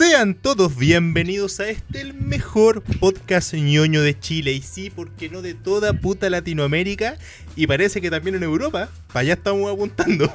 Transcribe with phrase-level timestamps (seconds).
[0.00, 4.52] Sean todos bienvenidos a este, el mejor podcast ñoño de Chile.
[4.52, 7.18] Y sí, porque no de toda puta Latinoamérica.
[7.54, 8.88] Y parece que también en Europa.
[9.08, 10.32] Para allá estamos apuntando.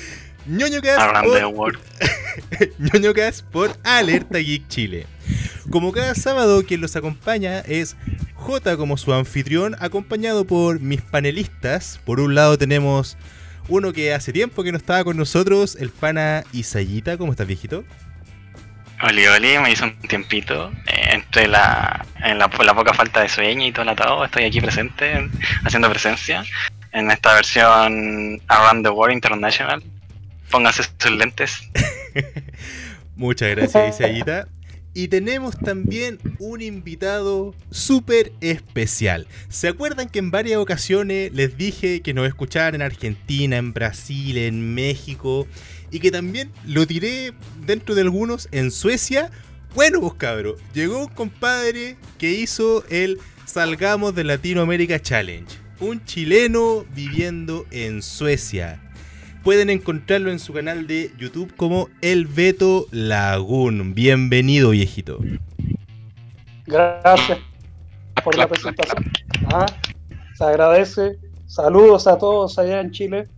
[0.46, 0.82] ñoño
[1.54, 1.78] por...
[2.78, 3.14] ñoño
[3.50, 5.06] por Alerta Geek Chile.
[5.70, 7.96] Como cada sábado, quien los acompaña es
[8.34, 12.00] J como su anfitrión, acompañado por mis panelistas.
[12.04, 13.16] Por un lado tenemos
[13.68, 17.16] uno que hace tiempo que no estaba con nosotros, el pana Isayita.
[17.16, 17.82] ¿Cómo estás, viejito?
[19.02, 20.72] Oli, oli, me hizo un tiempito.
[20.86, 24.60] Eh, entre la, en la, poca falta de sueño y todo el atado, estoy aquí
[24.60, 25.28] presente,
[25.64, 26.44] haciendo presencia
[26.92, 29.82] en esta versión Around the World International.
[30.50, 31.60] Pónganse sus lentes.
[33.16, 34.48] Muchas gracias, Isayita.
[34.94, 39.26] Y tenemos también un invitado súper especial.
[39.50, 44.38] ¿Se acuerdan que en varias ocasiones les dije que nos escuchaban en Argentina, en Brasil,
[44.38, 45.46] en México?
[45.96, 47.32] Y que también lo tiré
[47.64, 49.30] dentro de algunos en Suecia.
[49.74, 55.46] Bueno, pues cabros, llegó un compadre que hizo el Salgamos de Latinoamérica Challenge.
[55.80, 58.78] Un chileno viviendo en Suecia.
[59.42, 63.94] Pueden encontrarlo en su canal de YouTube como El Beto Lagún.
[63.94, 65.18] Bienvenido, viejito.
[66.66, 67.38] Gracias
[68.22, 69.10] por la presentación.
[69.50, 69.64] Ah,
[70.34, 71.16] se agradece.
[71.46, 73.28] Saludos a todos allá en Chile.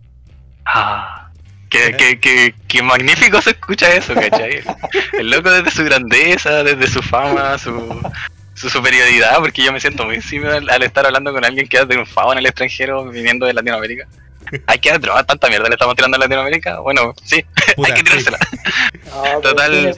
[0.65, 1.28] Ah,
[1.69, 4.61] qué, magnífico se escucha eso, ¿cachai?
[5.17, 8.01] El loco desde su grandeza, desde su fama, su,
[8.55, 11.87] su superioridad, porque yo me siento muy encima al, estar hablando con alguien que ha
[11.87, 14.07] triunfado en el extranjero viniendo de Latinoamérica.
[14.65, 16.79] Hay que drogar tanta mierda le estamos tirando a Latinoamérica.
[16.79, 17.45] Bueno, sí,
[17.85, 18.39] hay que tirársela.
[19.43, 19.95] Total, eh,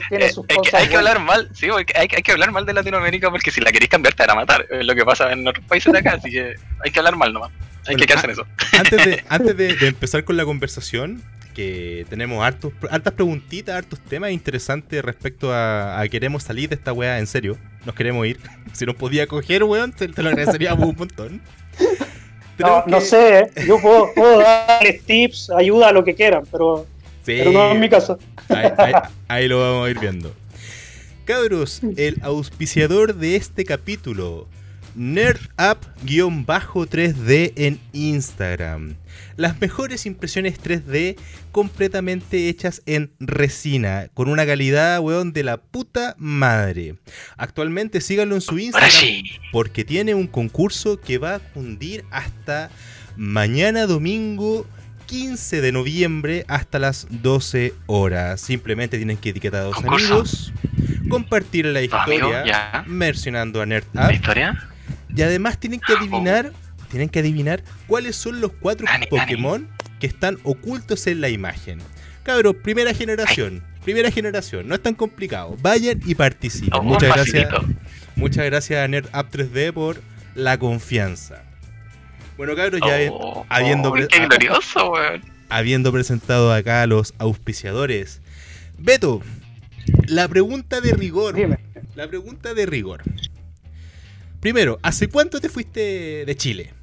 [0.74, 3.90] hay, que, hablar mal, sí, hay, que hablar mal de Latinoamérica porque si la queréis
[3.90, 4.68] cambiar te van a matar.
[4.70, 7.32] Es lo que pasa en otros países de acá, así que hay que hablar mal
[7.32, 7.52] nomás.
[7.88, 8.46] Hay que quedarse en eso.
[8.78, 14.32] Antes de, antes de, empezar con la conversación, que tenemos hartos, hartas preguntitas, hartos temas
[14.32, 17.58] interesantes respecto a, a, queremos salir de esta weá en serio.
[17.86, 18.40] Nos queremos ir.
[18.74, 21.42] Si nos podía coger, weón, te, te lo agradeceríamos un montón.
[22.58, 23.52] No, no sé, ¿eh?
[23.68, 26.86] yo puedo, puedo, darles tips, ayuda, lo que quieran, pero,
[27.26, 28.20] pero no en mi caso.
[29.28, 30.34] Ahí, lo vamos a ir viendo.
[31.26, 34.48] Cabros, el auspiciador de este capítulo,
[34.98, 38.96] NerdUp-3D en Instagram.
[39.38, 41.16] Las mejores impresiones 3D
[41.52, 46.96] completamente hechas en resina, con una calidad, weón, de la puta madre.
[47.38, 48.92] Actualmente síganlo en su Instagram
[49.52, 52.70] porque tiene un concurso que va a fundir hasta
[53.18, 54.66] mañana domingo
[55.08, 58.40] 15 de noviembre hasta las 12 horas.
[58.40, 60.54] Simplemente tienen que etiquetar a dos amigos,
[61.10, 63.96] compartir la historia, mencionando a NerdUp.
[63.96, 64.71] ¿La historia?
[65.16, 66.52] Y además tienen que adivinar
[66.92, 69.68] tienen que adivinar cuáles son los cuatro Pokémon
[70.00, 71.80] que están ocultos en la imagen.
[72.24, 73.64] Cabros, primera generación.
[73.84, 75.58] Primera generación, no es tan complicado.
[75.62, 76.74] Vayan y participen.
[76.74, 77.50] Oh, muchas gracias.
[78.16, 80.02] Muchas gracias a NerdUp 3D por
[80.36, 81.44] la confianza.
[82.38, 83.94] Bueno, cabros, ya oh, habiendo,
[85.50, 88.22] habiendo presentado acá a los auspiciadores.
[88.78, 89.22] Beto,
[90.08, 91.36] la pregunta de rigor.
[91.96, 93.02] La pregunta de rigor.
[94.42, 96.74] Primero, ¿hace cuánto te fuiste de Chile?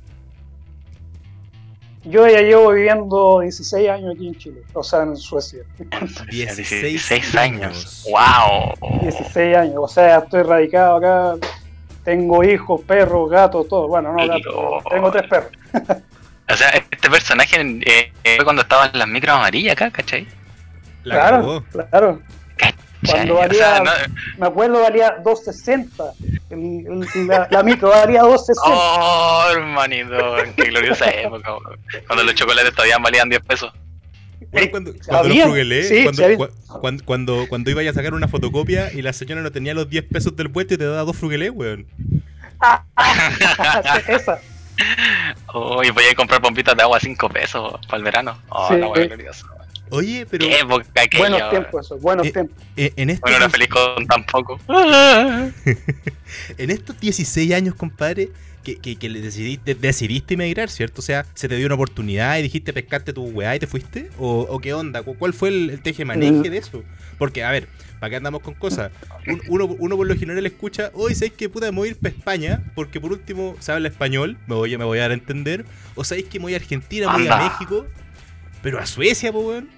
[2.04, 5.64] Yo ya llevo viviendo 16 años aquí en Chile, o sea, en Suecia.
[6.30, 8.06] 16, años.
[8.08, 9.00] ¡Wow!
[9.02, 11.46] 16 años, o sea, estoy radicado acá.
[12.04, 13.88] Tengo hijos, perros, gatos, todo.
[13.88, 15.50] Bueno, no gatos, tengo tres perros.
[16.48, 20.28] o sea, este personaje eh, fue cuando estaba en las micros amarillas acá, ¿cachai?
[21.02, 22.22] claro, claro.
[23.06, 23.82] Cuando valía,
[24.38, 26.04] me acuerdo, valía 260.
[27.26, 28.62] la, la, micro valía 260.
[28.64, 31.52] Oh, hermanito, qué gloriosa época.
[32.06, 33.72] Cuando los chocolates todavía valían 10 pesos.
[34.70, 39.42] cuando, cuando los fruguelé, cuando, cuando, cuando, iba a sacar una fotocopia y la señora
[39.42, 41.86] no tenía los 10 pesos del vuelto y te daba dos fruguelés, weón.
[42.60, 42.84] Ah,
[44.08, 44.40] esa.
[45.54, 48.38] Uy, voy a comprar pompitas de agua a 5 pesos para el verano.
[48.48, 49.46] Oh, la gloriosa.
[49.90, 50.46] Oye, pero.
[50.67, 52.56] buenos tiempos, eso, buenos eh, tiempos.
[52.76, 54.61] Eh, en estos, bueno, era feliz con tan poco.
[56.58, 58.31] en estos 16 años, compadre,
[58.62, 61.00] que, que, le decidiste, decidiste emigrar, ¿cierto?
[61.00, 64.11] O sea, se te dio una oportunidad y dijiste pescaste tu weá y te fuiste.
[64.19, 65.02] ¿O, qué onda?
[65.02, 66.52] ¿Cuál fue el, el teje maneje mm.
[66.52, 66.84] de eso?
[67.19, 67.69] Porque, a ver,
[67.99, 68.91] ¿para qué andamos con cosas?
[69.49, 72.14] uno, uno, por lo general escucha, hoy sabéis que puta, me voy a ir para
[72.14, 75.64] España, porque por último se habla español, me voy, me voy a dar a entender.
[75.94, 77.87] O sabéis que me voy a Argentina, me voy a México,
[78.62, 79.77] pero a Suecia, pues, weón.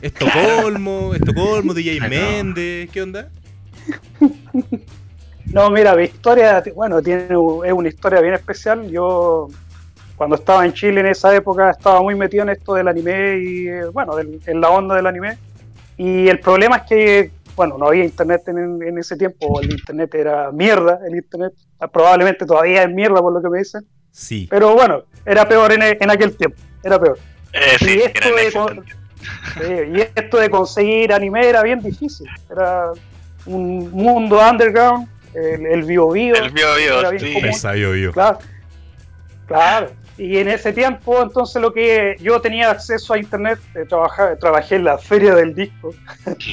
[0.00, 3.28] Estocolmo, Estocolmo, DJ Méndez, ¿qué onda?
[5.46, 8.88] No, mira, mi historia, bueno, tiene, es una historia bien especial.
[8.88, 9.48] Yo,
[10.14, 13.66] cuando estaba en Chile en esa época, estaba muy metido en esto del anime y,
[13.92, 15.36] bueno, en la onda del anime.
[15.98, 20.14] Y el problema es que bueno, no había internet en, en, ese tiempo, el internet
[20.14, 21.52] era mierda, el internet
[21.92, 23.86] probablemente todavía es mierda por lo que me dicen.
[24.10, 24.46] Sí.
[24.50, 27.18] Pero bueno, era peor en, en aquel tiempo, era peor.
[27.52, 28.82] Eh, sí, y, esto de,
[29.60, 32.92] y esto de conseguir anime era bien difícil, era
[33.46, 36.34] un mundo underground, el, el bio bio.
[36.34, 37.38] El bio bio, sí.
[37.42, 38.12] Esa bio bio.
[38.12, 38.38] Claro,
[39.46, 39.90] claro.
[40.18, 44.76] Y en ese tiempo, entonces, lo que yo tenía acceso a internet, eh, trabajaba, trabajé
[44.76, 45.94] en la feria del disco.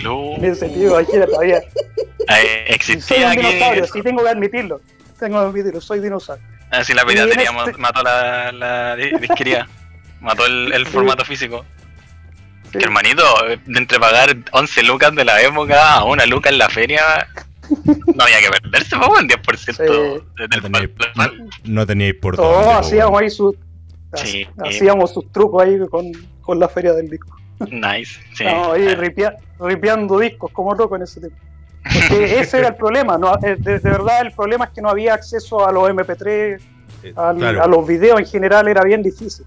[0.01, 0.33] No.
[0.37, 1.57] en ese tiempo, aquí todavía.
[1.57, 4.81] Eh, existía soy un dinosaurio, sí tengo que admitirlo.
[5.19, 6.43] Tengo que admitirlo, soy dinosaurio.
[6.71, 9.67] Ah, sí, la piratería este- mató la, la disquería.
[10.21, 11.65] mató el, el formato físico.
[12.71, 12.77] Sí.
[12.77, 13.23] Que hermanito,
[13.65, 17.01] de entre pagar 11 lucas de la época a una luca en la feria,
[18.15, 19.83] no había que perderse, pues, un 10% Sí.
[20.37, 21.49] del No teníais, total.
[21.63, 22.65] no teníais por Todos dónde.
[22.73, 23.55] po, hacíamos ahí sus.
[24.15, 24.47] Sí.
[24.65, 26.11] Hacíamos sus trucos ahí con,
[26.41, 27.35] con la feria del disco.
[27.69, 28.43] Nice, sí.
[28.43, 31.37] Estábamos ahí ripia- ripiando discos como loco en ese tiempo.
[31.83, 34.89] Porque ese era el problema, no, eh, de, de verdad el problema es que no
[34.89, 36.59] había acceso a los MP3,
[37.03, 37.63] Eh, al- claro.
[37.63, 39.45] a los videos en general era bien difícil.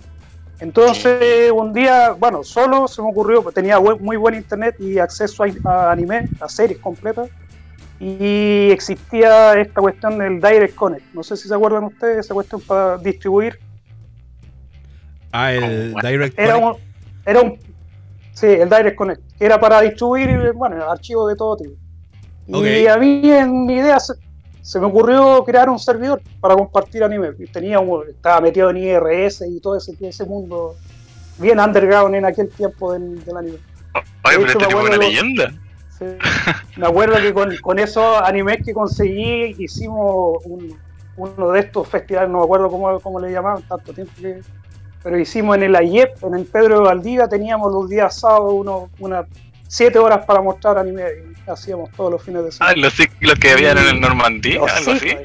[0.62, 5.42] Entonces un día, bueno, solo se me ocurrió, pues, tenía muy buen internet y acceso
[5.42, 7.28] a, a anime, a series completas,
[7.98, 11.14] y existía esta cuestión del Direct Connect.
[11.14, 13.58] No sé si se acuerdan ustedes, esa cuestión para distribuir.
[15.32, 16.78] Ah, el Direct Era Connect.
[16.78, 16.82] un,
[17.26, 17.58] era un,
[18.32, 21.74] sí, el Direct Connect, era para distribuir, bueno, archivos de todo tipo.
[22.46, 23.98] Y a mí en mi idea
[24.62, 27.32] se, me ocurrió crear un servidor para compartir anime.
[27.52, 30.76] Tenía un- estaba metido en IRS y todo ese, ese mundo
[31.38, 33.58] bien underground en aquel tiempo del, del anime.
[34.24, 35.52] Oye, de pero hecho, este tipo una acuerdo- leyenda.
[35.98, 36.04] Sí.
[36.78, 40.78] Me acuerdo que con, con esos animes que conseguí hicimos un-
[41.16, 44.40] uno de estos festivales, no me acuerdo cómo, cómo le llamaban, tanto tiempo que...
[45.02, 48.88] Pero hicimos en el AYEP, en el Pedro de Valdivia, teníamos los días sábados uno,
[49.00, 49.26] unas
[49.74, 51.02] siete horas para mostrar anime
[51.46, 52.76] y hacíamos todos los fines de Ah, semana.
[52.76, 55.16] los ciclos que habían en el Normandía, Los algo así.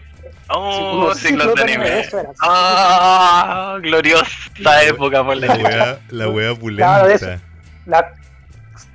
[0.49, 2.03] Oh, ciclos ciclos de anime.
[2.41, 7.25] Ah, gloriosa época por la wea, la wea Claro, de eso.
[7.25, 7.44] pulenta.
[7.85, 8.13] La-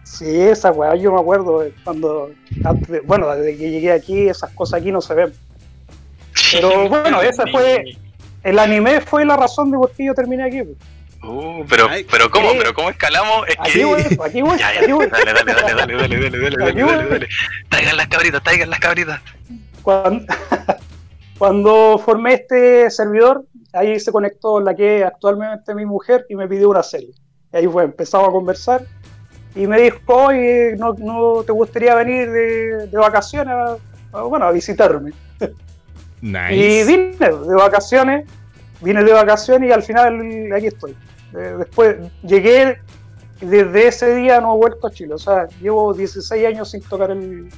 [0.04, 2.30] sí, esa weá, yo me acuerdo cuando,
[2.64, 5.32] antes de- bueno, desde que llegué aquí, esas cosas aquí no se ven.
[6.52, 7.84] Pero bueno, esa fue-
[8.42, 10.62] El anime fue la razón de por qué yo terminé aquí.
[11.24, 12.50] Uh, pero, pero ¿cómo?
[12.58, 13.46] ¿Pero cómo escalamos?
[13.48, 13.84] Es Aquí que...
[13.84, 15.06] voy, aquí voy, Ya, aquí ya, voy.
[15.06, 17.28] dale, dale, dale, dale, dale, dale, dale, dale, dale, dale.
[17.68, 19.20] Traigan las cabritas, traigan las cabritas.
[19.82, 20.24] Cuando,
[21.38, 26.48] cuando formé este servidor, ahí se conectó la que es actualmente mi mujer y me
[26.48, 27.10] pidió una serie.
[27.52, 28.82] Y ahí fue, empezamos a conversar
[29.54, 33.76] y me dijo, oye, ¿no, no te gustaría venir de, de vacaciones a,
[34.18, 35.12] a- bueno, a visitarme?
[36.24, 36.84] Y Nice.
[36.84, 38.28] vine de vacaciones,
[38.80, 40.96] vine de vacaciones y al final aquí estoy.
[41.34, 42.78] Eh, después llegué
[43.40, 45.14] desde ese día no he vuelto a Chile.
[45.14, 47.48] O sea, llevo 16 años sin tocar el...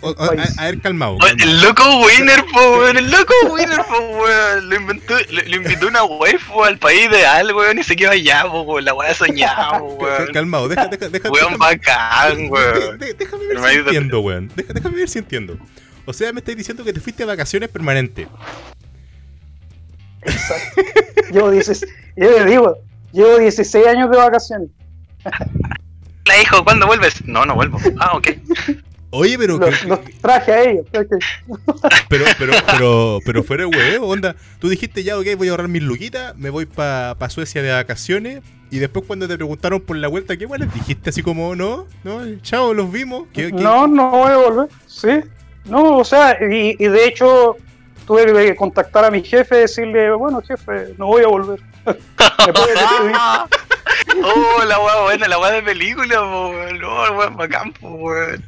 [0.00, 0.26] O- o- a,
[0.58, 1.16] a ver, calmado.
[1.18, 1.44] Calmado.
[1.44, 2.96] El loco winner, po, weón.
[2.96, 4.68] El loco winner, po, weón.
[4.68, 7.78] Lo inventó, le invitó una waifu al país ideal, weón.
[7.78, 8.84] Y se quedó allá, po, weón.
[8.84, 10.26] La weá soñada, weón.
[10.32, 12.98] Calmado, deja, deja, deja, Weón déjame- bacán, weón.
[12.98, 14.50] de- déjame ver si entiendo, weón.
[14.56, 15.56] Deja- déjame ver si entiendo.
[16.04, 18.26] O sea, me estáis diciendo que te fuiste a vacaciones permanentes.
[20.22, 20.82] Exacto.
[21.32, 22.78] Llevo 16, yo le digo,
[23.12, 24.68] llevo 16 años de vacaciones.
[26.26, 27.24] La dijo, ¿cuándo vuelves?
[27.26, 27.78] No, no vuelvo.
[27.98, 28.28] Ah, ok.
[29.10, 30.86] Oye, pero, Los, que- los traje a ellos.
[30.92, 34.36] pero, pero, pero, pero fuera de huevo, onda.
[34.58, 37.72] Tú dijiste ya, ok, voy a ahorrar mis luquitas, me voy para pa Suecia de
[37.72, 38.40] vacaciones.
[38.70, 40.64] Y después cuando te preguntaron por la vuelta, ¿qué bueno?
[40.72, 43.24] Dijiste así como, no, no, chao, los vimos.
[43.34, 44.68] ¿Qué- qué- No, no voy a volver.
[44.86, 45.08] Sí.
[45.66, 47.56] No, o sea, y, y de hecho
[48.06, 51.60] tuve que contactar a mi jefe y decirle, bueno, jefe, no voy a volver.
[54.24, 56.78] Oh, la weá buena, la weá de película, po, weón.
[56.78, 58.44] No, la weá bacán, po, weón.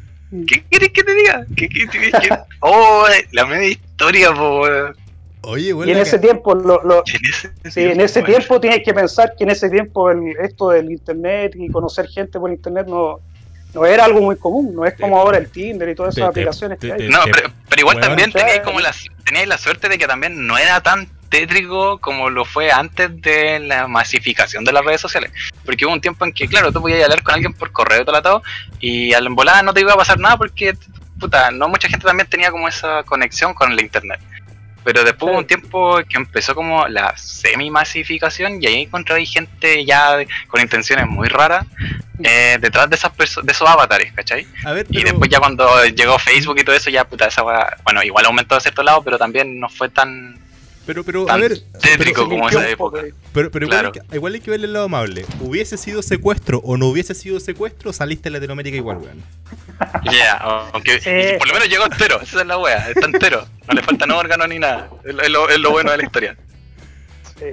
[0.48, 1.44] ¿Qué quieres que te diga?
[1.56, 2.28] ¿Qué, qué, qué, qué?
[2.60, 4.96] Oh, la media historia, po, weón.
[5.42, 8.32] Oye, bueno, Y en ese tiempo, lo, lo- En ese, sí, en ese weón.
[8.32, 12.38] tiempo tienes que pensar que en ese tiempo el- esto del internet y conocer gente
[12.38, 13.20] por internet no,
[13.74, 16.40] no era algo muy común, no es como ahora el Tinder y todas esas te-
[16.40, 17.08] aplicaciones te- que hay.
[17.08, 18.08] No, pero, pero igual Weón.
[18.08, 18.62] también Claro.
[18.64, 22.70] como la, teníais la suerte de que también no era tan tétrico como lo fue
[22.70, 25.32] antes de la masificación de las redes sociales.
[25.64, 28.04] Porque hubo un tiempo en que, claro, tú podías hablar con alguien por correo y
[28.04, 28.42] todo
[28.78, 30.74] y al volada no te iba a pasar nada porque,
[31.18, 34.20] puta, no mucha gente también tenía como esa conexión con el internet.
[34.84, 40.18] Pero después hubo un tiempo que empezó como la semi-masificación y ahí encontré gente ya
[40.18, 41.66] de- con intenciones muy raras
[42.22, 44.46] eh, detrás de esas de esos avatares, ¿cachai?
[44.64, 47.42] A ver, Y después ya cuando llegó Facebook y todo eso, ya puta, esa
[47.82, 50.38] bueno, igual aumentó a cierto lado, pero también no fue tan
[50.86, 51.58] Pero, pero, a ver.
[51.80, 53.00] tétrico Se como esa época.
[53.00, 53.14] eh.
[53.32, 55.24] Pero, pero igual, hay que, igual hay que verle el lado amable.
[55.40, 59.22] Hubiese sido secuestro o no hubiese sido secuestro, saliste de Latinoamérica igual, weón.
[60.12, 60.34] Ya,
[60.72, 61.10] aunque Sí.
[61.34, 63.46] y por lo menos llegó entero, esa es la wea, está entero.
[63.66, 64.90] No le faltan órganos ni nada.
[65.04, 66.36] Es, es lo, es lo bueno de la historia.
[67.38, 67.46] Sí.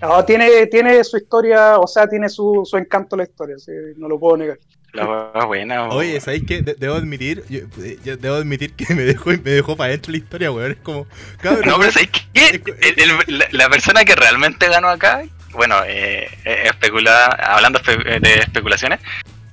[0.00, 4.08] No, tiene, tiene su historia, o sea, tiene su, su encanto la historia, sí, no
[4.08, 4.58] lo puedo negar.
[4.92, 5.04] La
[5.44, 5.88] buena.
[5.88, 6.62] Oye, ¿sabéis qué?
[6.62, 10.12] De- debo admitir, yo, eh, yo debo admitir que me dejó, me dejó para adentro
[10.12, 10.72] la historia, weón.
[10.72, 11.06] Es como,
[11.40, 12.62] cabrón, No, pero ¿sabes qué?
[12.80, 18.20] El- el- la, la persona que realmente ganó acá, bueno, eh, eh, especula, hablando espe-
[18.20, 19.00] de especulaciones,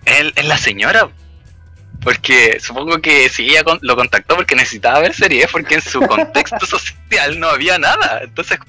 [0.05, 1.09] es la señora.
[2.05, 5.99] Porque supongo que si ella con- lo contactó porque necesitaba ver series, porque en su
[6.01, 8.21] contexto social no había nada.
[8.23, 8.59] Entonces,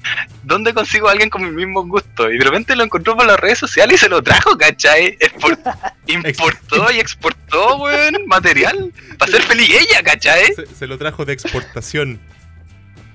[0.43, 2.33] ¿dónde consigo a alguien con mis mismos gustos?
[2.33, 5.17] Y de repente lo encontró por las redes sociales y se lo trajo, ¿cachai?
[6.07, 10.53] Importó y exportó, weón, material para ser feliz ella, ¿cachai?
[10.55, 12.19] se, se lo trajo de exportación.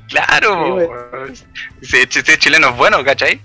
[0.09, 1.37] Claro, Sí, weón.
[1.37, 3.41] si, si- si es chileno es bueno, ¿cachai?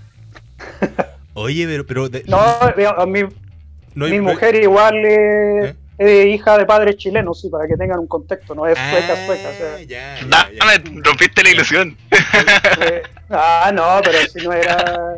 [1.34, 3.20] Oye, pero, pero de- No, a mí,
[3.94, 5.74] no hay- mi mujer igual ¿Eh?
[5.98, 9.26] Es hija de padres chilenos, sí, para que tengan un contexto, no es sueca, Ah,
[9.26, 9.48] sueca.
[9.48, 11.96] O sea, ya, ya, rompiste la ilusión.
[12.80, 15.16] eh, ah, no, pero si no era.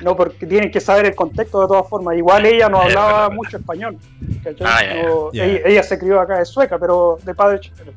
[0.00, 2.16] No, porque tienen que saber el contexto de todas formas.
[2.16, 3.98] Igual ella no Es hablaba mucho español.
[4.64, 4.80] Ah.
[5.02, 5.30] No.
[5.32, 7.92] Ella, ella se crió acá, es sueca, pero de padre chileno.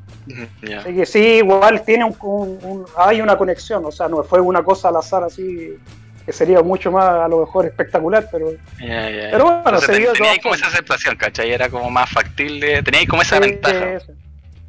[0.62, 0.80] Ya.
[0.80, 4.40] Así que sí, igual tiene un, un- un- hay una conexión, o sea, no fue
[4.40, 5.76] una cosa al azar así,
[6.24, 8.52] que sería mucho más a lo mejor espectacular, pero.
[8.78, 11.50] Pero bueno, Entonces, se ten- dio de tenía ahí todas como esa aceptación, ¿cachai?
[11.52, 13.92] Era como más factible, tenía ahí como esa Sí, ventaja.
[13.94, 14.12] eso.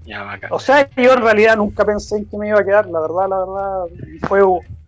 [0.05, 0.50] Ya, bacán.
[0.51, 3.29] O sea, yo en realidad nunca pensé en que me iba a quedar, la verdad,
[3.29, 3.86] la verdad,
[4.27, 4.41] fue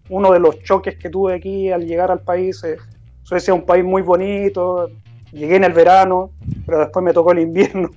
[0.09, 2.63] uno de los choques que tuve aquí al llegar al país.
[2.63, 2.77] eh,
[3.23, 4.89] Suecia es un país muy bonito,
[5.31, 6.31] llegué en el verano,
[6.65, 7.89] pero después me tocó el invierno.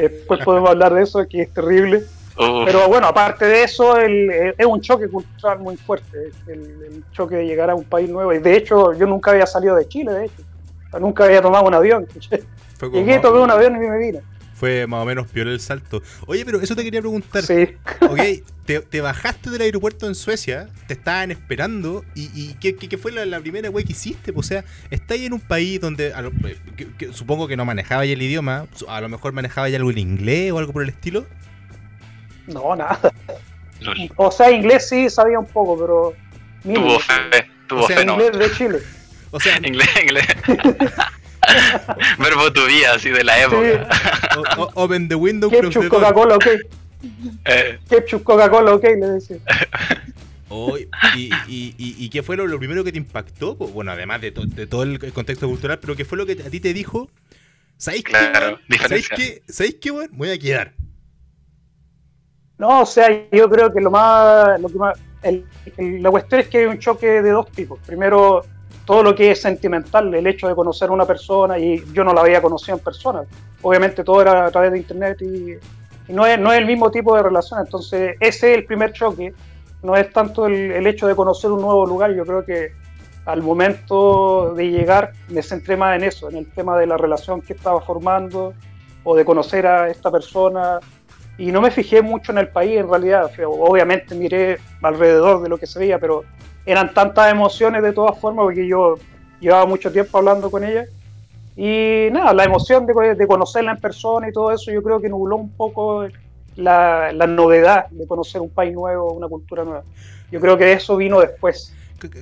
[0.00, 2.02] Después podemos hablar de eso, que es terrible.
[2.50, 6.60] Uf, Pero bueno, aparte de eso, el- eh, es un choque cultural muy fuerte, el,
[6.60, 8.32] el choque de llegar a un país nuevo.
[8.32, 10.42] Y de hecho, yo nunca había salido de Chile, de hecho.
[10.88, 12.06] O sea, nunca había tomado un avión.
[12.92, 14.20] Llegué, más- tomé un avión y me vine.
[14.54, 16.02] fue más o menos peor el salto.
[16.26, 17.42] Oye, pero eso te quería preguntar.
[17.42, 17.68] Sí.
[18.02, 18.18] Ok,
[18.66, 22.98] te, te bajaste del aeropuerto en Suecia, te estaban esperando, y, y ¿qué, qué- qué
[22.98, 24.32] fue la, la primera wey que hiciste?
[24.34, 27.64] O sea, estáis en un país donde a lo- eh, que- que supongo que no
[27.64, 30.82] manejaba ya el idioma, a lo mejor manejaba ya algo en inglés o algo por
[30.82, 31.26] el estilo.
[32.46, 32.98] No, nada.
[33.80, 33.96] lol.
[34.16, 36.14] O sea, inglés sí sabía un poco, pero.
[36.64, 36.86] mínimo.
[36.86, 38.12] Tuvo fe, tuvo O sea, fe, no.
[38.14, 38.78] Inglés de Chile.
[39.30, 40.26] O sea, Inglés, inglés.
[42.18, 43.88] Verbo tu vida, así de la época.
[44.56, 45.88] o- o- open the window, Ketchup.
[45.88, 46.46] Coca-Cola, ok.
[47.46, 49.36] Eh, Ketchup, Coca-Cola, ok, le decía.
[50.48, 53.56] Oye, y, y- y- y qué fue lo, lo primero que te impactó?
[53.56, 56.32] Pues, Bueno, además de, to- de todo el contexto cultural, pero ¿qué fue lo que
[56.32, 57.10] a ti te dijo?
[57.78, 58.12] ¿Sabéis qué?
[58.12, 58.80] Claro, weón?
[58.82, 59.42] ¿Sabéis qué?
[59.48, 59.92] ¿Sabéis qué?
[59.92, 60.74] Me voy a quedar.
[62.58, 64.60] No, o sea, yo creo que lo más.
[64.60, 65.44] Lo que más el-
[65.76, 67.78] el- la cuestión es que hay un choque de dos tipos.
[67.86, 68.42] Primero,
[68.84, 72.12] todo lo que es sentimental, el hecho de conocer a una persona, y yo no
[72.12, 73.22] la había conocido en persona.
[73.62, 75.52] Obviamente todo era a través de internet y,
[76.08, 77.60] y no, es, no es el mismo tipo de relación.
[77.60, 79.32] Entonces, ese es el primer choque.
[79.82, 82.72] No es tanto el, el hecho de conocer un nuevo lugar, yo creo que
[83.24, 87.40] al momento de llegar me centré más en eso, en el tema de la relación
[87.40, 88.52] que estaba formando
[89.04, 90.80] o de conocer a esta persona.
[91.38, 93.30] Y no me fijé mucho en el país en realidad.
[93.46, 96.24] Obviamente miré alrededor de lo que se veía, pero
[96.66, 98.96] eran tantas emociones de todas formas porque yo
[99.40, 100.84] llevaba mucho tiempo hablando con ella.
[101.56, 105.08] Y nada, la emoción de, de conocerla en persona y todo eso yo creo que
[105.08, 106.06] nubló un poco
[106.56, 109.82] la, la novedad de conocer un país nuevo, una cultura nueva.
[110.30, 111.74] Yo creo que eso vino después.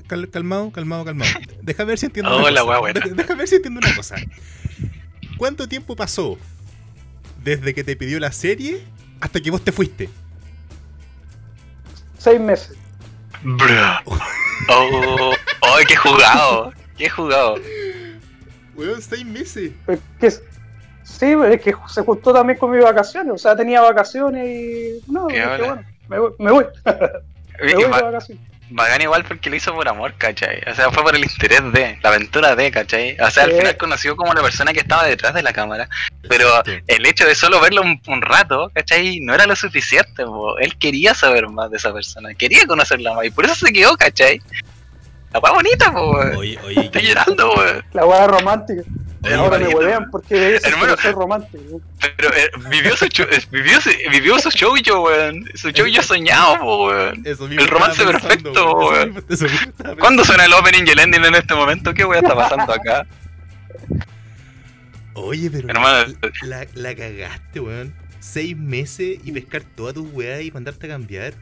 [0.06, 1.30] Cal- calmado, calmado, calmado.
[1.62, 2.92] Deja ver si entiendo Oh, una cosa.
[2.92, 4.16] Deja, deja ver si entiendo una cosa.
[5.36, 6.36] ¿Cuánto tiempo pasó
[7.42, 8.82] desde que te pidió la serie
[9.20, 10.08] hasta que vos te fuiste?
[12.18, 12.76] Seis meses.
[13.42, 13.66] bro.
[14.68, 16.72] Oh, oh, qué jugado.
[16.98, 17.54] Qué jugado.
[18.74, 19.72] Weón, seis meses.
[19.86, 23.32] Es que, sí, es que se juntó también con mis vacaciones.
[23.32, 25.10] O sea, tenía vacaciones y.
[25.10, 25.66] No, Qué dije, hola.
[25.66, 26.32] bueno, me voy.
[26.38, 26.66] Me voy,
[27.62, 28.44] me voy de vacaciones.
[28.70, 30.62] Bacán igual porque lo hizo por amor, ¿cachai?
[30.70, 33.16] O sea, fue por el interés de, la aventura de, ¿cachai?
[33.20, 35.88] O sea, al final conoció como la persona que estaba detrás de la cámara.
[36.28, 36.48] Pero
[36.86, 39.20] el hecho de solo verlo un, un rato, ¿cachai?
[39.20, 40.58] No era lo suficiente, po.
[40.58, 43.96] Él quería saber más de esa persona, quería conocerla más y por eso se quedó,
[43.96, 44.40] ¿cachai?
[45.32, 46.10] La weá bonita, po.
[46.38, 47.84] Oye, oye, Estoy llorando, weón.
[47.92, 48.82] La hueá romántica.
[49.22, 50.96] Oye, Ahora me huevean porque es Hermano.
[50.96, 51.80] ser romántico.
[52.16, 55.44] Pero eh, vivió su cho- eh, vivió, su- vivió su show yo, weón.
[55.54, 56.54] Su show yo soñado,
[56.86, 57.22] weón.
[57.26, 59.24] El romance pensando, perfecto, weón.
[59.98, 61.92] ¿Cuándo suena el opening y el ending en este momento?
[61.92, 63.06] ¿Qué weón está pasando acá?
[65.14, 66.14] Oye, pero Hermano.
[66.42, 67.92] la, la cagaste, weón.
[68.20, 71.34] Seis meses y pescar todas tus weas y mandarte a cambiar.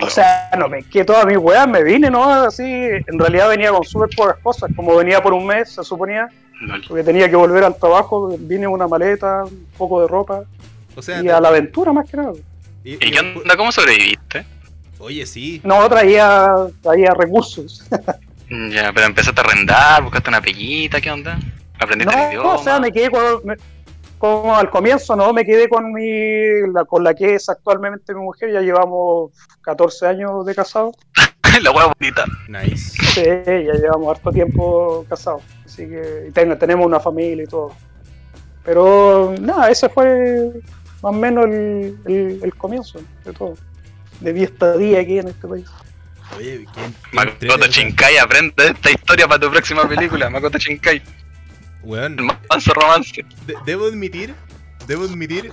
[0.00, 2.22] O sea, no me que toda mi weá, me vine, ¿no?
[2.30, 4.70] Así, en realidad venía con súper pocas cosas.
[4.76, 6.28] Como venía por un mes, se suponía,
[6.60, 6.82] Lol.
[6.86, 10.42] porque tenía que volver al trabajo, vine una maleta, un poco de ropa
[10.94, 12.32] O sea, y a la aventura más que nada.
[12.84, 13.56] y- ¿Y qué onda?
[13.56, 14.44] ¿Cómo sobreviviste?
[15.00, 15.60] Oye, sí.
[15.64, 17.84] No, traía, traía recursos.
[18.70, 21.38] Ya, pero empezaste a arrendar, buscaste una peguita, ¿qué onda?
[21.78, 22.54] ¿Aprendiste el No, idioma?
[22.54, 23.56] o sea, me quedé con, me-
[24.20, 25.32] como al comienzo, ¿no?
[25.32, 30.06] Me quedé con mi, la, con la que es actualmente mi mujer, ya llevamos 14
[30.06, 30.92] años de casado.
[31.62, 32.24] la hueá bonita.
[32.46, 32.92] Nice.
[33.14, 35.42] Sí, ya llevamos harto tiempo casados.
[35.64, 37.72] Así que y ten- tenemos una familia y todo.
[38.62, 40.50] Pero nada, ese fue
[41.02, 43.54] más o menos el, el- el comienzo de todo.
[44.20, 45.64] De mi estadía aquí en este país.
[46.36, 46.94] Oye, ¿quién?
[47.12, 50.28] Makoto Shinkai, aprende esta historia para tu próxima película.
[50.28, 51.02] Makoto Shinkai,
[51.82, 52.16] Weón,
[52.48, 53.24] manso romance.
[53.46, 54.34] de- debo admitir,
[54.86, 55.50] debo admitir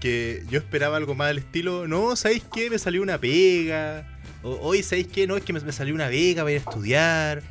[0.00, 1.86] que yo esperaba algo más del estilo.
[1.88, 2.70] No, ¿sabéis qué?
[2.70, 4.06] Me salió una pega.
[4.42, 5.26] O, Hoy, ¿sabéis qué?
[5.26, 7.42] No, es que me, me salió una vega para ir a estudiar.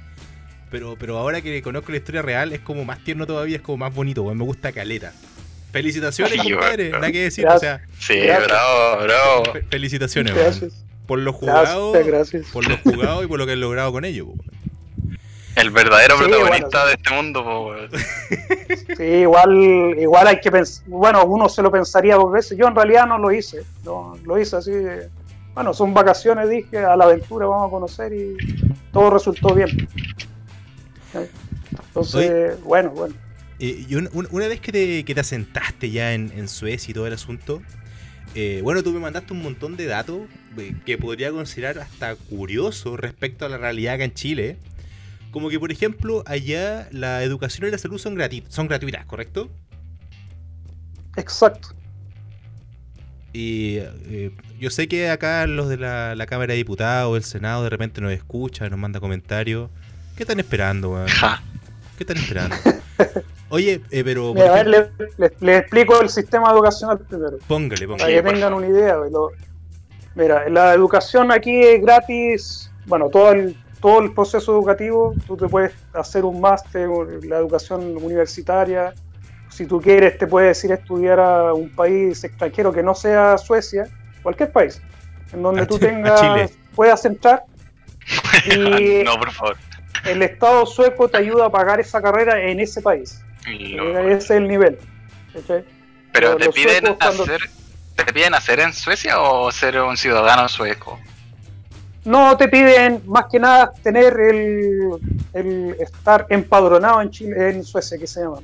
[0.72, 3.78] Pero, pero ahora que conozco la historia real, es como más tierno todavía, es como
[3.78, 4.38] más bonito, weón.
[4.38, 5.14] Me gusta caleta.
[5.72, 6.90] Felicitaciones, Sí, compadre.
[6.90, 8.48] Nada que decir, o sea, Sí, Gracias.
[8.48, 9.44] bravo, bravo.
[9.54, 10.46] fe- felicitaciones, weón.
[10.46, 10.86] Gracias.
[11.06, 12.46] Por lo jugado, Gracias, gracias.
[12.52, 14.42] por lo jugado y por lo que han logrado con ello, weón.
[15.56, 17.90] El verdadero Sí, protagonista bueno, de este mundo, po, weón.
[18.98, 22.58] Sí, igual, igual hay que pensar, bueno, uno se lo pensaría dos veces.
[22.58, 25.10] Yo en realidad no lo hice, no, lo hice así de,
[25.54, 28.36] bueno, son vacaciones, dije, a la aventura vamos a conocer y
[28.92, 29.88] todo resultó bien.
[31.88, 33.16] Entonces, bueno, bueno.
[33.60, 36.92] Eh, y un- un- una vez que te, que te asentaste ya en, en Suecia
[36.92, 37.62] y todo el asunto,
[38.34, 40.20] eh, bueno, tú me mandaste un montón de datos
[40.58, 44.58] eh, que podría considerar hasta curioso respecto a la realidad acá en Chile.
[45.36, 49.50] Como que, por ejemplo, allá la educación y la salud son, grati- son gratuitas, ¿correcto?
[51.18, 51.70] Exacto.
[53.34, 57.64] Y eh, yo sé que acá los de la, la Cámara de Diputados, el Senado,
[57.66, 59.70] de repente nos escuchan, nos manda comentarios.
[60.16, 61.08] ¿Qué están esperando, weón?
[61.10, 61.44] Ja.
[61.98, 62.56] ¿Qué están esperando?
[63.50, 64.34] Oye, eh, pero...
[64.34, 68.14] Mira, a ver, le, le- le explico el sistema educacional primero, póngale, para póngale.
[68.16, 68.96] que por tengan una idea.
[69.00, 69.32] de lo-
[70.16, 75.48] Mira, la educación aquí es gratis, bueno, todo el, todo el proceso educativo, tú te
[75.48, 76.88] puedes hacer un máster,
[77.24, 78.94] la educación universitaria,
[79.50, 83.38] si tú quieres te puedes ir a estudiar a un país extranjero que no sea
[83.38, 83.88] Suecia,
[84.24, 84.82] cualquier país,
[85.32, 86.50] en donde A tú tengas, Chile.
[86.76, 87.44] puedas entrar
[88.56, 89.58] y No, por favor.
[90.06, 93.22] el Estado sueco te ayuda a pagar esa carrera en ese país.
[93.76, 94.00] No.
[94.00, 94.78] Ese es el nivel.
[96.12, 97.42] Pero te piden cuando- hacer.
[97.96, 101.00] ¿Te piden hacer en Suecia o ser un ciudadano sueco?
[102.06, 104.90] No te piden más que nada tener el,
[105.34, 108.38] el estar empadronado en Chile, en Suecia, que se llama.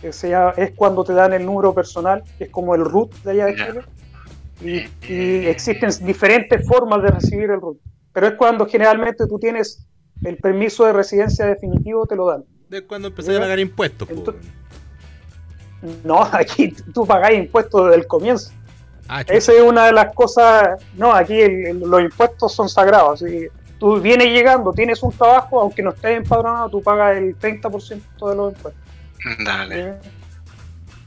[0.00, 3.14] Que se llama- es cuando te dan el número personal, que es como el RUT
[3.22, 3.54] de allá de.
[3.54, 3.80] Chile.
[4.60, 7.78] Y, y existen diferentes formas de recibir el RUT.
[8.12, 9.86] Pero es cuando generalmente tú tienes
[10.24, 12.44] el permiso de residencia definitivo, te lo dan.
[12.68, 14.42] De cuando empecé a pagar impuestos, Entonces-.
[16.02, 18.50] No, aquí tú pagás impuestos desde el comienzo.
[19.08, 19.22] Ah.
[19.26, 20.82] Esa es una de las cosas.
[20.96, 23.22] No, aquí el- el- los impuestos son sagrados.
[23.22, 28.28] Así tú vienes llegando, tienes un trabajo, aunque no estés empadronado, tú pagas el 30%
[28.30, 28.82] de los impuestos.
[29.44, 29.94] Dale.
[30.02, 30.08] ¿sí?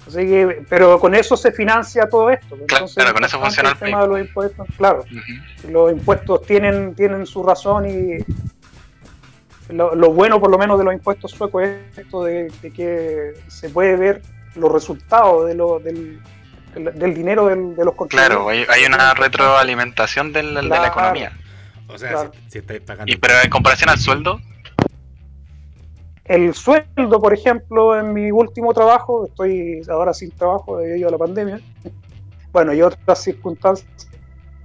[0.08, 2.56] Así que, pero con eso se financia todo esto.
[2.56, 4.68] Entonces, claro, con eso funciona el el tema de los impuestos.
[4.78, 5.04] Claro,
[5.70, 8.18] los impuestos tienen, tienen su razón y
[9.72, 13.34] lo, lo bueno por lo menos de los impuestos suecos es esto de, de que
[13.48, 14.22] se puede ver
[14.56, 16.20] los resultados de lo, del,
[16.74, 18.70] del, del dinero del- de los Claro, contribuyentes.
[18.76, 20.86] hay, hay una retroalimentación del- de la Claro.
[20.88, 21.32] economía.
[21.88, 22.32] O sea, claro.
[22.46, 23.12] si, si estáis pagando.
[23.12, 24.40] Y pero en comparación al sueldo,
[26.26, 31.18] El sueldo, por ejemplo, en mi último trabajo, estoy ahora sin trabajo debido a la
[31.18, 31.60] pandemia,
[32.52, 33.90] bueno, y otras circunstancias,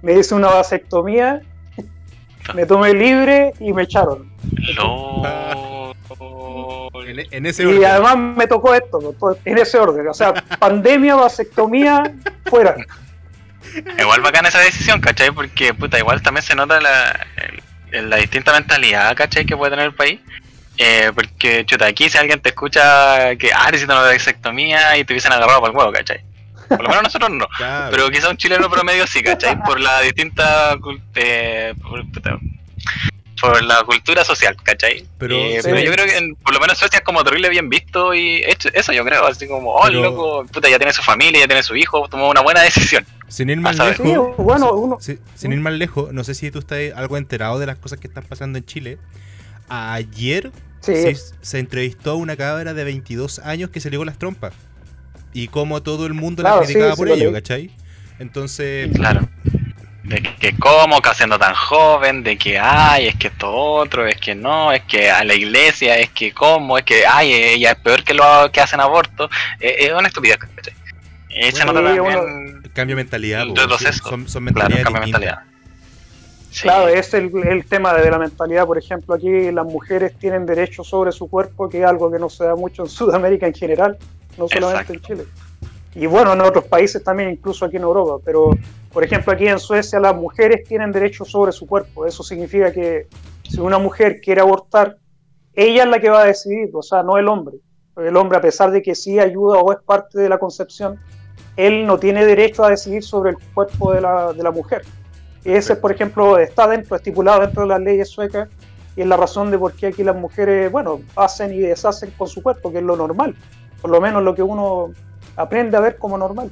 [0.03, 1.41] me hice una vasectomía,
[2.53, 4.31] me tomé libre y me echaron.
[4.77, 5.23] lo...
[7.05, 7.85] En, en ese Y orden.
[7.85, 12.03] además me tocó esto, pues, en ese orden, o sea, pandemia, vasectomía,
[12.45, 12.75] fuera.
[13.99, 15.31] Igual bacana esa decisión, ¿cachai?
[15.31, 17.25] Porque, puta, igual también se nota la,
[17.91, 19.45] la distinta mentalidad, ¿cachai?
[19.45, 20.19] Que puede tener el país.
[20.77, 25.13] Eh, porque, chuta, aquí si alguien te escucha que, ah, necesito una vasectomía y te
[25.13, 26.23] hubiesen agarrado por el huevo, ¿cachai?
[26.67, 27.47] Por lo menos nosotros no.
[27.57, 27.91] Claro.
[27.91, 29.61] Pero quizá un chileno promedio sí, ¿cachai?
[29.63, 30.77] Por la distinta
[31.15, 31.73] eh,
[33.53, 35.05] por, la cultura social, ¿cachai?
[35.17, 35.61] Pero- Eh, sí.
[35.63, 38.43] pero yo creo que en- por lo menos Suecia es como terrible bien visto y
[38.45, 41.47] hecho- eso yo creo, así como, oh, Pero- loco, puta, ya tiene su familia, ya
[41.47, 43.05] tiene su hijo, tomó una buena decisión.
[43.27, 44.05] Sin ir más lejos.
[44.05, 47.57] Sí, bueno, uno- si- sin ir más lejos, no sé si tú estás algo enterado
[47.59, 48.97] de las cosas que están pasando en Chile.
[49.67, 54.05] Ayer Sí, se, se entrevistó a una cabra de 22 años que se le dio
[54.05, 54.53] las trompas.
[55.33, 57.33] Y como todo el mundo Claro, la criticaba sí, por ello.
[57.33, 57.71] ¿cachai?
[58.19, 59.27] Entonces, Claro.
[60.05, 64.17] De que cómo, que siendo tan joven, de que ay, es que esto otro, es
[64.17, 67.77] que no, es que a la iglesia, es que cómo, es que ay, ella es
[67.79, 69.29] peor que lo que hacen aborto.
[69.59, 70.37] Eh, es una estupidez,
[71.29, 73.45] se Bueno, nota también Cambio de mentalidad.
[73.45, 75.21] Son, son claro, mentalidades cambio distintas.
[75.21, 75.39] mentalidad.
[76.51, 76.61] Sí.
[76.61, 78.65] Claro, es el, el tema de la mentalidad.
[78.65, 82.29] Por ejemplo, aquí las mujeres tienen derecho sobre su cuerpo, que es algo que no
[82.29, 83.97] se da mucho en Sudamérica en general,
[84.37, 85.23] no solamente en Chile.
[85.95, 88.21] Y bueno, en otros países también, incluso aquí en Europa.
[88.23, 88.51] Pero,
[88.91, 92.05] por ejemplo, aquí en Suecia las mujeres tienen derecho sobre su cuerpo.
[92.05, 93.07] Eso significa que
[93.43, 94.97] si una mujer quiere abortar,
[95.53, 97.55] ella es la que va a decidir, o sea, no el hombre.
[97.95, 100.99] El hombre, a pesar de que sí ayuda o es parte de la concepción,
[101.55, 104.81] él no tiene derecho a decidir sobre el cuerpo de la, de la mujer.
[105.45, 108.49] Y ese, por ejemplo, está dentro, estipulado dentro de las leyes suecas,
[108.97, 112.27] y es la razón de por qué aquí las mujeres, bueno, hacen y deshacen con
[112.27, 113.33] su cuerpo, que es lo normal,
[113.81, 114.91] por lo menos lo que uno
[115.35, 116.49] aprende a ver como normal.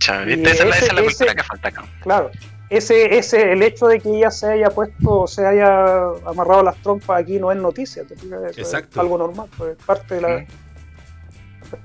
[0.00, 1.84] Esa, es la- esa es la ese- cultura ese- que falta acá.
[2.02, 2.30] Claro,
[2.70, 5.94] ese, ese, el hecho de que ella se haya puesto, se haya
[6.26, 8.56] amarrado las trompas aquí no es noticia, ¿te fijas?
[8.56, 8.90] Exacto.
[8.92, 10.28] es algo normal, pues, es parte de la...
[10.38, 10.46] Mm.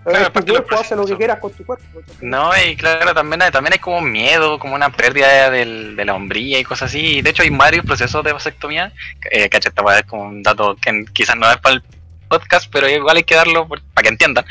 [0.03, 1.83] Claro, tu parte cuerpo hace lo que quieras con tu cuerpo.
[2.21, 6.13] No, y claro, también hay, también hay como miedo, como una pérdida del- de la
[6.13, 7.23] hombría y cosas así.
[7.23, 8.93] De hecho hay varios procesos de vasectomía.
[9.31, 9.49] Eh,
[9.83, 11.83] weá es como un dato que quizás no es para el
[12.29, 14.45] podcast, pero igual hay que darlo por- para que entiendan.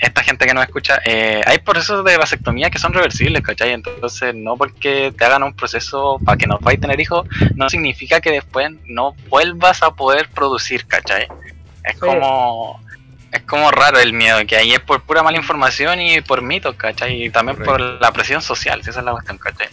[0.00, 3.72] Esta gente que nos escucha, eh, hay procesos de vasectomía que son reversibles, ¿cachai?
[3.72, 7.70] Entonces, no porque te hagan un proceso para que no vayas a tener hijos, no
[7.70, 11.26] significa que después no vuelvas a poder producir, ¿cachai?
[11.84, 12.00] Es Sí.
[12.00, 12.80] como
[13.32, 16.74] es como raro el miedo, que ahí es por pura mala información y por mitos,
[16.76, 17.24] ¿cachai?
[17.24, 19.68] Y también por la presión social, si esa es la cuestión, ¿cachai?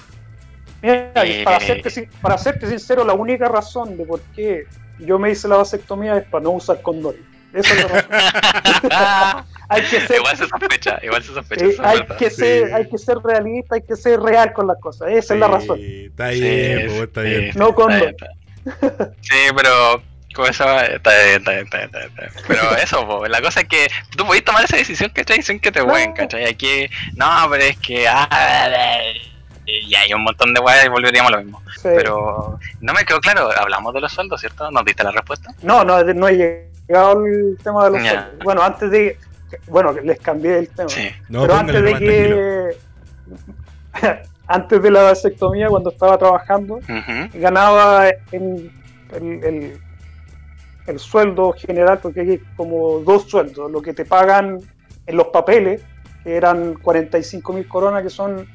[0.82, 4.66] Mira, y Eh, para, serte, para serte sincero, la única razón de por qué
[5.00, 7.16] yo me hice la vasectomía es para no usar condón.
[7.54, 9.46] Esa es la razón.
[9.74, 11.66] hay que ser, igual se sospecha, igual se sospecha.
[11.66, 12.74] eh, hay, que ser, Sí.
[12.74, 15.10] hay que ser realista, hay que ser real con las cosas.
[15.12, 15.78] Esa es la razón.
[15.78, 17.52] Sí, Está Sí, bien, po, está sí, bien.
[17.56, 19.16] No está bien, está bien.
[19.22, 20.02] Sí, pero
[20.36, 22.34] con eso está bien, está bien, está bien, está bien, está bien.
[22.48, 25.42] Pero eso, po, la cosa es que tú podés tomar esa decisión, ¿cachai?
[25.42, 26.46] Sin que te hueen, ¿cachai?
[26.46, 28.08] Aquí, no, pero es que.
[28.08, 28.98] Ah,
[29.66, 31.62] y hay un montón de weas y volveríamos a lo mismo.
[31.76, 31.84] Sí.
[31.96, 34.70] Pero no me quedó claro, hablamos de los sueldos, ¿cierto?
[34.72, 35.52] ¿Nos diste la respuesta?
[35.62, 38.12] No, no, no he llegado el tema de los Ya.
[38.12, 38.44] sueldos.
[38.44, 39.18] Bueno, antes de.
[39.68, 40.90] Bueno, les cambié el tema.
[40.90, 41.10] Sí.
[41.30, 42.78] No, Pero antes de que.
[44.48, 46.80] antes de la vasectomía, cuando estaba trabajando,
[47.34, 48.72] ganaba en
[49.14, 49.78] el, el-
[50.86, 54.60] el sueldo general, porque hay como dos sueldos, lo que te pagan
[55.06, 55.82] en los papeles,
[56.26, 58.46] que eran 45 mil coronas, que son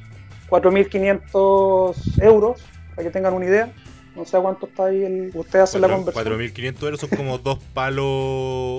[0.47, 2.61] 4.500 euros,
[2.95, 3.69] para que tengan una idea.
[4.15, 6.73] No sé cuánto está ahí, el, usted hace la Cuatro- conversión.
[6.75, 8.05] 4.500 euros son como dos palos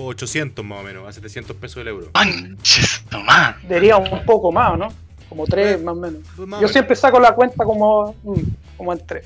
[0.05, 2.07] 800 más o menos, a 700 pesos el euro.
[2.13, 3.55] Manches, nomás.
[3.67, 4.89] Diría un poco más, ¿no?
[5.29, 6.21] Como tres, más o menos.
[6.35, 6.71] Pues Yo menos.
[6.71, 8.39] siempre saco la cuenta como, mm,
[8.77, 9.25] como en tres.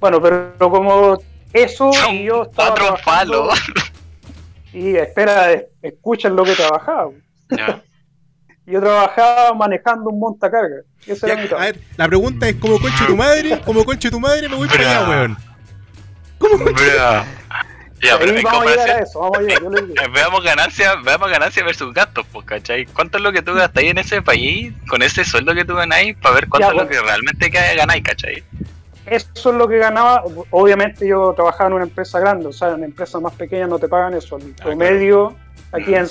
[0.00, 1.18] Bueno, pero como
[1.52, 3.58] eso, Son y yo estaba cuatro trabajando- palos.
[4.72, 7.10] Y espera, escuchen lo que trabajaba.
[7.48, 7.80] Ya.
[8.66, 10.76] Yo trabajaba manejando un montacarga.
[11.06, 11.70] y Ese Ya, era mi a trabajo.
[11.72, 13.60] ver, la pregunta es: ¿cómo conche tu madre?
[13.64, 14.48] ¿Cómo conche tu madre?
[14.48, 15.36] Me voy para allá, weón.
[16.50, 16.70] ¿Cómo.
[18.02, 19.94] Ya, pero vamos a llegar a eso, vamos a llegar, yo les digo.
[20.12, 22.84] veamos ganancias, veamos ganancias versus gastos, pues, ¿cachai?
[22.86, 26.14] ¿Cuánto es lo que tú gastáis en ese país con ese sueldo que tú ganáis
[26.18, 26.90] para ver cuánto Ya, es lo bueno.
[26.90, 28.44] que realmente ganáis, ¿cachai?
[29.06, 30.22] Eso es lo que ganaba.
[30.50, 33.88] Obviamente yo trabajaba en una empresa grande, o sea, en empresas más pequeñas no te
[33.88, 34.36] pagan eso.
[34.36, 35.34] El Ah, promedio,
[35.72, 35.94] aquí Mm.
[35.94, 36.06] en,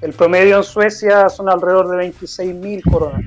[0.00, 3.22] el promedio en Suecia son alrededor de 26 mil coronas.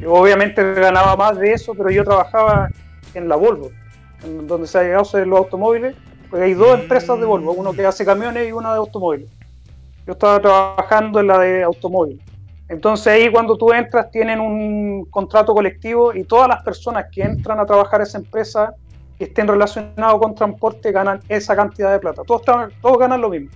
[0.00, 2.68] Yo obviamente ganaba más de eso, pero yo trabajaba
[3.12, 3.70] en la Volvo,
[4.22, 5.96] en donde se hacen los automóviles,
[6.30, 6.80] porque hay dos Mm.
[6.82, 9.28] empresas de Volvo, uno que hace camiones y una de automóviles.
[10.06, 12.20] Yo estaba trabajando en la de automóviles.
[12.68, 17.60] Entonces ahí cuando tú entras tienen un contrato colectivo y todas las personas que entran
[17.60, 18.74] a trabajar a esa empresa
[19.18, 22.22] que estén relacionados con transporte ganan esa cantidad de plata.
[22.26, 22.42] Todos,
[22.80, 23.50] todos ganan lo mismo,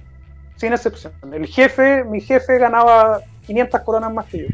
[0.57, 1.13] sin excepción.
[1.33, 4.49] El jefe, mi jefe ganaba 500 coronas más que yo.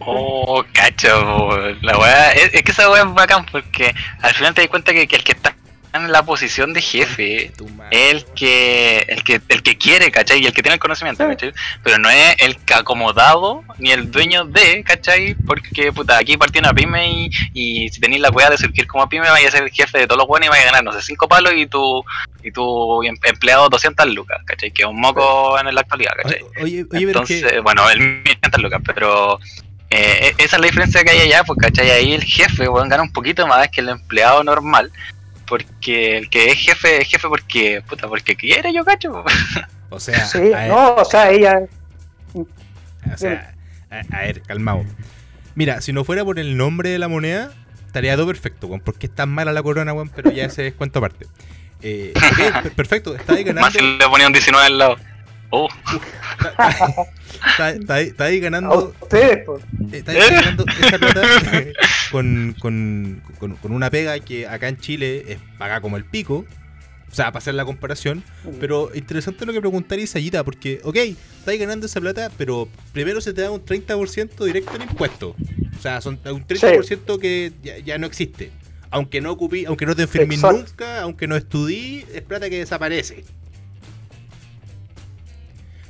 [0.00, 4.62] Oh, cacho, la weá, es, es que esa weá es bacán porque al final te
[4.62, 5.54] das cuenta que, que el que está
[5.92, 7.46] en la posición de jefe
[7.90, 10.40] es el que, el que, el que quiere, ¿cachai?
[10.40, 11.30] Y el que tiene el conocimiento, Sí.
[11.30, 11.52] ¿cachai?
[11.82, 15.34] Pero no es el que acomodado ni el dueño de, ¿cachai?
[15.34, 19.08] Porque, puta, aquí partió una pyme y, y si tenéis la weá de surgir como
[19.08, 20.92] pyme, vaya a ser el jefe de todos los buenos y vaya a ganar, no
[20.92, 22.04] sé, 5 palos y tu,
[22.44, 24.70] y tu em- empleado 200 lucas, ¿cachai?
[24.70, 26.40] Que es un moco en la actualidad, ¿cachai?
[26.40, 27.58] Oye, oye, oye, pero Entonces, que.
[27.58, 29.40] bueno, el 500 lucas, pero
[29.90, 31.90] eh, esa es la diferencia que hay allá, pues, ¿cachai?
[31.90, 34.90] Ahí el jefe, weón, gana un poquito más que el empleado normal,
[35.46, 39.24] porque el que es jefe es jefe porque, puta, porque quiere, yo cacho.
[39.90, 41.60] O sea, Sí, a ver, no, o sea, ella,
[42.34, 43.54] o sea,
[43.90, 44.84] a, a ver, calmado.
[45.54, 47.52] Mira, si no fuera por el nombre de la moneda,
[47.86, 48.80] estaría todo perfecto, weón.
[48.80, 51.26] Porque es tan mala la corona, weón, pero ya ese es cuento aparte.
[51.82, 52.12] Eh,
[52.76, 53.62] perfecto, está ahí ganando.
[53.62, 54.96] Más si le ponía un 19 al lado.
[55.50, 55.68] Oh,
[57.52, 58.94] Está, está ahí, está ahí A ganando.
[59.00, 59.62] ustedes, pues.
[59.92, 61.22] Está ahí ganando esa plata
[62.10, 66.44] con, con, con, con una pega que acá en Chile es paga como el pico.
[67.10, 68.22] O sea, para hacer la comparación.
[68.60, 70.96] Pero interesante lo que preguntaría Sayita, porque, ok,
[71.38, 75.34] estáis ganando esa plata, pero primero se te da un 30% directo en impuestos.
[75.76, 78.52] O sea, son un 30% que ya, ya no existe.
[78.92, 83.24] Aunque no ocupí, aunque no te enfermes nunca, aunque no estudies, es plata que desaparece.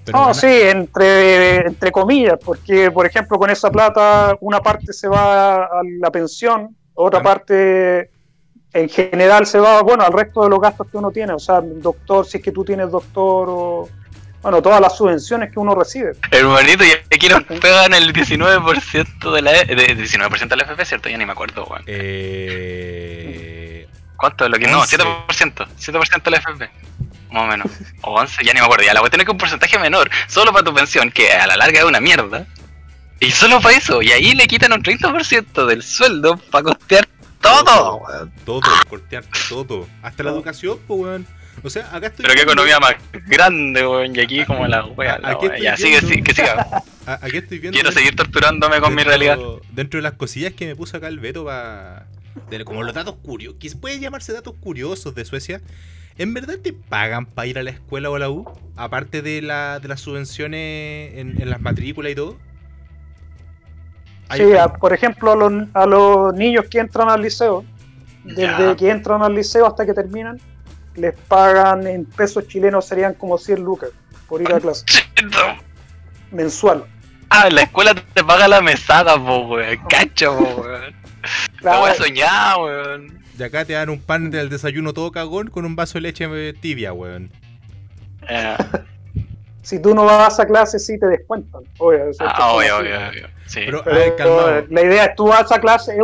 [0.04, 5.08] Pero no, sí, entre, entre comillas, porque por ejemplo con esa plata una parte se
[5.08, 7.22] va a la pensión, otra Ah.
[7.22, 8.10] parte
[8.72, 11.60] en general se va, bueno, al resto de los gastos que uno tiene, o sea,
[11.60, 13.88] doctor, si es que tú tienes doctor o,
[14.42, 16.12] bueno, todas las subvenciones que uno recibe.
[16.30, 20.84] hermanito, y aquí nos pegan el 19% de la E, de, 19% de la FP,
[20.84, 21.08] ¿cierto?
[21.08, 21.82] Ya ni me acuerdo, weón.
[21.86, 23.86] Eh,
[24.16, 24.80] ¿Cuánto es lo que no?
[24.80, 24.98] 11.
[24.98, 25.66] 7%.
[25.78, 26.70] 7% de la FP.
[27.32, 27.66] Más o menos.
[28.02, 28.84] O 11, ya ni me acuerdo.
[28.84, 31.56] Ya la cuestión es que un porcentaje menor, solo para tu pensión, que a la
[31.56, 32.46] larga es una mierda.
[33.20, 34.02] Y solo para eso.
[34.02, 37.06] Y ahí le quitan un 30% del sueldo para costear
[37.40, 38.32] todo, weón.
[38.44, 39.86] todo, cortearte todo.
[40.02, 41.26] Hasta la educación, pues, weón.
[41.62, 42.22] O sea, acá estoy.
[42.24, 42.94] Pero qué economía más
[43.26, 44.16] grande, weón.
[44.16, 45.18] Y aquí como la wea.
[45.18, 46.66] la Ya, sigue, viendo- sigue, que siga.
[47.06, 47.76] a- Aquí estoy viendo.
[47.76, 49.38] Quiero seguir torturándome con mi realidad.
[49.70, 52.06] Dentro de las cosillas que me puso acá el Beto para.
[52.64, 53.58] Como los datos curiosos.
[53.60, 55.60] Que puede llamarse datos curiosos de Suecia.
[56.20, 58.44] ¿En verdad te pagan para ir a la escuela o a la U?
[58.76, 62.36] Aparte de, la, de las subvenciones en, en las matrículas y todo.
[64.34, 67.64] Sí, a- por ejemplo, a los, a los niños que entran al liceo,
[68.22, 68.76] desde Ya.
[68.76, 70.38] que entran al liceo hasta que terminan,
[70.94, 73.88] les pagan en pesos chilenos, serían como 100 lucas
[74.28, 74.84] por ir a clase,
[76.30, 76.84] mensual.
[77.30, 79.78] Ah, la escuela te paga la mesada, po, weón.
[79.88, 80.82] Cacho, po, weón.
[80.82, 83.19] La Claro, wea soñada, weón.
[83.40, 86.26] De acá te dan un pan del desayuno todo cagón con un vaso de leche
[86.30, 87.30] eh, tibia, weón.
[88.28, 88.54] Eh,
[89.62, 91.62] si tú no vas a clase, sí te descuentan.
[91.78, 93.28] Obvio, ah, obvio, obvio, obvio.
[93.46, 93.62] Sí.
[93.64, 94.66] Pero, Pero, a ver, calmado.
[94.68, 95.96] la idea es tú vas a clase,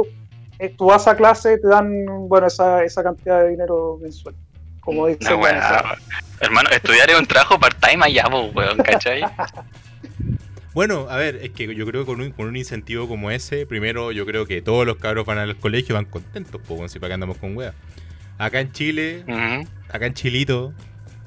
[0.61, 4.35] eh, tú vas a clase, te dan bueno esa, esa cantidad de dinero mensual.
[4.81, 5.59] Como dice weón.
[6.41, 9.25] Hermano, estudiar es un trabajo part-time allá, weón, ¿cachai?
[10.77, 13.65] Bueno, a ver, es que yo creo que con un, con un incentivo como ese,
[13.65, 17.09] primero yo creo que todos los cabros van al colegio van contentos, pues, si para
[17.09, 17.73] qué andamos con weas.
[18.37, 19.25] Acá en Chile,
[19.89, 20.75] acá en Chilito,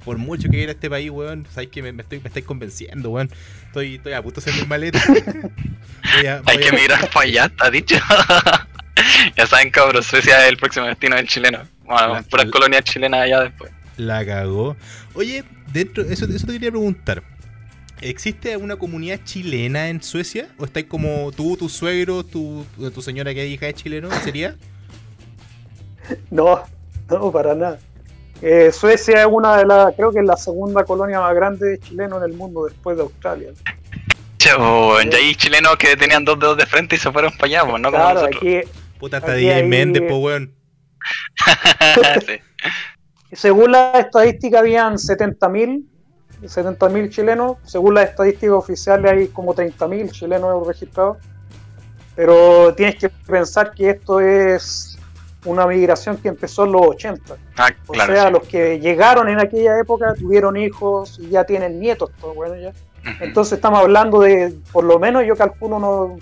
[0.06, 3.10] por mucho que quiera este país, weón, sabéis que me, me estoy, me estáis convenciendo,
[3.10, 3.32] weón.
[3.66, 5.02] Estoy, estoy a punto de hacer mi maleta.
[5.08, 7.96] Voy a- Hay que a- mirar para allá, está dicho.
[9.36, 11.64] ya saben, cabros, Suecia es el próximo destino del chileno.
[11.86, 13.72] Bueno, La- puras colonias chilenas allá después.
[13.98, 14.78] La cagó.
[15.16, 17.24] Oye, dentro, eso, eso te quería preguntar.
[18.02, 20.48] ¿Existe una comunidad chilena en Suecia?
[20.58, 24.10] ¿O estáis como tú, tu suegro, tu, tu señora que es hija de chileno?
[24.24, 24.56] ¿Sería?
[26.32, 26.64] No,
[27.10, 27.80] no, para nada.
[28.42, 31.80] Eh, Suecia es una de las, creo que es la segunda colonia más grande de
[31.80, 33.50] chilenos en el mundo después de Australia.
[34.38, 37.48] Chavo, weón, ya hay chilenos que tenían dos dedos de frente y se fueron para
[37.48, 38.42] allá, pues, no como claro, nosotros.
[38.42, 40.56] aquí, Puta, hasta Aquí DJ Méndez, po, weón.
[42.26, 43.36] Sí.
[43.36, 45.84] según la estadística habían 70.000
[46.42, 51.18] 70.000 chilenos, según las estadísticas oficiales hay como 30.000 chilenos registrados,
[52.16, 54.98] pero tienes que pensar que esto es
[55.46, 57.36] una migración que empezó en los 80.
[57.58, 58.14] Ah, O claro.
[58.14, 58.34] sea, sí.
[58.34, 62.70] los que llegaron en aquella época tuvieron hijos y ya tienen nietos, todo bueno ya.
[62.70, 63.24] Ujú.
[63.24, 66.22] Entonces estamos hablando de, por lo menos yo calculo unos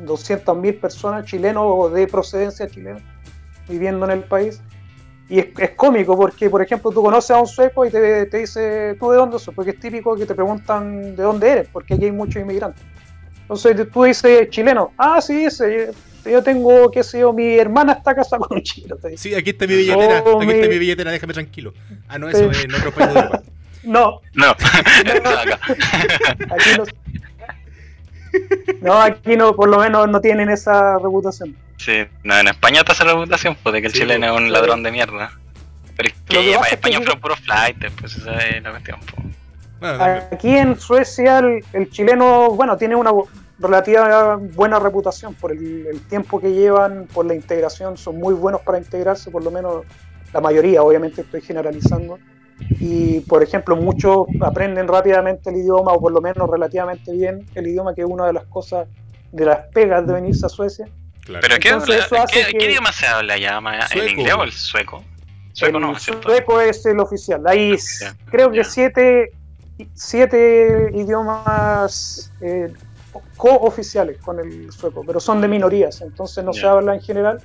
[0.00, 3.00] 200.000 personas chilenos o de procedencia chilena
[3.68, 4.60] viviendo en el país.
[5.30, 8.38] Y es, es cómico porque, por ejemplo, tú conoces a un sueco y te, te
[8.38, 9.54] dice, ¿tú de dónde sos?
[9.54, 12.82] Porque es típico que te preguntan de dónde eres, porque aquí hay muchos inmigrantes.
[13.42, 15.90] Entonces tú dices, chileno, ah, sí, ese,
[16.24, 18.96] yo tengo, qué sé yo, mi hermana está casada con un chileno.
[19.16, 20.22] Sí, aquí está mi billetera.
[20.26, 21.72] Oh, aquí está mi- billetera, déjame tranquilo.
[22.08, 22.58] Ah, no, eso Sí.
[22.58, 23.42] es en otro país de Europa.
[23.84, 25.60] No, No, acá.
[26.50, 26.84] aquí no.
[28.80, 31.56] No, aquí no, por lo menos no tienen esa reputación.
[31.76, 34.46] Sí, no, en España está esa reputación, pues, de que el Sí, chileno es un
[34.46, 34.50] sí.
[34.50, 35.30] ladrón de mierda.
[35.96, 39.00] Pero es que que España fueron puros flights, pues esa es la cuestión.
[39.00, 39.26] pues.
[39.80, 40.04] Bueno.
[40.32, 43.10] Aquí en Suecia el, el chileno, bueno, tiene una
[43.60, 48.60] relativa buena reputación por el, el tiempo que llevan, por la integración, son muy buenos
[48.62, 49.84] para integrarse, por lo menos
[50.32, 52.18] la mayoría, obviamente estoy generalizando.
[52.80, 57.66] Y, por ejemplo, muchos aprenden rápidamente el idioma, o por lo menos relativamente bien el
[57.66, 58.86] idioma, que es una de las cosas,
[59.32, 60.88] de las pegas de venirse a Suecia.
[61.24, 61.40] claro.
[61.42, 63.60] Pero ¿qué, Entonces, eso hace ¿qué, que- qué idioma se habla allá?
[63.60, 63.78] ma?
[63.94, 65.04] ¿El inglés o el sueco?
[65.52, 67.42] Sueco el sueco es el oficial.
[67.46, 68.64] Hay Ya, creo que ya.
[68.64, 69.32] siete,
[69.92, 72.72] siete idiomas eh,
[73.36, 76.70] cooficiales con el sueco, pero son de minorías, entonces no se Ya.
[76.72, 77.40] habla en general.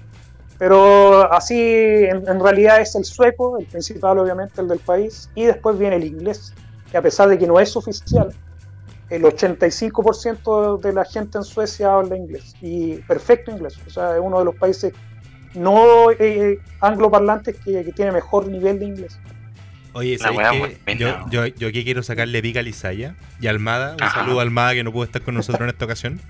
[0.63, 5.43] Pero así, en, en realidad es el sueco, el principal obviamente, el del país, y
[5.43, 6.53] después viene el inglés,
[6.89, 8.33] que a pesar de que no es oficial,
[9.09, 14.21] el 85% de la gente en Suecia habla inglés, y perfecto inglés, o sea, es
[14.23, 14.93] uno de los países
[15.53, 19.19] no eh, angloparlantes que, que tiene mejor nivel de inglés.
[19.91, 20.57] Oye, ¿sabes qué?
[20.59, 20.97] muy buena,
[21.29, 23.95] Yo, yo, yo aquí quiero sacarle pica a Lisaya y a Almada.
[23.97, 24.21] Un Ajá.
[24.21, 26.21] saludo a Almada que no pudo estar con nosotros en esta ocasión.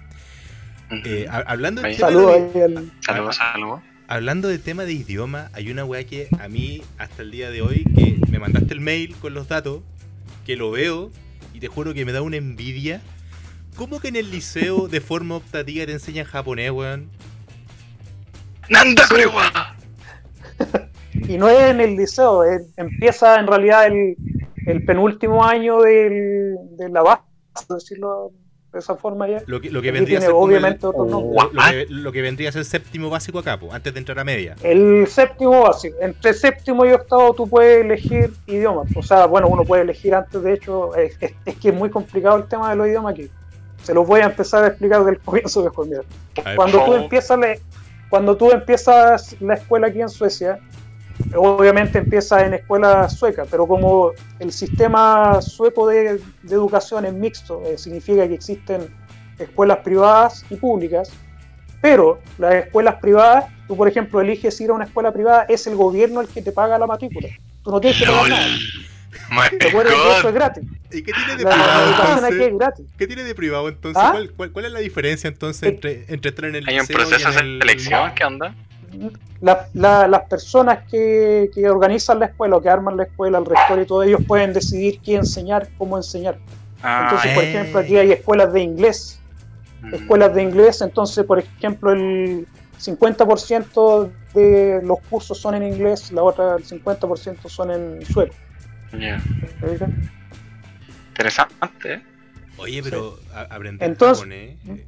[1.05, 3.81] Eh, ha- hablando, Saludos de, Saludos, saludos.
[4.07, 7.61] Hablando del tema de idioma, hay una weá que a mí, hasta el día de
[7.61, 9.81] hoy, que me mandaste el mail con los datos,
[10.45, 11.11] que lo veo
[11.53, 13.01] y te juro que me da una envidia.
[13.75, 17.09] ¿Cómo que en el liceo de forma optativa te enseñan japonés, weón?
[18.69, 19.03] ¡Nanda,
[21.13, 24.15] y no es en el liceo, es- empieza en realidad el,
[24.65, 27.21] el penúltimo año del, de la base,
[27.67, 28.31] por decirlo
[28.73, 29.41] de esa forma ya.
[29.45, 31.53] Lo que, lo que Aquí vendría a tiene ser como obviamente el- nombres.
[31.53, 34.23] lo, que, lo que vendría a ser séptimo básico acá, po, antes de entrar a
[34.23, 34.55] media.
[34.63, 39.63] El séptimo básico, entre séptimo y octavo tú puedes elegir idiomas, o sea, bueno, uno
[39.63, 42.75] puede elegir antes, de hecho, es, es- es que es muy complicado el tema de
[42.75, 43.29] los idiomas aquí.
[43.83, 45.62] Se los voy a empezar a explicar desde el comienzo.
[45.62, 47.55] A ver, Cuando tú empiezas la,
[48.09, 50.59] cuando tú empiezas la escuela aquí en Suecia,
[51.36, 57.62] obviamente empiezas en escuela sueca, pero como el sistema sueco de, de educación es mixto,
[57.65, 58.88] eh, significa que existen
[59.39, 61.12] escuelas privadas y públicas,
[61.81, 65.75] pero las escuelas privadas, tú por ejemplo eliges ir a una escuela privada, es el
[65.75, 67.27] gobierno el que te paga la matrícula.
[67.63, 68.47] Tú no tienes que pagar nada.
[69.49, 70.63] Que eso es gratis.
[70.91, 72.41] ¿Y qué tiene de La, privado aquí entonces?
[72.41, 72.86] es gratis.
[72.97, 74.03] ¿Qué tiene de privado entonces?
[74.03, 74.12] ¿Ah?
[74.12, 76.88] ¿Cuál, cuál, cuál es la diferencia entonces Eh, entre, entre entrar en el Hay un
[76.88, 77.59] proceso de en el...
[77.59, 78.55] selección, ¿qué onda?
[79.41, 83.45] La- la- las personas que, que organizan la escuela o que arman la escuela, el
[83.45, 86.38] rector y todo ellos pueden decidir qué enseñar, cómo enseñar.
[86.82, 87.49] Ah, Entonces, por eh.
[87.49, 89.19] ejemplo, aquí hay escuelas de inglés,
[89.82, 89.93] mm.
[89.95, 92.47] escuelas de inglés, entonces, por ejemplo, el
[92.82, 98.34] 50% de los cursos son en inglés, la otra, el 50% son en sueco.
[98.93, 99.21] Ya.
[99.62, 100.10] ¿me ubican?
[101.10, 102.01] Interesante, ¿eh?
[102.58, 104.58] Oye, pero a- aprender Entonces- japonés...
[104.67, 104.86] eh,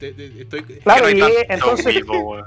[0.00, 0.62] eh, estoy...
[0.62, 2.38] Claro, y entonces, vivo.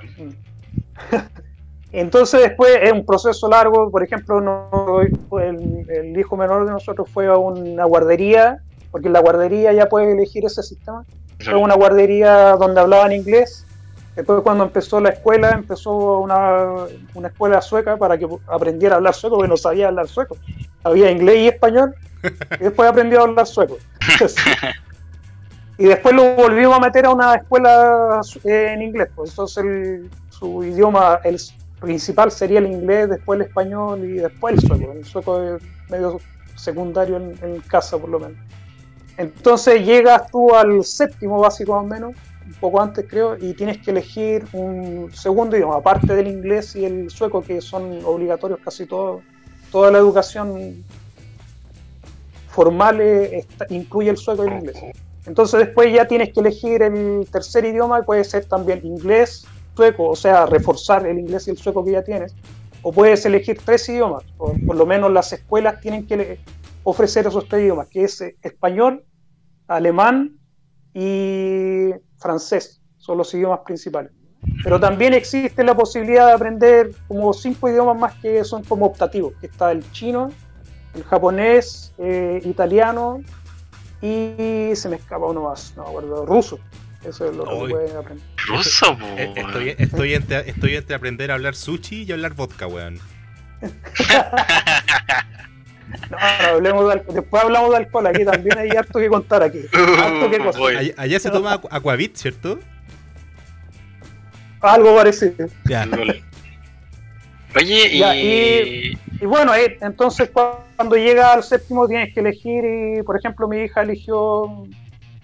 [1.91, 7.09] Entonces después es un proceso largo, por ejemplo, no- el, el hijo menor de nosotros
[7.09, 8.59] fue a una guardería,
[8.91, 11.05] porque en la guardería ya puede elegir ese sistema,
[11.39, 13.65] fue a una guardería donde hablaban inglés,
[14.15, 19.13] después cuando empezó la escuela, empezó una, una escuela sueca para que aprendiera a hablar
[19.13, 20.35] sueco, porque no sabía hablar sueco,
[20.83, 21.95] había inglés y español,
[22.59, 23.77] y después aprendió a hablar sueco.
[25.77, 29.29] y después lo volvimos a meter a una escuela eh, en inglés, pues.
[29.31, 31.39] Entonces el- su idioma, el
[31.79, 34.91] principal sería el inglés, después el español y después el sueco.
[34.91, 36.19] El sueco es medio
[36.55, 38.37] secundario en, casa, por lo menos.
[39.17, 42.13] Entonces llegas tú al séptimo básico más o menos,
[42.45, 46.85] un poco antes creo, y tienes que elegir un segundo idioma, aparte del inglés y
[46.85, 49.21] el sueco, que son obligatorios casi todo,
[49.71, 50.83] toda la educación
[52.49, 53.01] formal
[53.69, 54.77] incluye el sueco y el inglés.
[55.25, 60.15] Entonces después ya tienes que elegir el tercer idioma, puede ser también inglés, sueco, o
[60.15, 62.35] sea, reforzar el inglés y el sueco que ya tienes,
[62.81, 66.39] o puedes elegir tres idiomas, por lo menos las escuelas tienen que
[66.83, 69.03] ofrecer esos tres idiomas, que es eh, español,
[69.67, 70.37] alemán
[70.93, 74.11] y francés, son los idiomas principales.
[74.63, 79.33] Pero también existe la posibilidad de aprender como cinco idiomas más que son como optativos,
[79.41, 80.29] que está el chino,
[80.93, 83.21] el japonés, eh, italiano
[84.01, 86.59] y se me escapa uno más, no me acuerdo, ruso.
[87.07, 88.25] Eso es lo que pueden aprender.
[88.47, 89.33] Ruso, po, Eh.
[89.35, 92.99] Estoy, estoy, entre, estoy entre aprender a hablar sushi y hablar vodka, weón.
[96.09, 97.15] No, no, hablemos de alcohol.
[97.15, 99.59] Después hablamos de alcohol, aquí también hay harto que contar aquí.
[99.73, 100.75] Harto que Uh, voy.
[100.75, 102.59] Allá, allá se toma aqu- aquavit, ¿cierto?
[104.61, 105.47] Algo parecido.
[105.65, 105.87] Ya.
[107.55, 107.99] Oye, y...
[107.99, 110.41] Ya, y- Y bueno, eh, entonces cu-
[110.75, 114.65] cuando llega al séptimo tienes que elegir, y, por ejemplo, mi hija eligió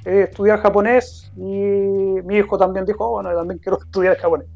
[0.05, 4.47] eh, estudiar japonés y mi hijo también dijo, "Oh, bueno, yo también quiero estudiar japonés.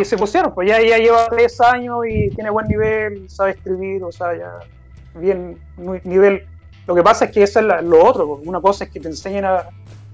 [0.00, 4.02] Y se pusieron, pues ya ella lleva tres años y tiene buen nivel, sabe escribir,
[4.04, 4.50] o sea, ya
[5.18, 5.58] bien
[6.04, 6.46] nivel.
[6.86, 8.46] Lo que pasa es que eso es la- lo otro, pues.
[8.46, 9.64] una cosa es que te enseñen a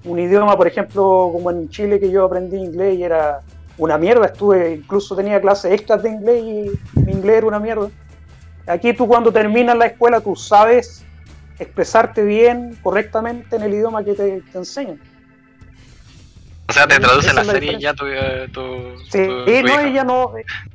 [0.04, 3.40] un idioma, por ejemplo, como en Chile que yo aprendí inglés y era
[3.78, 7.88] una mierda, estuve, incluso tenía clases extras de inglés y mi inglés era una mierda.
[8.66, 11.04] Aquí tú cuando terminas la escuela tú sabes
[11.58, 15.00] expresarte bien, correctamente en el idioma que te, te enseñan.
[16.68, 19.86] O sea, te traduce la la serie ya tu, eh, tu, Sí, tu- no, hija.
[19.88, 20.32] ella no,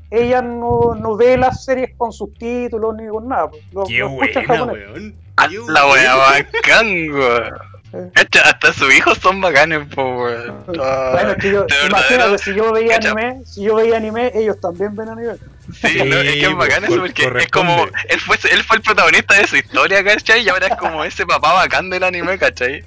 [0.09, 3.49] ella no, no ve las series con subtítulos ni con nada.
[3.49, 5.15] pues, Lo, Qué lo buena, weón.
[5.35, 6.47] Ah, Qué La wea buena.
[6.53, 8.11] bacán, weón.
[8.45, 10.63] Hasta sus hijos son bacanes, po, weón.
[10.81, 14.31] Ah, Bueno, es que yo, de imagínate, si yo veía anime, si yo veía anime,
[14.33, 15.33] ellos también ven anime.
[15.73, 17.85] Sí, no, es que es bacán eso porque es como.
[18.09, 20.43] Él fue, él fue el protagonista de su historia, ¿cachai?
[20.43, 22.83] Y ahora es como ese papá bacán del anime, ¿cachai?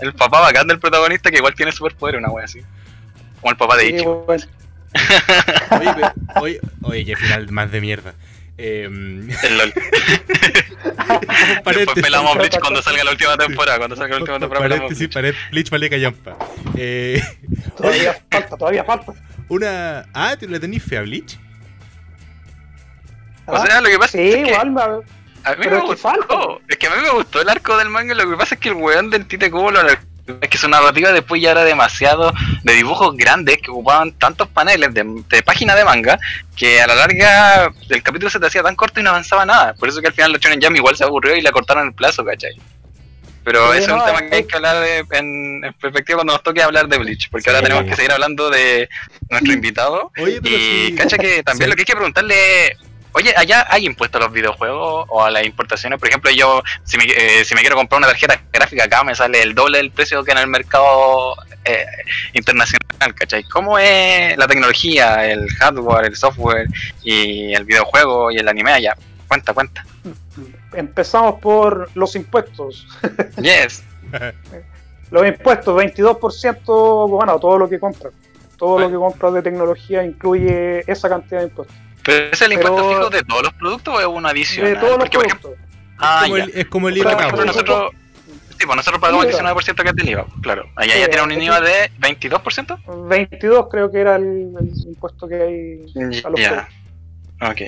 [0.00, 2.60] El papá bacán del protagonista que igual tiene superpoder, una wea así.
[3.40, 4.24] Como el papá de Sí, Ichigo.
[4.26, 4.44] bueno.
[5.70, 8.14] Oye, pero- oye, oye, qué final más de mierda.
[8.60, 9.72] Eh, El LOL.
[11.64, 13.78] Después pelamos a Bleach cuando salga la última temporada.
[13.78, 15.12] Cuando salga la última temporada, paréntesis, Bleach.
[15.14, 16.36] paréntesis, Bleach vale callampa.
[16.76, 17.22] Eh,
[17.76, 19.12] Todavía falta, todavía falta.
[19.48, 20.06] una.
[20.12, 21.38] Ah, ¿tú le tenés fe a Bleach?
[23.48, 25.96] O sea, lo que pasa sí, es que igual, me- a mí pero me gustó.
[25.96, 26.34] falta.
[26.68, 28.14] Es que a mí me gustó el arco del manga.
[28.14, 31.10] Lo que pasa es que el weón del Tite Kubo lo es que su narrativa
[31.10, 35.86] después ya era demasiado de dibujos grandes que ocupaban tantos paneles de, de página de
[35.86, 36.18] manga
[36.54, 39.72] que a la larga el capítulo se te hacía tan corto y no avanzaba nada.
[39.74, 41.94] Por eso que al final los Shonen Jam igual se aburrió y le cortaron el
[41.94, 42.52] plazo, ¿cachai?
[43.42, 46.34] Pero Sí, ese es un tema que hay que hablar de- en, en perspectiva cuando
[46.34, 48.86] nos toque hablar de Bleach, porque ahora tenemos que seguir hablando de
[49.30, 50.12] nuestro invitado.
[50.18, 50.94] Oye, pero Y sí.
[50.94, 51.70] cacha que también Sí.
[51.70, 52.76] lo que hay que preguntarle
[53.12, 55.98] Oye, allá hay impuestos a los videojuegos o a las importaciones.
[55.98, 59.14] Por ejemplo, yo, si me, eh, si me quiero comprar una tarjeta gráfica acá, me
[59.14, 61.34] sale el doble del precio que en el mercado
[61.64, 61.86] eh,
[62.34, 63.44] internacional, ¿cachai?
[63.44, 66.68] ¿Cómo es la tecnología, el hardware, el software
[67.02, 68.96] y el videojuego y el anime allá?
[69.26, 69.84] Cuenta, cuenta.
[70.72, 72.86] empezamos por los impuestos.
[73.36, 73.84] Yes.
[75.10, 78.12] Los impuestos, 22%, bueno, todo lo que compras.
[78.58, 81.76] Todo lo que compras de tecnología incluye esa cantidad de impuestos.
[82.08, 84.66] ¿Pero es el Pero- impuesto fijo de todos los productos o es una adición?
[84.66, 85.68] De todos los Porque, por ejemplo, productos.
[85.98, 86.44] ah, como ya.
[86.44, 87.90] el- es como el IVA Por ejemplo, nosotros,
[88.58, 89.38] sí, pues nosotros pagamos el IVA.
[89.38, 90.64] 19% que es del IVA, claro.
[90.74, 92.78] Allá Sí, ya tiene un IVA de 22%.
[93.08, 94.24] 22 creo que era el,
[94.58, 95.84] el impuesto que hay
[96.24, 96.64] a los productos.
[97.42, 97.60] Ok.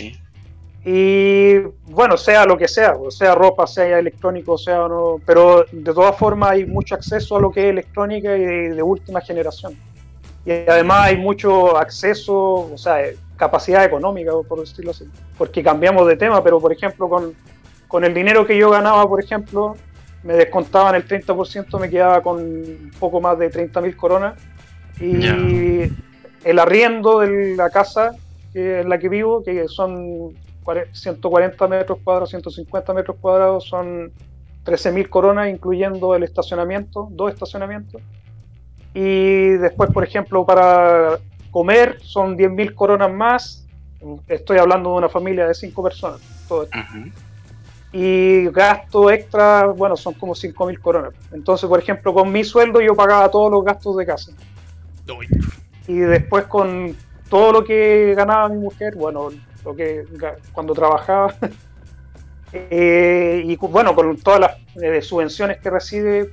[0.82, 5.66] Y bueno, sea lo que sea, o sea ropa, sea electrónico, sea o no, pero
[5.70, 9.20] de todas formas hay mucho acceso a lo que es electrónica y de, de última
[9.20, 9.76] generación.
[10.46, 12.34] Y además hay mucho acceso,
[12.72, 12.96] o sea,
[13.40, 15.08] capacidad económica, por decirlo así.
[15.36, 17.34] Porque cambiamos de tema, pero por ejemplo, con,
[17.88, 19.74] con el dinero que yo ganaba, por ejemplo,
[20.22, 24.34] me descontaban el 30%, me quedaba con un poco más de 30 mil coronas.
[25.00, 25.34] Y Ya.
[26.44, 28.12] el arriendo de la casa
[28.54, 34.12] en la que vivo, que son cuare- 140 metros cuadrados, 150 metros cuadrados, son
[34.64, 38.02] 13 mil coronas, incluyendo el estacionamiento, dos estacionamientos.
[38.92, 41.18] Y después, por ejemplo, para
[41.50, 43.66] comer son 10 mil coronas más.
[44.28, 46.20] Estoy hablando de una familia de cinco personas.
[46.48, 46.78] Todo esto.
[47.92, 51.12] Y gasto extra, bueno, son como 5 mil coronas.
[51.32, 54.32] Entonces, por ejemplo, con mi sueldo yo pagaba todos los gastos de casa.
[55.18, 55.26] Uy,
[55.88, 56.94] Y después con
[57.28, 59.30] todo lo que ganaba mi mujer, bueno,
[59.64, 60.04] lo que
[60.52, 61.34] cuando trabajaba,
[62.52, 66.30] eh, y bueno, con todas las eh, subvenciones que recibe,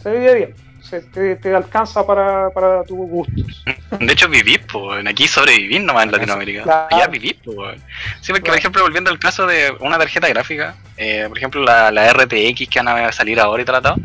[0.00, 0.69] se vive bien.
[0.82, 3.64] Se, te, te alcanza para, para tus gustos.
[3.98, 5.06] De hecho, vivís, pues.
[5.06, 6.62] Aquí sobrevivir nomás en Latinoamérica.
[6.62, 6.86] Claro.
[6.90, 7.80] Allá vivís, pues.
[8.20, 11.90] Sí, porque, por ejemplo, volviendo al caso de una tarjeta gráfica, eh, por ejemplo, la,
[11.90, 13.96] la RTX que van a salir ahora y tratado,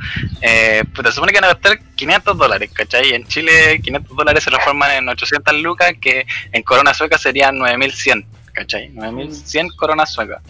[0.42, 3.14] eh, pues se supone que van a gastar 500 dólares, ¿cachai?
[3.14, 8.26] En Chile, 500 dólares se transforman en 800 lucas, que en corona sueca serían 9100,
[8.54, 8.90] ¿cachai?
[8.90, 10.42] 9100 coronas suecas.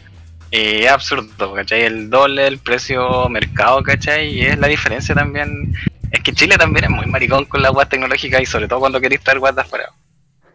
[0.51, 1.83] Y es absurdo, ¿cachai?
[1.83, 4.29] El doble, el precio mercado, ¿cachai?
[4.29, 5.73] Y es la diferencia también.
[6.15, 9.01] Es que Chile también es muy maricón con la weá tecnológica y sobre todo cuando
[9.01, 9.91] queréis traer weas de afuera.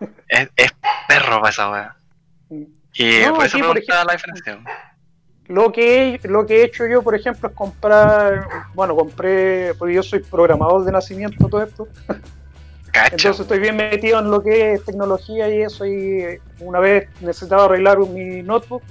[0.27, 0.73] Es, es
[1.07, 1.97] perro para esa weá.
[2.95, 4.59] Y No, por eso por preguntaba la diferencia.
[5.49, 9.95] Lo que, he, lo que he hecho yo, por ejemplo, es comprar, bueno, compré, porque
[9.95, 11.89] yo soy programador de nacimiento, todo esto.
[12.93, 13.17] Cacha.
[13.17, 15.85] Entonces estoy bien metido en lo que es tecnología y eso.
[15.85, 18.83] Y una vez necesitaba arreglar mi notebook.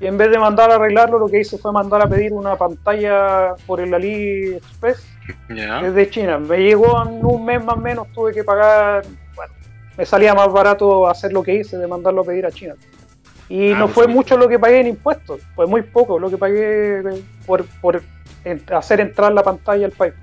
[0.00, 2.56] Y en vez de mandar a arreglarlo, lo que hice fue mandar a pedir una
[2.56, 5.13] pantalla por el AliExpress
[5.48, 6.38] Desde China.
[6.38, 9.04] Me llegó en un mes más o menos, tuve que pagar,
[9.34, 9.52] bueno,
[9.96, 12.74] me salía más barato hacer lo que hice de mandarlo a pedir a China.
[13.48, 14.12] Y Ah, no pues fue sí.
[14.12, 17.02] mucho lo que pagué en impuestos, fue muy poco lo que pagué
[17.46, 18.02] por, por
[18.72, 20.14] hacer entrar la pantalla al país.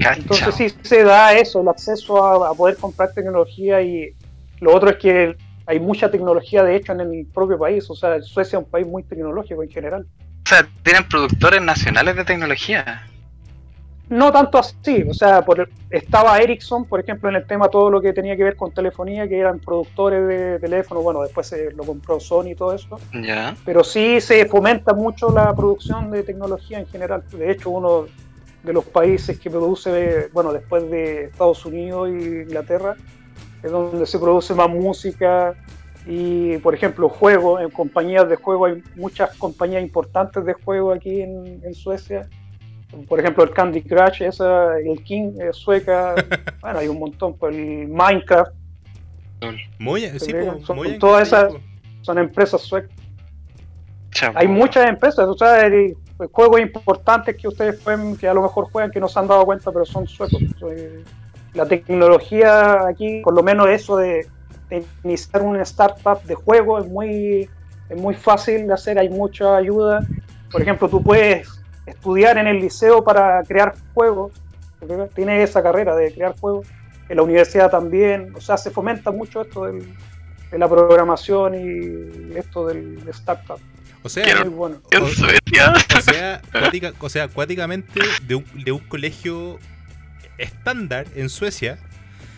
[0.00, 0.20] Cacha.
[0.20, 4.14] Entonces sí se da eso, el acceso a, a poder comprar tecnología y
[4.60, 5.36] lo otro es que
[5.66, 8.86] hay mucha tecnología de hecho en el propio país, o sea, Suecia es un país
[8.86, 10.06] muy tecnológico en general.
[10.44, 13.04] O sea, tienen productores nacionales de tecnología.
[14.08, 18.00] No tanto así, o sea, por, estaba Ericsson, por ejemplo, en el tema todo lo
[18.00, 21.82] que tenía que ver con telefonía, que eran productores de teléfono, bueno, después se lo
[21.82, 23.00] compró Sony y todo eso,
[23.64, 27.24] pero sí se fomenta mucho la producción de tecnología en general.
[27.32, 28.06] De hecho, uno
[28.62, 32.94] de los países que produce, bueno, después de Estados Unidos e Inglaterra,
[33.60, 35.54] es donde se produce más música.
[36.06, 41.22] Y, por ejemplo, juegos, en compañías de juego hay muchas compañías importantes de juego aquí
[41.22, 42.28] en, en Suecia
[43.08, 46.14] por ejemplo, el Candy Crush, esa, el King es sueca,
[46.60, 48.52] bueno, hay un montón, pues el Minecraft,
[49.78, 51.60] Moya, sí, Son po, Moya- todas sí, esas- po.
[52.02, 52.90] son empresas suecas.
[54.34, 55.94] Hay muchas empresas, o sea, hay
[56.32, 59.44] juegos importantes que ustedes pueden, que a lo mejor juegan, que no se han dado
[59.44, 60.40] cuenta, pero son suecos.
[60.70, 61.04] Eh,
[61.52, 64.26] La tecnología aquí, por lo menos eso de,
[64.70, 67.48] de iniciar una startup de juego es muy,
[67.90, 70.00] es muy fácil de hacer, hay mucha ayuda.
[70.50, 71.46] Por ejemplo, tú puedes
[71.86, 74.32] estudiar en el liceo para crear juegos,
[75.14, 76.66] tienes esa carrera de crear juegos,
[77.08, 79.94] en la universidad también, o sea, se fomenta mucho esto del-
[80.50, 83.58] de la programación y esto del de startup.
[84.02, 84.76] O sea, Quiero- Muy bueno.
[84.90, 85.74] En Suecia.
[85.96, 89.58] o sea, cuática- o sea, cuáticamente de un, de un colegio
[90.38, 91.78] estándar en Suecia,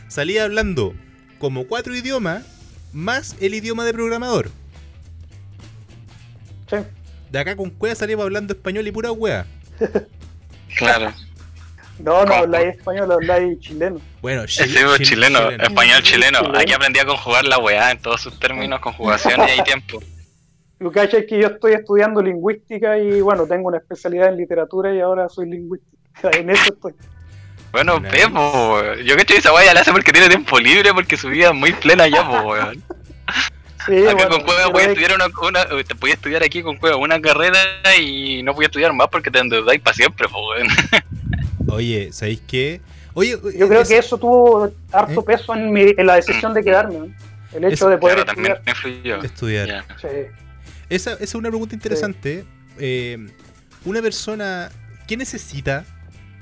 [0.09, 0.95] salía hablando
[1.39, 2.45] como cuatro idiomas
[2.93, 4.51] más el idioma de programador.
[6.71, 6.77] Sí.
[7.31, 9.47] De acá con cueva salimos hablando español y pura wea.
[10.77, 11.13] Claro.
[11.99, 14.01] No, no habláis español, habláis chileno.
[14.23, 15.65] Bueno, Ese chile- es chile- chileno, chileno.
[15.65, 16.39] español chileno.
[16.41, 16.59] Chileno.
[16.59, 20.01] Aquí aprendí a conjugar la weá en todos sus términos, conjugaciones y tiempo.
[20.79, 24.95] Lo que es que yo estoy estudiando lingüística y bueno, tengo una especialidad en literatura
[24.95, 25.87] y ahora soy lingüista.
[26.39, 26.95] En eso estoy.
[27.73, 28.11] Bueno, Nice.
[28.17, 31.49] Pepo, yo que esa weá ya la hace porque tiene tiempo libre, porque su vida
[31.49, 32.83] es muy plena ya, po, weón.
[33.89, 36.77] Sí, Acá bueno, con Cueva podía es- estudiar una, una, te podía estudiar aquí con
[36.77, 37.59] Cueva una carrera
[38.01, 40.39] y no podía estudiar más porque te endeudáis para siempre, po.
[41.75, 42.81] Oye, ¿sabéis qué?
[43.15, 45.25] Oye, yo creo es- que eso tuvo harto ¿Eh?
[45.27, 46.99] peso en, mi- en la decisión de quedarme.
[46.99, 47.07] ¿no?
[47.53, 48.63] El hecho de poder Claro, estudiar.
[48.65, 49.23] me influyó.
[49.23, 49.69] estudiar.
[49.69, 49.85] Ya.
[50.01, 50.09] Sí.
[50.91, 52.45] Esa, esa es una pregunta interesante.
[52.79, 53.19] Eh,
[53.85, 54.71] una persona,
[55.07, 55.85] ¿qué necesita?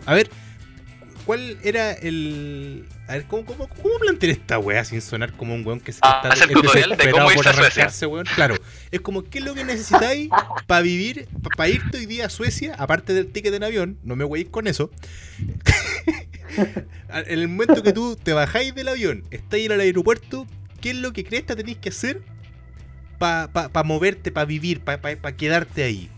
[0.05, 0.29] A ver,
[1.25, 2.85] ¿cuál era el.
[3.09, 6.01] A ver, ¿cómo, cómo, cómo plantear esta weá sin sonar como un weón que se
[6.03, 8.27] Ah, está tutorial de cómo por arrancarse, weón?
[8.35, 8.57] Claro,
[8.91, 10.29] es como, ¿qué es lo que necesitáis
[10.67, 13.99] para vivir, para irte hoy día a Suecia, aparte del ticket en avión?
[14.03, 14.91] No me weéis con eso.
[16.57, 20.47] en el momento que tú te bajáis del avión, estáis en el aeropuerto,
[20.81, 22.23] ¿qué es lo que crees que tenéis que hacer
[23.19, 26.11] para moverte, para vivir, para quedarte ahí?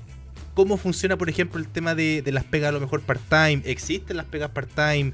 [0.59, 3.63] ¿Cómo funciona, por ejemplo, el tema de, de las pegas a lo mejor part-time?
[3.65, 5.13] ¿Existen las pegas part-time?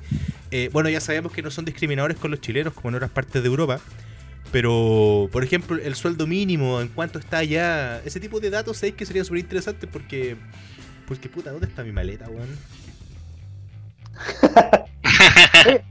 [0.51, 3.43] Eh, bueno, ya sabemos que no son discriminadores con los chilenos como en otras partes
[3.43, 3.79] de Europa.
[4.51, 8.95] Pero, por ejemplo, el sueldo mínimo, en cuánto está allá, ese tipo de datos, ¿sabéis
[8.95, 9.87] que sería súper interesante?
[9.87, 10.39] Porque,
[11.07, 12.49] porque, puta, ¿dónde está mi maleta, weón?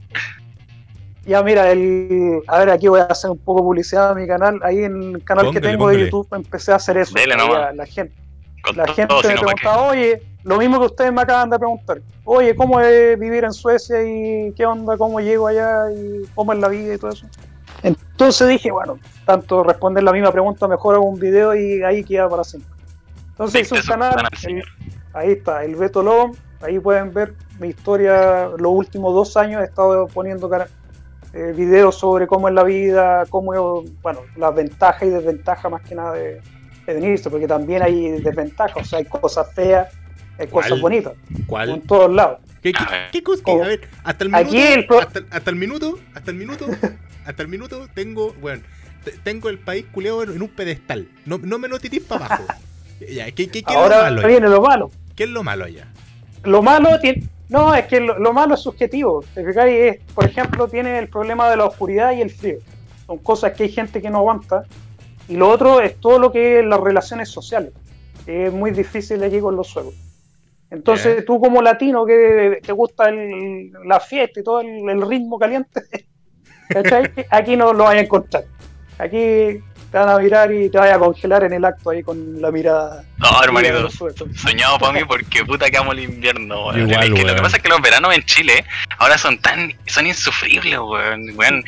[1.25, 4.59] Ya mira, el, a ver, aquí voy a hacer un poco publicidad a mi canal.
[4.63, 6.05] Ahí en el canal que Póngale, tengo de póngale.
[6.05, 7.13] YouTube empecé a hacer eso.
[7.13, 8.13] Dele a la gente,
[8.63, 12.01] Con la todo, gente me preguntaba, oye, lo mismo que ustedes me acaban de preguntar.
[12.23, 16.59] Oye, ¿cómo es vivir en Suecia y qué onda, cómo llego allá y cómo es
[16.59, 17.27] la vida y todo eso?
[17.83, 22.29] Entonces dije, bueno, tanto responder la misma pregunta, mejor hago un video y ahí queda
[22.29, 22.71] para siempre.
[23.29, 24.15] Entonces hice un canal,
[24.47, 24.63] el-
[25.13, 29.65] ahí está, el Beto Lobo, ahí pueden ver mi historia, los últimos dos años he
[29.65, 30.49] estado poniendo
[31.33, 35.95] eh, videos sobre cómo es la vida, cómo, bueno, las ventajas y desventajas más que
[35.95, 36.41] nada de
[36.85, 39.87] venirse, porque también hay desventajas, o sea, hay cosas feas,
[40.37, 40.63] hay ¿Cuál?
[40.65, 41.81] cosas bonitas, en ¿Cuál?
[41.87, 42.39] todos lados.
[42.61, 43.11] ¿Qué, qué, A ver.
[43.11, 43.43] qué cosa?
[43.43, 44.73] Como- A ver, hasta el Aquí minuto.
[44.73, 45.99] el pro- hasta, hasta el minuto.
[46.13, 46.65] Hasta el minuto.
[47.25, 48.33] hasta el minuto tengo.
[48.41, 48.63] Bueno,
[49.03, 51.07] te- tengo el país culeado en, en un pedestal.
[51.25, 52.43] No, no me lo tirís para abajo.
[53.11, 54.27] Ya, ¿qué, qué, qué es lo Ahora malo allá?
[54.27, 54.91] viene lo malo.
[55.13, 55.87] ¿Qué es lo malo allá?
[56.43, 57.23] Lo malo tiene.
[57.49, 59.25] No, es que lo, lo malo es subjetivo.
[59.33, 59.75] ¿te fijáis?
[59.95, 62.59] Es, por ejemplo, tiene el problema de la oscuridad y el frío.
[63.05, 64.63] Son cosas que hay gente que no aguanta.
[65.27, 67.71] Y lo otro es todo lo que es las relaciones sociales.
[68.25, 69.93] que es muy difícil aquí con los suecos.
[70.71, 71.25] Entonces, Ya.
[71.25, 75.81] tú como latino que te gusta el- la fiesta y todo el, el ritmo caliente,
[76.69, 77.11] ¿cachai?
[77.29, 78.45] aquí no lo vas a encontrar.
[78.97, 79.59] Aquí
[79.91, 82.49] te van a mirar y te vas a congelar en el acto ahí con la
[82.49, 83.03] mirada.
[83.17, 83.89] No, hermanito.
[84.35, 86.89] Soñado para mí porque puta que amo el invierno, weón.
[86.89, 88.63] Igual, Es que Lo que pasa es que los veranos en Chile
[88.99, 91.25] ahora son tan, son insufribles, weón.
[91.35, 91.63] weón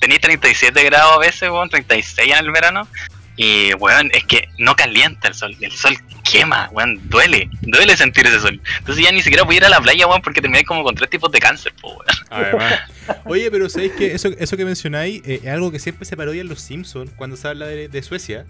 [0.00, 2.88] tenéis 37 grados a veces, weón, 36 en el verano.
[3.36, 5.56] Y, weón, es que no calienta el sol.
[5.60, 5.96] El sol
[6.30, 7.48] quema, weón, duele.
[7.62, 8.60] Duele sentir ese sol.
[8.78, 10.94] Entonces ya ni siquiera voy a ir a la playa, weón, porque terminé como con
[10.94, 12.04] tres tipos de cáncer, po, weón.
[12.30, 12.80] Además.
[13.24, 16.40] Oye, pero ¿sabéis que eso, eso que mencionáis eh, es algo que siempre se parodia
[16.40, 18.46] en los Simpsons cuando se habla de, de Suecia?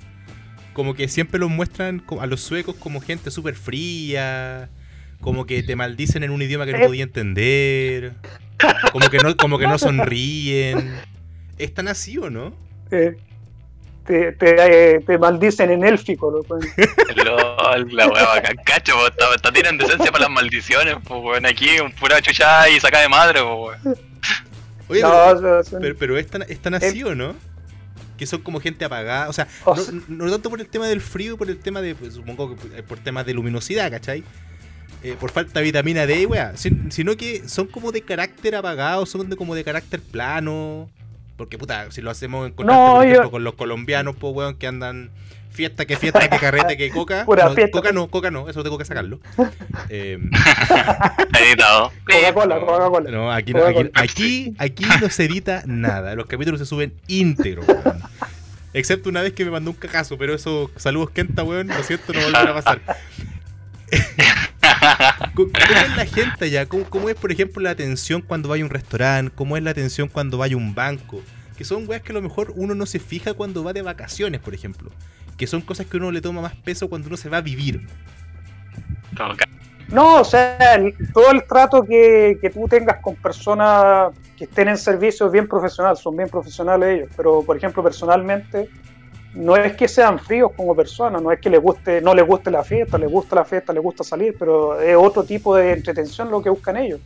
[0.72, 4.70] Como que siempre los muestran a los suecos como gente súper fría,
[5.20, 8.14] como que te maldicen en un idioma que no podía entender,
[8.92, 10.92] como que no, como que no sonríen.
[11.62, 12.54] ¿Es tan así o no?
[12.88, 13.16] te,
[14.06, 16.30] te, te, eh, te maldicen en élfico.
[16.30, 16.58] loco.
[17.16, 21.46] LOL, la weá bacán, cacho, po, está, está tienen decencia para las maldiciones, pues, weón.
[21.46, 23.96] Aquí un pura chuchada y saca de madre, po, weón.
[24.88, 27.34] Oye, No, pero, pero, pero es, tan, es tan así o no?
[28.18, 30.88] Que son como gente apagada, o sea, O no, sea- no tanto por el tema
[30.88, 34.24] del frío, por el tema de, pues, supongo que por- por temas de luminosidad, ¿cachai?
[35.02, 39.06] eh, por falta de vitamina D, weá, sin- sino que son como de carácter apagado,
[39.06, 40.90] son de como de carácter plano.
[41.40, 44.34] Porque, puta, si lo hacemos en contraste, No, por yo- ejemplo, con los colombianos, pues,
[44.34, 45.08] weón, que andan
[45.50, 47.24] fiesta, que fiesta, que carrete, que coca.
[47.26, 47.70] Pura no, fiesta.
[47.78, 49.20] Coca no, coca no, eso tengo que sacarlo.
[49.88, 50.18] Eh,
[51.40, 51.92] Editado.
[52.06, 53.10] Coca-Cola, Coca-Cola.
[53.10, 56.14] no, aquí, no, aquí, aquí, aquí no se edita nada.
[56.14, 58.02] Los capítulos se suben íntegros, weón.
[58.74, 62.12] Excepto una vez que me mandó un cajazo, pero eso, saludos Kenta, weón, lo siento,
[62.12, 62.80] no volverá a pasar.
[65.34, 66.66] ¿Cómo es la gente allá?
[66.66, 69.32] ¿Cómo, cómo es, por ejemplo, la atención cuando vaya a un restaurante?
[69.34, 71.22] ¿Cómo es la atención cuando vaya a un banco?
[71.56, 74.40] Que son weas que a lo mejor uno no se fija cuando va de vacaciones,
[74.40, 74.90] por ejemplo.
[75.36, 77.86] Que son cosas que uno le toma más peso cuando uno se va a vivir.
[79.88, 84.68] No, o sea, el- todo el trato que, que tú tengas con personas que estén
[84.68, 88.70] en servicio es bien profesional, son bien profesionales ellos, pero por ejemplo personalmente
[89.34, 92.50] no es que sean fríos como personas, no es que les guste, no les guste
[92.50, 96.30] la fiesta, les gusta la fiesta, les gusta salir, pero es otro tipo de entretención
[96.30, 97.00] lo que buscan ellos.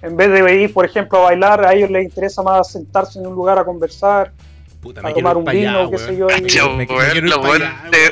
[0.00, 3.26] En vez de ir, por ejemplo, a bailar, a ellos les interesa más sentarse en
[3.26, 4.32] un lugar a conversar,
[4.80, 6.28] Puta, a tomar un vino, allá, qué sé yo.
[6.30, 7.62] y- Yo, Me- weón, los weón.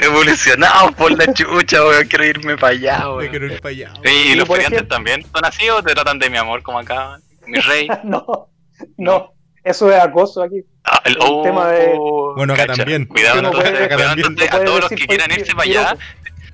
[0.03, 2.07] evolucionados por la chucha, weón.
[2.09, 3.93] Quiero irme para allá, Me quiero ir para allá.
[4.05, 4.17] weón.
[4.17, 7.59] Y, los ejemplo- también son así o te tratan de mi amor como acá, mi
[7.61, 7.89] rey.
[8.05, 8.49] no,
[8.97, 9.33] no,
[9.67, 10.64] eso es acoso aquí.
[10.85, 11.95] Ah, el, El tema de-
[12.37, 13.05] Bueno, acá también.
[13.07, 14.27] Cuidado, Sí, no entonces, puede- cuidado, también.
[14.29, 15.97] entonces, No a todos los que quieran irse para allá,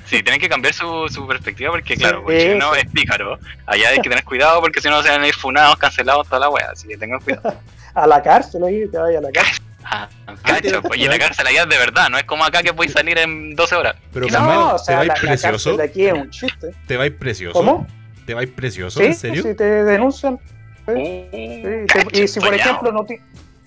[0.06, 2.74] sí, tienen que cambiar su, su perspectiva porque, Sí, claro, si uno eso.
[2.74, 5.76] es pícaro, allá hay que tener cuidado porque si no se van a ir funados,
[5.76, 7.54] cancelados, toda la wea, así que tengan cuidado.
[7.94, 9.64] A la cárcel ahí, te vayas a la cárcel.
[9.84, 10.08] Ah,
[10.46, 12.72] te- cacho, pues, y la cárcel allá es de verdad, no es como acá que
[12.72, 13.96] podéis salir en 12 horas.
[14.14, 15.76] Pero, No, No, o ¿te sea, vais la, la precioso?
[15.76, 16.70] de aquí es un chiste.
[16.86, 17.52] ¿Te vais precioso?
[17.52, 17.86] ¿Cómo?
[18.24, 19.00] ¿Te vais precioso?
[19.00, 19.42] Sí, ¿En serio?
[19.42, 20.38] si te denuncian.
[20.86, 23.20] Uh, sí, te- cacho, y si por ejemplo no ti-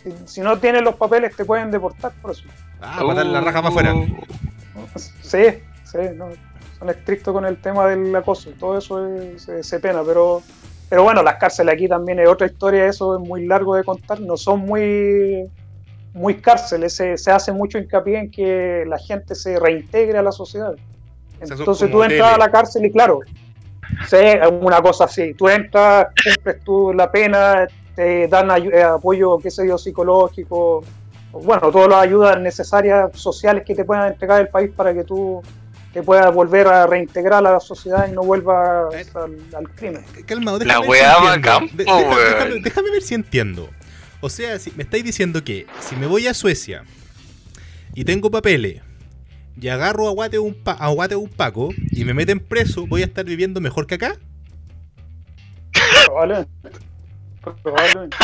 [0.04, 2.44] si, si no tienes los papeles te pueden deportar por eso.
[2.82, 3.96] Ah, para dar la raja para afuera.
[3.96, 4.08] Uh,
[5.22, 5.44] Sí,
[5.84, 6.30] sí, no,
[6.78, 10.42] son estrictos con el tema del acoso, todo eso es- se, se pena, pero
[10.88, 14.20] pero bueno, las cárceles aquí también es otra historia, eso es muy largo de contar,
[14.22, 15.50] no son muy
[16.14, 20.32] muy cárceles, se, se hace mucho hincapié en que la gente se reintegre a la
[20.32, 20.76] sociedad.
[21.42, 23.20] Entonces tú entras a la cárcel y claro,
[24.08, 29.38] sí, es una cosa así, tú entras, cumples tú la pena, te dan eh, apoyo,
[29.40, 30.84] qué sé yo, psicológico,
[31.32, 35.42] bueno, todas las ayudas necesarias sociales que te puedan entregar el país para que tú
[35.94, 39.06] te puedas volver a reintegrar a la sociedad y no vuelvas Eh.
[39.16, 40.04] al, al crimen.
[40.26, 43.70] Calmado, La déjame ver weá si De- déjame- déjame ver si entiendo.
[44.22, 46.84] O sea, si me estáis diciendo que si me voy a Suecia
[47.94, 48.82] y tengo papeles
[49.60, 53.02] y agarro a guate un, pa- a guate un paco y me meten preso, ¿voy
[53.02, 54.16] a estar viviendo mejor que acá?
[56.06, 56.52] Probablemente.
[57.64, 58.18] Probablemente.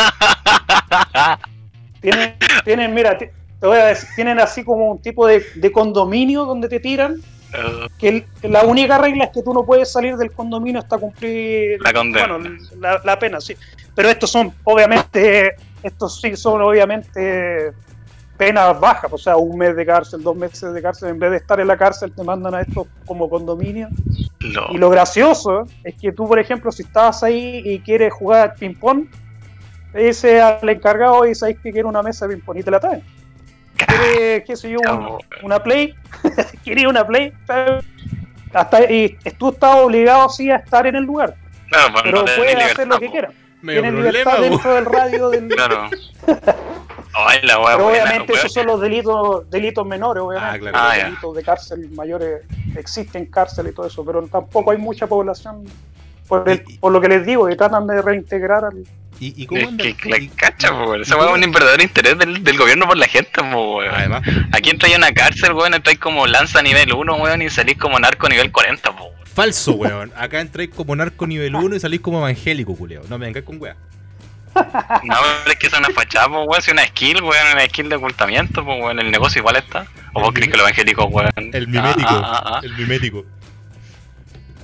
[2.01, 6.45] Tienen, tienen, mira, te voy a decir, tienen así como un tipo de, de condominio
[6.45, 7.17] donde te tiran,
[7.53, 10.97] Uh, que el- la única regla es que tú no puedes salir del condominio hasta
[10.97, 12.37] cumplir La condena.
[12.37, 13.57] bueno, la, la pena, sí.
[13.93, 17.73] Pero estos son, obviamente, estos sí son obviamente
[18.41, 21.37] penas bajas, o sea, un mes de cárcel, dos meses de cárcel, en vez de
[21.37, 23.87] estar en la cárcel te mandan a estos como condominio.
[24.39, 24.65] no.
[24.71, 29.05] Y lo gracioso es que tú, por ejemplo, si estabas ahí y quieres jugar ping-pong,
[29.93, 32.79] le dices al encargado y sabes que quiere una mesa de ping-pong y te la
[32.79, 33.03] traen.
[33.77, 35.93] ¿Quieres, qué sé yo, un- una play?
[36.63, 37.31] ¿Quieres una play?
[38.53, 41.35] Hasta, y tú estás obligado sí a estar en el lugar,
[41.69, 43.33] Claro, pues, pero no puedes libertad, hacer lo que quieras.
[43.61, 45.47] Tienes problema, libertad dentro del radio del...
[45.49, 45.89] Claro.
[47.13, 48.39] Ay, la weá Pero buena, obviamente weón.
[48.39, 50.55] esos son los delitos delitos menores, obviamente.
[50.55, 50.77] Ah, claro.
[50.77, 51.03] Ah, Los ya.
[51.05, 52.41] delitos de cárcel mayores
[52.75, 55.63] existen cárcel y todo eso, pero tampoco hay mucha población
[56.27, 58.83] por, el- Y- y- por lo que les digo, que tratan de reintegrar al...
[59.19, 59.83] ¿Y, y cómo Es anda?
[59.83, 61.01] que la y- cacha, weón.
[61.01, 63.93] Esa es un verdadero interés del, del gobierno por la gente, po, weón.
[63.93, 67.77] Además, Aquí entráis a una cárcel, weón, entráis como lanza nivel 1, weón, y salís
[67.77, 69.15] como narco nivel 40, po, weón.
[69.25, 70.11] falso, weón.
[70.15, 73.01] Acá entráis como narco nivel 1 y salís como evangélico, culeo.
[73.09, 73.75] No me vengáis con weá.
[74.53, 77.89] No, pero es que es una fachada, po, weón, si una skill, weón, una skill
[77.89, 79.85] de ocultamiento, po, weón, el negocio igual está.
[80.13, 81.29] O El vos crees que los evangélicos, weón.
[81.53, 82.09] El mimético.
[82.09, 82.59] Ah, ah, ah.
[82.63, 83.25] El mimético.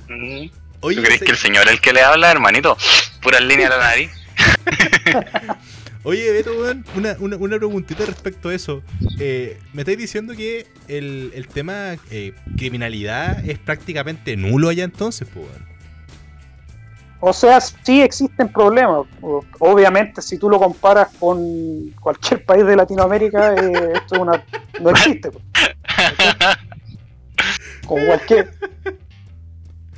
[0.08, 0.46] Mm.
[0.80, 2.76] Oye, ¿Tú crees ese- que el señor es el que le habla, hermanito?
[3.20, 4.10] Puras líneas a la nariz.
[6.04, 8.82] Oye, Beto, weón, una, una, una preguntita respecto a eso.
[9.18, 15.26] Eh, me estáis diciendo que el, el tema eh, criminalidad es prácticamente nulo allá entonces,
[15.32, 15.68] pues, weón.
[17.20, 19.06] O sea, sí existen problemas.
[19.58, 24.44] Obviamente, si tú lo comparas con cualquier país de Latinoamérica, eh, esto es una...
[24.80, 25.30] no existe.
[25.32, 25.44] pues.
[27.86, 28.50] Con cualquier...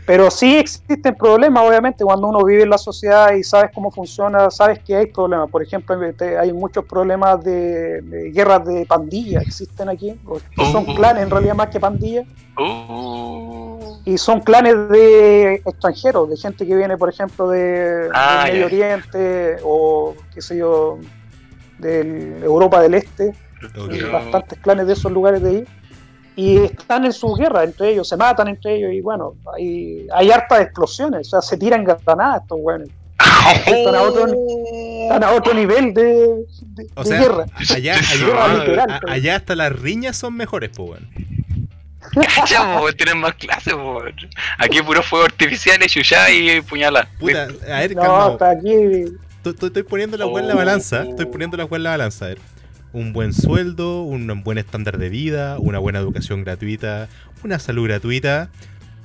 [0.06, 4.50] Pero sí existen problemas, obviamente, cuando uno vive en la sociedad y sabes cómo funciona,
[4.50, 5.48] sabes que hay problemas.
[5.50, 5.96] Por ejemplo,
[6.40, 10.18] hay muchos problemas de, de guerras de pandillas, existen aquí,
[10.56, 10.94] que son Uh.
[10.96, 12.26] clanes en realidad más que pandillas.
[12.58, 13.69] Uh,
[14.04, 18.66] y son clanes de extranjeros, de gente que viene, por ejemplo, de, Ah, del Medio.
[18.66, 20.98] Oriente o, qué sé yo,
[21.78, 23.32] de Europa del Este,
[24.12, 25.64] bastantes clanes de esos lugares de ahí.
[26.36, 30.30] Y están en sus guerras entre ellos, se matan entre ellos y bueno, hay, hay
[30.30, 32.88] hartas explosiones, o sea, se tiran granadas estos weones.
[33.66, 34.26] Están a otro,
[35.02, 37.46] están a otro nivel de, de- O de sea, guerra.
[37.68, 41.08] allá, Guerra allá, literal, a- allá hasta las riñas son mejores, pues, weón.
[42.36, 44.02] Cacha, po, tienen más clases, po.
[44.58, 47.08] Aquí puro fuego artificial, chuchá y puñala.
[47.18, 48.72] Puta, a ver, No, hasta aquí
[49.44, 50.56] Estoy- poniendo la en la Oh.
[50.56, 51.02] balanza.
[51.04, 52.26] Estoy poniendo la en la balanza.
[52.26, 52.38] A ver.
[52.92, 57.08] Un buen sueldo, un buen estándar de vida, una buena educación gratuita,
[57.44, 58.48] una salud gratuita,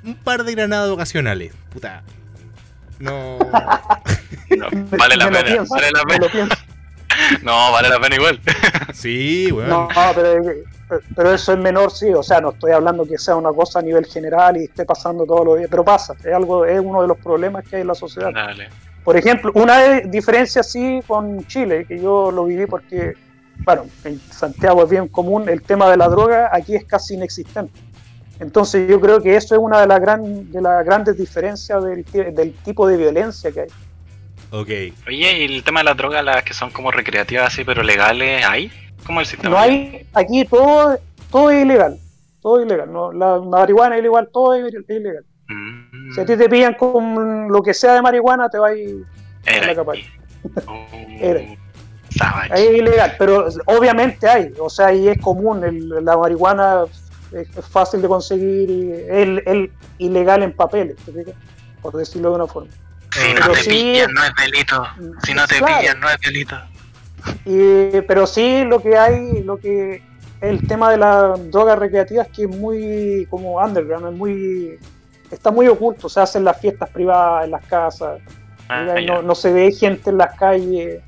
[0.03, 1.53] un par de granadas ocasionales.
[1.71, 2.03] Puta.
[2.99, 3.37] No.
[4.57, 4.67] No,
[4.97, 6.57] vale la pena, pienso, vale la pena.
[7.41, 8.39] No, vale la pena igual.
[8.93, 9.67] Sí, weón.
[9.69, 10.35] No, pero,
[11.15, 12.13] pero eso es menor, sí.
[12.13, 15.25] O sea, no estoy hablando que sea una cosa a nivel general y esté pasando
[15.25, 16.13] todos los días, pero pasa.
[16.23, 18.31] Es algo, es uno de los problemas que hay en la sociedad.
[18.33, 18.69] Dale.
[19.03, 23.13] Por ejemplo, una de- diferencia sí con Chile, que yo lo viví porque,
[23.63, 27.73] bueno, en Santiago es bien común, el tema de la droga aquí es casi inexistente.
[28.39, 32.53] Entonces yo creo que eso es una de las gran, de las grandes diferencias del
[32.65, 33.67] tipo de violencia que hay.
[34.51, 34.67] Ok.
[35.07, 38.43] Oye, ¿y el tema de las drogas, las que son como recreativas así, pero legales,
[38.45, 38.71] hay?
[39.05, 39.49] ¿Cómo el sistema?
[39.55, 40.97] No hay, aquí todo,
[41.31, 41.97] todo es ilegal,
[42.41, 42.91] todo es ilegal.
[42.91, 43.11] ¿no?
[43.11, 45.23] La marihuana es ilegal, todo es ilegal.
[45.47, 48.75] Mm, Si a ti te pillan con lo que sea de marihuana, te va a
[48.75, 49.03] ir
[49.45, 49.91] era la capa.
[49.93, 50.05] ahí.
[50.67, 50.85] Oh,
[51.19, 51.41] Era.
[52.55, 56.85] es ilegal, pero obviamente hay, o sea, y es común, el- la marihuana
[57.31, 60.95] es, es fácil de conseguir y es, es ilegal en papeles,
[61.81, 62.69] por decirlo de una forma.
[63.11, 64.83] Si no te sí- pillan, no es delito.
[65.23, 65.77] Si no te Claro.
[65.79, 66.55] pillan, no es delito.
[67.45, 70.01] Y- pero sí lo que hay, lo que
[70.41, 74.77] el tema de las drogas recreativas que es muy como underground, es muy
[75.31, 78.19] está muy oculto, se hacen las fiestas privadas en las casas,
[78.67, 80.99] Ah, no, no se ve gente en las calles.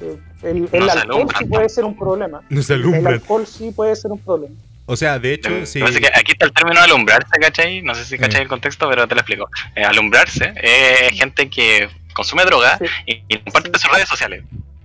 [0.00, 2.42] Eh, El, el No alcohol sí puede ser un problema.
[2.48, 4.54] No se El alcohol sí puede ser un problema.
[4.86, 5.80] O sea, de hecho, sí.
[5.80, 7.82] es aquí está el término alumbrarse, ¿cachai?
[7.82, 8.42] No sé si cachai Sí.
[8.42, 9.48] el contexto, pero te lo explico.
[9.76, 12.86] Eh, alumbrarse es gente que consume droga Sí.
[13.06, 14.42] y, y comparte en sus redes sociales.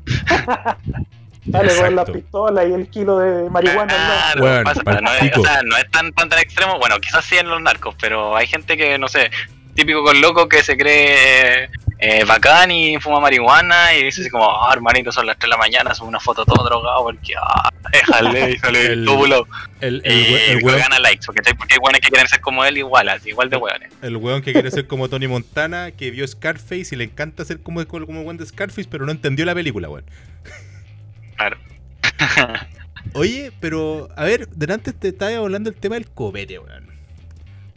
[1.45, 4.34] Dale con la pistola y el kilo de marihuana.
[4.38, 5.41] Bueno, pasa, no, es, pico.
[5.41, 6.78] o sea, no es tan, tan, tan extremo.
[6.78, 9.32] Bueno, quizás sí en los narcos, pero hay gente que, no sé,
[9.74, 11.70] típico con loco que se cree
[12.00, 15.50] eh, bacán y fuma marihuana y dice así como, ah, hermanito, son las 3 de
[15.50, 19.48] la mañana, sube una foto todo drogado porque, ah, déjale, y sale El- volado.
[19.82, 21.58] El, el, we- el luego weón, gana likes, porque, ¿cachai?
[21.58, 23.91] porque hay weones que quieren ser como él igual, así, igual de weones.
[24.02, 27.62] el weón que quiere ser como Tony Montana, que vio Scarface y le encanta ser
[27.62, 30.06] como, como, como weón de Scarface, pero no entendió la película, weón.
[31.36, 31.58] Claro.
[33.14, 36.88] Oye, pero, a ver, delante te estaba hablando del tema del copete, weón.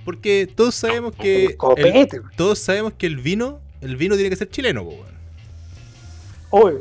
[0.04, 1.56] Porque todos sabemos que.
[1.76, 5.06] El el- todos sabemos que el vino, el vino tiene que ser chileno, po, weón.
[6.50, 6.78] obvio.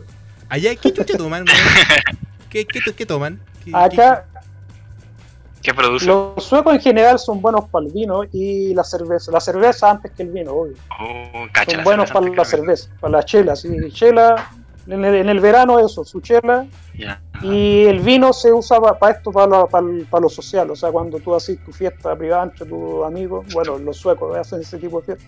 [0.49, 1.57] Allá, ¿qué chucha toman, weón?
[2.49, 3.39] ¿Qué, qué, qué toman?
[3.63, 4.25] ¿Qué- Acá
[5.61, 6.05] ¿Qué produce?
[6.05, 9.31] los suecos en general son buenos para el vino y la cerveza.
[9.31, 10.75] La cerveza antes que el vino, obvio.
[10.99, 13.55] Oh, cacha, son buenos para la cerveza, para la chela.
[13.55, 14.49] Sí, chela,
[14.87, 16.65] en el, en el verano eso, su chela.
[17.41, 20.71] Y el vino se usa para esto, para, lo social.
[20.71, 24.61] O sea, cuando tú haces tu fiesta privada entre tus amigos, bueno, los suecos hacen
[24.61, 25.25] ese tipo de fiesta.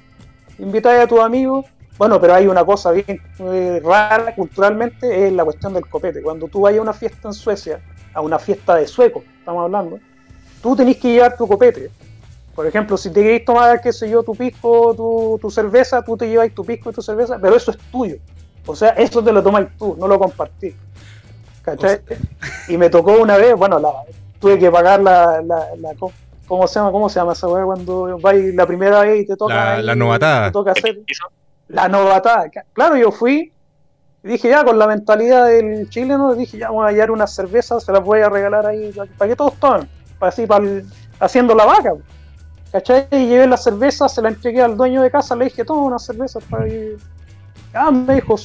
[0.61, 1.65] Invitáis a tus amigos.
[1.97, 6.21] Bueno, pero hay una cosa bien eh, rara culturalmente, es la cuestión del copete.
[6.21, 7.81] Cuando tú vayas a una fiesta en Suecia,
[8.13, 9.99] a una fiesta de suecos, estamos hablando,
[10.63, 11.91] tú tenés que llevar tu copete.
[12.55, 16.17] Por ejemplo, si te queréis tomar, qué sé yo, tu pisco, tu, tu cerveza, tú
[16.17, 18.17] te lleváis tu pisco y tu cerveza, pero eso es tuyo.
[18.65, 20.75] O sea, eso te lo tomáis tú, no lo compartís.
[21.61, 22.01] ¿Cachai?
[22.67, 23.91] Y me tocó una vez, bueno, la,
[24.39, 25.93] tuve que pagar la, la, la
[26.51, 26.91] ¿cómo se llama?
[26.91, 29.83] ¿Cómo se llama esa weá cuando vais la primera vez y te toca La- ahí,
[29.83, 30.47] la novatada.
[30.47, 30.99] Te toca hacer
[31.69, 32.51] la novatada.
[32.73, 33.53] Claro, yo fui
[34.23, 37.85] y dije ya con la mentalidad del chileno, dije ya voy a hallar unas cervezas,
[37.85, 39.87] se las voy a regalar ahí para que todos tomen,
[40.19, 40.85] para así para el-
[41.21, 41.93] haciendo la vaca.
[42.73, 43.07] ¿Cachai?
[43.11, 46.05] Y llevé la cerveza, se la entregué al dueño de casa, le dije, toma unas
[46.05, 46.97] cervezas para ir.
[47.73, 48.35] Ah, me dijo,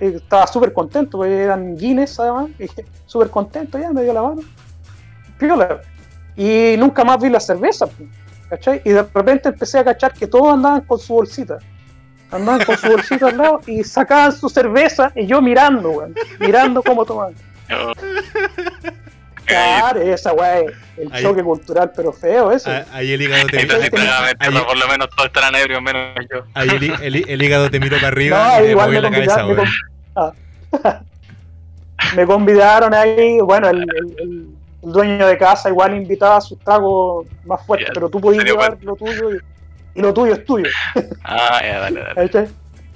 [0.00, 4.12] eh, estaba súper contento, porque eran Guinness además, y dije, súper contento, ya me dio
[4.12, 4.42] la mano.
[5.38, 5.80] Piola.
[6.36, 8.08] Y nunca más vi la cerveza, pues,
[8.50, 8.82] ¿cachai?
[8.84, 11.58] Y de repente empecé a cachar que todos andaban con su bolsita.
[12.30, 16.82] Andaban con su bolsita al lado y sacaban su cerveza y yo mirando, weón, mirando
[16.82, 17.34] cómo tomaban.
[19.44, 22.68] Claro, esa es el Ahí- choque cultural, pero feo eso.
[22.68, 26.42] Ah, Ahí el hígado te ahí- por lo menos todos estarán ebrios, menos yo.
[26.52, 29.08] ahí el, el hí- el hígado te miró para arriba No, y igual me la
[29.08, 31.00] cabeza, convidaron, me, ah.
[32.16, 33.86] Me convidaron ahí, bueno, el,
[34.86, 38.78] el- dueño de casa igual invitaba sus tragos más fuertes, Ya, pero tú podías llevar
[38.82, 39.38] lo tuyo y,
[39.94, 40.68] y lo tuyo es tuyo.
[41.24, 42.14] Ah, ya, dale, dale.
[42.30, 42.48] ¿cachai?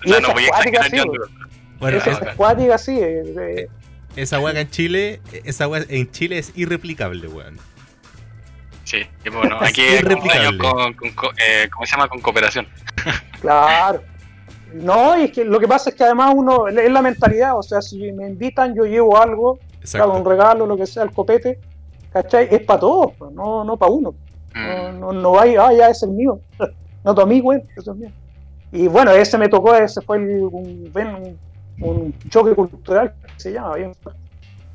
[0.05, 1.51] Y no voy a acuática exagerar sí, yo, weón.
[1.79, 2.99] Bueno, esa es- acuática sí.
[3.01, 3.69] eh, eh,
[4.17, 7.59] esa weá acá en Chile, esa weá en Chile es irreplicable, weón.
[8.85, 10.59] Sí, bueno, aquí es irreplicable.
[10.59, 12.09] con, con, co- eh, ¿cómo se llama?
[12.09, 12.67] Con cooperación.
[13.41, 14.03] Claro.
[14.75, 17.63] No, y es que lo que pasa es que además uno, es la mentalidad, o
[17.63, 19.59] sea, si me invitan, yo llevo algo,
[19.91, 20.31] claro, un Exacto.
[20.31, 21.59] regalo, lo que sea, el copete,
[22.11, 22.49] ¿cachai?
[22.51, 24.17] Es para todos, pues, no, no para uno.
[24.63, 26.43] No, Mm, no, no hay, ah, ya es el mío.
[27.05, 28.13] No tu amigo, eso es mío.
[28.73, 31.41] Y bueno, ese me tocó, ese fue el- un, un,
[31.81, 33.93] un choque cultural que se llama, bien.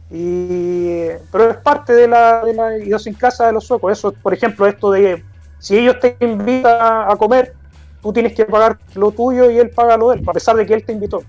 [0.10, 3.92] Y, pero es parte de la, de la idiosincrasia de los suecos.
[3.94, 5.26] Eso, por ejemplo, esto de
[5.58, 7.56] si ellos te invitan a comer,
[8.02, 10.66] tú tienes que pagar lo tuyo y él paga lo de él, a pesar de
[10.66, 11.28] que él te invitó.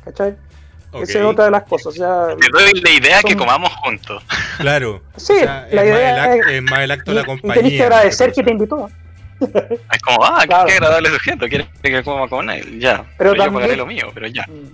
[0.00, 0.38] ¿Cachai?
[0.94, 1.86] Esa es otra de las cosas.
[1.86, 4.22] O sea, Te doy la idea que son- comamos juntos.
[4.58, 5.00] Claro.
[5.16, 7.22] Sí, O sea, la es, idea más el es- es más el acto de la
[7.22, 7.54] y compañía.
[7.54, 8.90] tenés que agradecer que te invitó.
[9.40, 10.66] Es como, ah, Claro.
[10.66, 12.78] qué agradable sujeto, quiere que coma con él.
[12.78, 14.46] Ya, Pero pero, yo también- pagaré lo mío, pero ya.
[14.46, 14.72] Mm.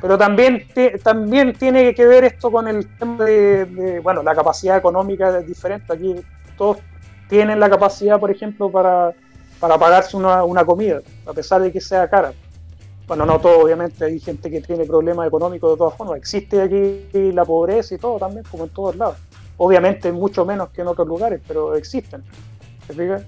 [0.00, 4.34] Pero también, ti- también tiene que ver esto con el tema de, de, bueno, la
[4.34, 5.92] capacidad económica es diferente.
[5.92, 6.14] Aquí
[6.56, 6.78] todos
[7.28, 9.12] tienen la capacidad, por ejemplo, para,
[9.60, 12.32] para pagarse una, una comida, a pesar de que sea cara.
[13.06, 16.16] Bueno, no todo, obviamente, hay gente que tiene problemas económicos de todas formas.
[16.16, 19.16] Existe aquí la pobreza y todo también, como en todos lados.
[19.58, 22.24] Obviamente mucho menos que en otros lugares, pero existen.
[22.86, 23.22] ¿te fijas?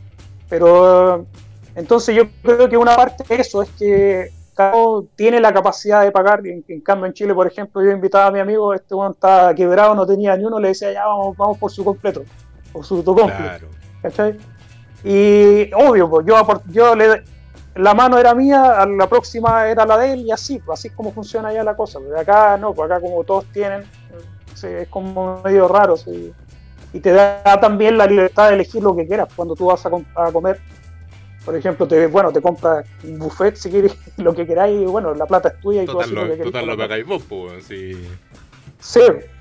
[0.49, 1.27] Pero
[1.74, 6.03] entonces yo creo que una parte de eso es que cada uno tiene la capacidad
[6.03, 6.47] de pagar.
[6.47, 9.55] En, en cambio, en Chile, por ejemplo, yo invitaba a mi amigo, este uno está
[9.55, 12.24] quebrado, no tenía ni uno, le decía, ya vamos, vamos por su completo,
[12.72, 13.43] por su autocompleto.
[13.43, 13.68] Claro.
[14.01, 14.39] ¿cachai?
[15.05, 17.22] Y obvio, pues yo, yo le,
[17.77, 20.95] la mano era mía, la próxima era la de él y así, pues, así es
[20.95, 21.99] como funciona ya la cosa.
[22.01, 23.85] Pues acá no, pues acá como todos tienen,
[24.55, 25.97] sí, es como medio raro.
[25.97, 26.33] sí.
[26.93, 29.91] Y te da también la libertad de elegir lo que quieras cuando tú vas a,
[29.91, 30.59] com- a comer.
[31.45, 35.14] Por ejemplo, te, bueno, te compras un buffet si quieres lo que queráis, y bueno,
[35.14, 36.53] la plata es tuya y tú Total, haces lo, lo, que quieras.
[36.53, 37.93] total lo pagáis vos, pues, sí.
[38.81, 39.01] Sí,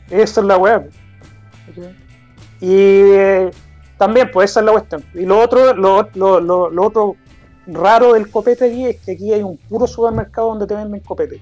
[0.09, 0.57] esa es la.
[0.59, 1.95] ¿cachai?
[2.61, 2.73] Y
[3.13, 3.51] eh,
[3.97, 5.03] también, pues esa es la cuestión.
[5.13, 7.15] Y lo otro, lo, lo, lo, lo otro
[7.67, 11.41] raro del copete aquí es que aquí hay un puro supermercado donde te venden copete.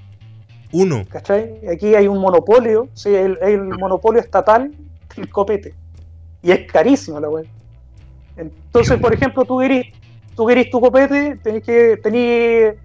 [0.72, 1.04] Uno.
[1.10, 1.60] ¿Cachai?
[1.72, 4.72] Aquí hay un monopolio, sí, el, el monopolio estatal
[5.16, 5.76] del copete.
[6.42, 7.46] Y es carísimo la weá.
[8.36, 9.86] Entonces, por ejemplo, tú querís,
[10.36, 12.76] tú querís tu copete, tenés que tenés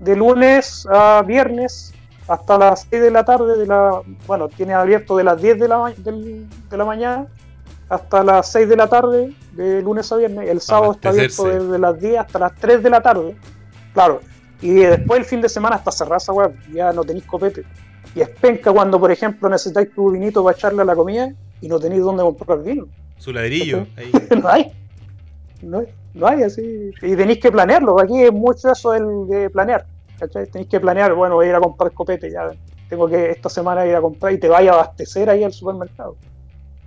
[0.00, 1.92] de lunes a viernes
[2.26, 5.68] hasta las 6 de la tarde, de la, bueno, tiene abierto de las 10 de
[5.68, 7.26] la, de la mañana
[7.94, 10.48] hasta las 6 de la tarde, de lunes a viernes.
[10.48, 13.36] El sábado está abierto desde las 10 hasta las 3 de la tarde.
[13.92, 14.20] Claro.
[14.60, 17.64] Y después el fin de semana hasta cerrar esa weá, ya no tenéis copete.
[18.14, 21.68] Y es penca cuando, por ejemplo, necesitáis tu vinito para echarle a la comida y
[21.68, 22.86] no tenéis dónde comprar vino.
[23.18, 23.86] Su ladrillo.
[23.96, 24.12] Ahí.
[24.42, 24.72] no hay.
[25.62, 26.90] No hay, no hay así.
[27.02, 27.98] Y tenéis que planearlo.
[28.00, 29.86] Aquí es mucho eso del- de planear.
[30.18, 30.46] ¿cachai?
[30.46, 32.50] Tenéis que planear, bueno, voy a ir a comprar copete, ya
[32.88, 36.16] tengo que esta semana ir a comprar y te vaya a abastecer ahí al supermercado.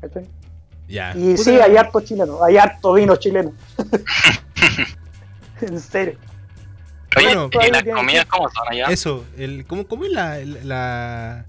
[0.01, 0.25] ¿cachai?
[0.87, 1.11] Ya.
[1.15, 3.53] Y Puta, sí, hay harto chileno, hay harto vino chileno.
[5.61, 6.17] en serio.
[7.15, 8.85] Oye, Bueno, ¿y las comidas cómo son allá?
[8.89, 11.45] Eso, el, ¿cómo, cómo es la, la,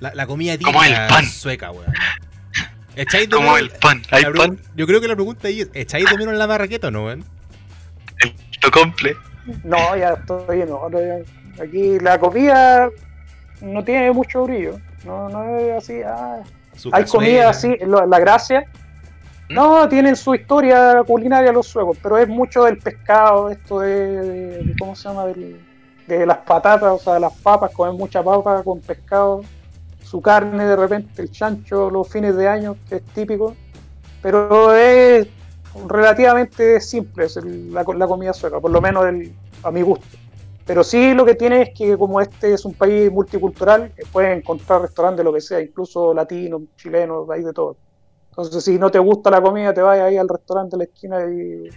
[0.00, 1.24] la, la comida el típica pan.
[1.26, 1.92] sueca, weón?
[2.96, 4.02] ¿Echáis de Como el pan.
[4.10, 4.58] ¿Hay pan?
[4.74, 7.24] Yo creo que la pregunta ahí es, ¿echáis de menos la marraqueta o no, weón?
[8.62, 9.16] Lo comple.
[9.64, 12.88] No, ya estoy no, no, ya- Aquí la comida
[13.60, 14.78] no tiene mucho brillo.
[15.04, 16.00] No, no es así.
[16.06, 16.38] ah,
[16.92, 18.64] hay comida así, la gracia.
[19.48, 19.54] ¿Mm?
[19.54, 23.90] No, tienen su historia culinaria los suecos, pero es mucho del pescado, esto de,
[24.22, 25.26] de- de- ¿cómo se llama?
[25.26, 25.60] Del-
[26.06, 29.42] de las patatas, o sea, las papas, comen mucha papa con pescado,
[30.02, 33.54] su carne de repente, el chancho los fines de año, que es típico,
[34.20, 35.26] pero es
[35.88, 40.06] relativamente simple es el- la, la comida sueca, por lo menos el- a mi gusto.
[40.72, 44.34] Pero sí lo que tiene es que como este es un país multicultural, eh, puedes
[44.34, 47.76] encontrar restaurantes de lo que sea, incluso latinos, chilenos, hay de todo.
[48.30, 51.26] Entonces si no te gusta la comida, te vas ahí al restaurante de la esquina
[51.30, 51.68] y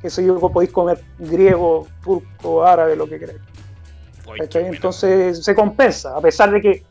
[0.00, 3.40] qué sé yo, podéis comer griego, turco, árabe, lo que queráis.
[4.54, 6.84] Entonces se compensa, a pesar de que,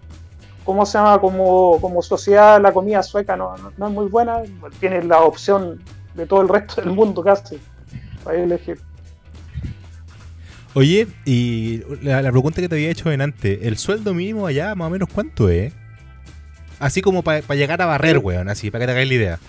[0.66, 1.18] ¿cómo se llama?
[1.22, 4.42] Como, como sociedad la comida sueca no, no, no es muy buena,
[4.82, 5.82] tienes la opción
[6.14, 7.58] de todo el resto del mundo casi
[8.22, 8.82] para elegir.
[10.76, 14.74] Oye, y la, la pregunta que te había hecho en antes, ¿el sueldo mínimo allá
[14.74, 15.72] más o menos cuánto es?
[16.80, 19.40] Así como para llegar a barrer, weón, así, para que te hagáis la idea.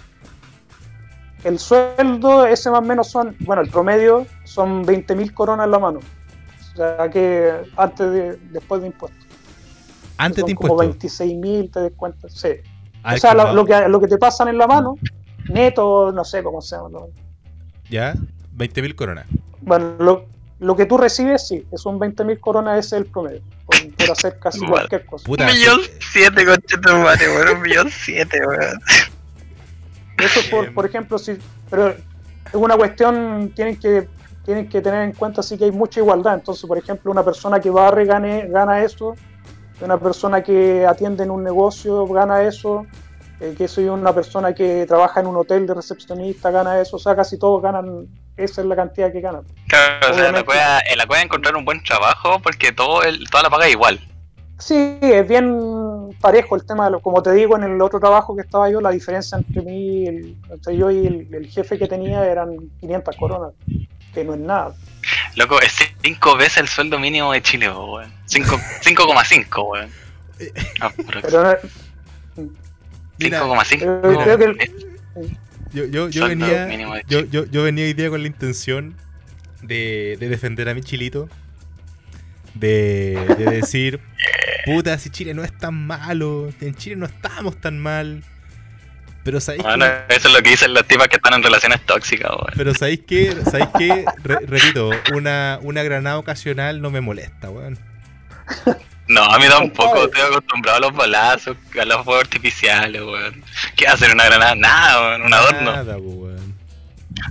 [1.43, 5.79] El sueldo, ese más o menos son, bueno, el promedio son 20.000 coronas en la
[5.79, 5.99] mano.
[5.99, 9.27] O sea que antes de, después de impuestos.
[10.16, 11.20] Antes son de como impuestos.
[11.20, 12.49] 26.000 te descuentas, sí.
[13.03, 14.97] Ah, o sea, lo, que, lo que te pasan en la mano,
[15.49, 17.01] neto, no sé cómo se llama.
[17.91, 18.14] Ya,
[18.57, 19.27] 20.000 coronas.
[19.61, 20.27] Bueno, lo,
[20.61, 24.11] lo que tú recibes, sí, es un 20.000 coronas, ese es el promedio, por, por
[24.11, 24.75] hacer casi Bueno.
[24.75, 25.25] cualquier cosa.
[25.27, 25.81] Puta, Un millón
[26.13, 27.57] siete, conchetumare, weón.
[27.57, 28.81] Un millón siete, weón.
[30.19, 31.37] Eso es por, por ejemplo, si,
[31.69, 31.99] pero es
[32.55, 34.09] una cuestión, tienen que,
[34.45, 36.35] tienen que tener en cuenta sí que hay mucha igualdad.
[36.35, 39.17] Entonces, por ejemplo, una persona que barre gane, gana eso,
[39.81, 42.87] una persona que atiende en un negocio gana eso,
[43.41, 47.01] eh, que soy una persona que trabaja en un hotel de recepcionista gana eso, o
[47.01, 49.45] sea, casi todos ganan, esa es la cantidad que ganan.
[49.68, 53.03] Claro, o sea, en la cueva, en la cueva encontrar un buen trabajo porque todo
[53.03, 54.01] el, toda la paga es igual.
[54.59, 58.37] Sí, es bien parejo el tema, de lo- como te digo, en el otro trabajo
[58.37, 61.89] que estaba yo, la diferencia entre mí, el- entre yo y el, el jefe que
[61.89, 63.53] tenía eran 500 coronas,
[64.14, 64.72] que no es nada.
[65.35, 68.12] Loco, es cinco veces el sueldo mínimo de Chile, weón.
[68.26, 69.91] Cinco- 5,5, weón.
[70.80, 72.45] Ah, pero Pero no-
[73.18, 74.01] 5,5.
[74.03, 74.59] Pero creo que el-
[75.75, 76.68] Yo, yo, yo venía,
[77.09, 78.95] yo, yo, yo venía hoy día con la intención
[79.62, 81.29] de, de defender a mi chilito.
[82.55, 84.01] De, de decir,
[84.64, 88.22] puta, si Chile no es tan malo, en Chile no estamos tan mal.
[89.25, 91.81] Pero sabéis Bueno, que, eso es lo que dicen las tipas que están en relaciones
[91.87, 92.53] tóxicas, weón.
[92.57, 97.79] pero sabéis que, sabéis que, Re- repito, una, una granada ocasional no me molesta, weón.
[99.07, 103.43] No, a mí tampoco, estoy acostumbrado a los balazos, a los fuegos artificiales, weón.
[103.77, 104.55] ¿Qué hacer una granada?
[104.55, 105.73] Nada, weón, un adorno.
[105.73, 106.55] Nada, weón.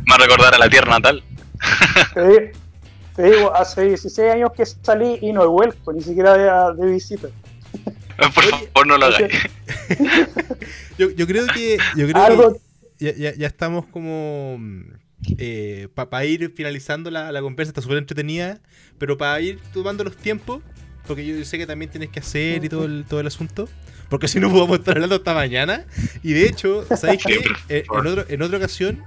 [0.05, 1.23] Más recordar a la tierra natal.
[2.13, 2.51] te, di-
[3.15, 6.91] te digo, hace 16 años que salí y no he vuelto, ni siquiera de, de
[6.91, 7.27] visita.
[8.17, 9.33] Por Oye, favor, no lo hagáis.
[10.97, 12.59] Yo, yo creo que, yo creo Algo, que
[13.05, 14.59] ya, ya, ya estamos como
[15.95, 18.59] para ir finalizando la, la conversa, está súper entretenida,
[18.99, 20.61] pero para ir tomando los tiempos,
[21.07, 23.67] porque yo sé que también tienes que hacer y todo el, todo el asunto,
[24.09, 25.85] porque si no podemos estar hablando hasta mañana.
[26.23, 27.35] Y de hecho, ¿sabéis qué?
[27.69, 28.07] Eh, en, favor.
[28.07, 29.03] otro- en otra ocasión,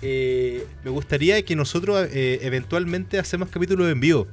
[0.00, 4.28] eh, me gustaría que nosotros eh, eventualmente hacemos capítulos en vivo.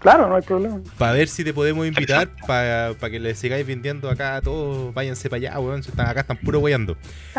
[0.00, 0.80] claro, no hay problema.
[0.96, 5.28] Para ver si te podemos invitar, para que le sigáis vendiendo acá a todos, váyanse
[5.28, 6.96] para allá, weón, si están, acá están puro weyando.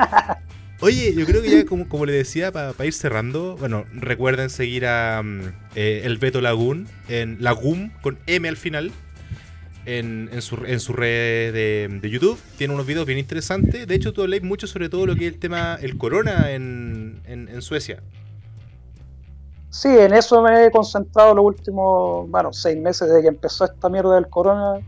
[0.82, 4.86] Oye, yo creo que ya como, como le decía, para ir cerrando, bueno, recuerden seguir
[4.86, 5.42] a mm,
[5.76, 8.92] eh, el Beto Lagoon, en Lagum, con M al final,
[9.86, 12.40] en, en su, en su red de, de YouTube.
[12.58, 13.88] Tiene unos videos bien interesantes.
[13.88, 17.22] De hecho, tú habláis mucho sobre todo lo que es el tema, el corona en,
[17.26, 18.02] en, Suecia.
[19.72, 23.90] Sí, en eso me he concentrado los últimos, bueno, seis meses desde que empezó esta
[23.90, 24.80] mierda del corona,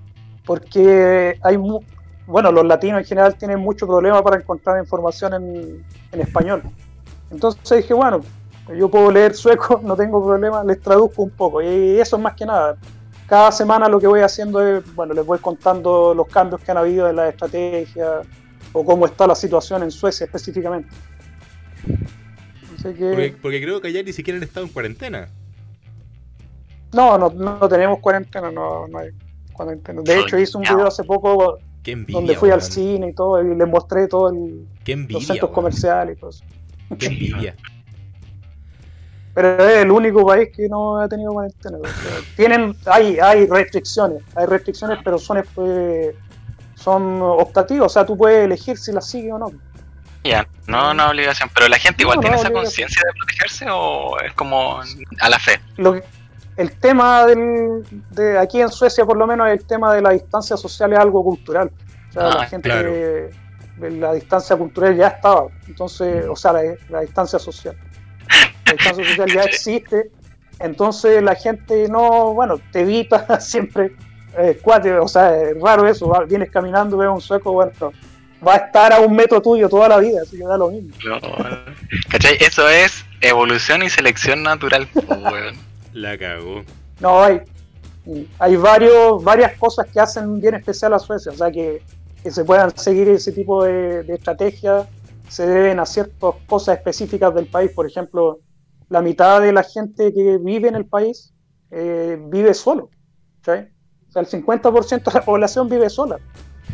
[0.46, 1.58] porque hay,
[2.32, 6.64] bueno, los latinos en general tienen mucho problema para encontrar información en, en español.
[7.30, 8.22] Entonces dije, bueno,
[8.78, 11.62] yo puedo leer sueco, no tengo problema, les traduzco un poco.
[11.62, 12.78] Y eso es más que nada.
[13.28, 16.78] Cada semana lo que voy haciendo es, bueno, les voy contando los cambios que han
[16.78, 18.22] habido en la estrategia
[18.74, 20.90] o cómo está la situación en Suecia específicamente.
[22.78, 23.10] Así que...
[23.10, 25.30] Porque, porque creo que allá ni siquiera han estado en cuarentena.
[26.94, 29.12] No, no, no tenemos cuarentena, no, no hay
[29.54, 30.02] cuarentena.
[30.02, 32.20] De hecho, hice un video hace poco Qué envidia.
[32.20, 36.18] donde fui al cine y todo, y les mostré todo el, Qué los centros comerciales
[36.18, 36.44] y todo eso.
[37.00, 37.56] Qué envidia.
[39.34, 41.78] Pero es el único país que no ha tenido cuarentena.
[42.36, 46.14] tienen, hay, hay restricciones, hay restricciones, pero son, eh,
[46.76, 49.52] son optativas, o sea, tú puedes elegir si las sigues o no.
[50.24, 51.50] Ya, no, no obligación.
[51.56, 54.80] Pero la gente igual No, no tiene esa conciencia de protegerse o es como
[55.20, 55.60] a la fe.
[55.78, 56.04] Lo que-
[56.58, 60.58] el tema del, de aquí en Suecia, por lo menos, el tema de la distancia
[60.58, 61.72] social es algo cultural.
[62.10, 62.92] O sea, Ah, la gente claro.
[62.92, 63.30] que-
[63.90, 65.48] la distancia cultural ya estaba.
[65.68, 67.76] Entonces, o sea, la, la distancia social.
[68.66, 70.12] La distancia social ya existe.
[70.60, 73.96] Entonces, la gente no, bueno, te evita siempre.
[74.38, 74.60] eh,
[75.02, 76.08] o sea, es raro eso.
[76.10, 77.72] va- vienes caminando, ves a un sueco, bueno,
[78.48, 80.94] va a estar a un metro tuyo toda la vida, así que da lo mismo.
[81.06, 81.20] No,
[82.10, 82.38] ¿Cachai?
[82.40, 85.56] Eso es evolución y selección natural, po, weón.
[85.94, 86.62] La cagó.
[87.00, 87.42] No, hay,
[88.40, 91.82] hay varios, varias cosas que hacen bien especial a Suecia, o sea, que,
[92.24, 94.88] que se puedan seguir ese tipo de, de estrategias
[95.32, 97.72] se deben a ciertas cosas específicas del país.
[97.72, 98.40] Por ejemplo,
[98.90, 101.34] la mitad de la gente que vive en el país
[101.72, 102.90] eh, vive solo.
[103.46, 103.52] ¿sí?
[104.10, 106.18] O sea, el 50% de la población vive sola.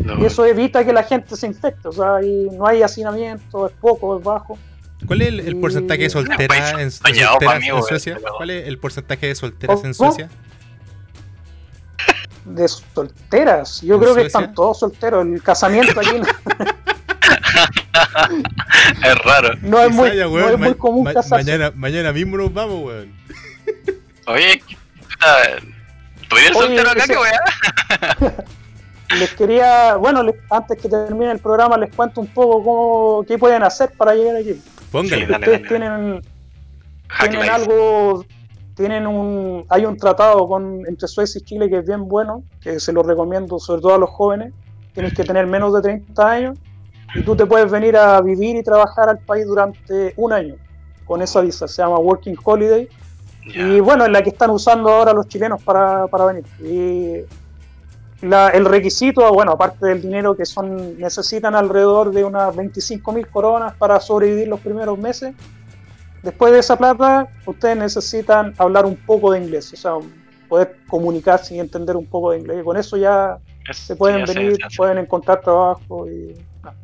[0.03, 1.87] No, Y eso evita que la gente se infecte.
[1.87, 2.19] O sea,
[2.51, 4.57] no hay hacinamiento, es poco, es bajo.
[5.05, 8.17] ¿Cuál es el, porcentaje de solteras en, solteras en Suecia?
[8.37, 9.93] ¿Cuál es el porcentaje de solteras en.
[9.93, 10.29] Suecia?
[12.45, 13.81] De solteras.
[13.81, 15.25] Yo ¿En creo que están todos solteros.
[15.25, 16.25] El casamiento aquí no,
[19.03, 19.49] es raro.
[19.61, 21.43] no es muy, no es muy común ma- casarse.
[21.45, 23.13] mañana, mañana mismo nos vamos, weón.
[24.27, 24.61] Oye,
[26.29, 27.03] ¿tú eres Oye, soltero acá?
[27.03, 28.35] ese- ¿Qué weá?
[29.19, 33.37] les quería, bueno, les- antes que termine el programa, les cuento un poco cómo, qué
[33.37, 34.61] pueden hacer para llegar aquí.
[34.91, 35.25] Póngale.
[35.25, 35.67] Sí, dale, Ustedes dale.
[35.69, 36.21] tienen,
[37.19, 38.25] tienen algo,
[38.75, 42.79] tienen un, hay un tratado con, entre Suecia y Chile que es bien bueno, que
[42.79, 44.53] se lo recomiendo sobre todo a los jóvenes.
[44.93, 46.57] Tienes que tener menos de 30 años
[47.13, 50.55] y tú te puedes venir a vivir y trabajar al país durante un año
[51.05, 52.87] con esa visa, se llama Working Holiday.
[53.45, 56.43] Y bueno, es la que están usando ahora los chilenos para, para venir.
[56.59, 57.21] Y
[58.21, 63.27] la- el requisito, bueno, aparte del dinero que son, necesitan alrededor de unas 25 mil
[63.27, 65.33] coronas para sobrevivir los primeros meses.
[66.23, 69.93] Después de esa plata, ustedes necesitan hablar un poco de inglés, o sea,
[70.49, 72.57] poder comunicarse y entender un poco de inglés.
[72.61, 73.37] Y con eso ya
[73.69, 76.07] Es- se pueden ya venir, pueden encontrar trabajo.
[76.09, 76.75] Y, nada.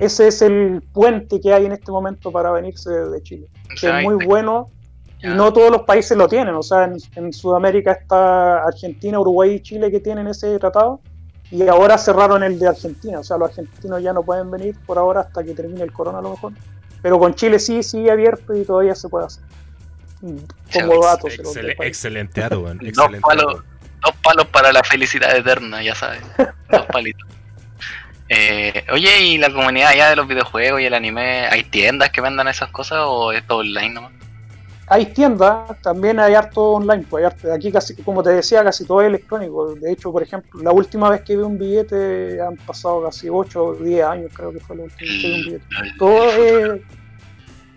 [0.00, 3.46] Ese es el puente que hay en este momento para venirse de Chile.
[3.80, 4.70] Que es muy bueno
[5.24, 5.34] y ya.
[5.34, 6.54] no todos los países lo tienen.
[6.54, 11.00] O sea, en, en Sudamérica está Argentina, Uruguay y Chile que tienen ese tratado.
[11.50, 13.20] Y ahora cerraron el de Argentina.
[13.20, 16.18] O sea, los argentinos ya no pueden venir por ahora hasta que termine el corona
[16.18, 16.52] a lo mejor.
[17.02, 19.44] Pero con Chile sí sigue abierto y todavía se puede hacer.
[20.22, 20.36] Mm,
[20.72, 21.32] Como datos.
[21.38, 21.86] Excel- ahí.
[21.88, 22.78] excelente weón.
[22.78, 23.62] Dos Excelente palos,
[24.02, 26.22] dos palos para la felicidad eterna, ya sabes.
[26.70, 27.28] Dos palitos.
[28.30, 32.22] Eh, oye, ¿y la comunidad allá de los videojuegos y el anime, hay tiendas que
[32.22, 34.12] vendan esas cosas o es todo online nomás?
[34.86, 37.06] Hay tiendas, también hay harto online.
[37.08, 39.74] Pues hay harto- aquí casi, como te decía, casi todo es electrónico.
[39.74, 43.64] De hecho, por ejemplo, la última vez que vi un billete han pasado casi 8
[43.64, 45.64] o 10 años, creo que fue la última vez que vi un billete.
[45.98, 46.80] todo es,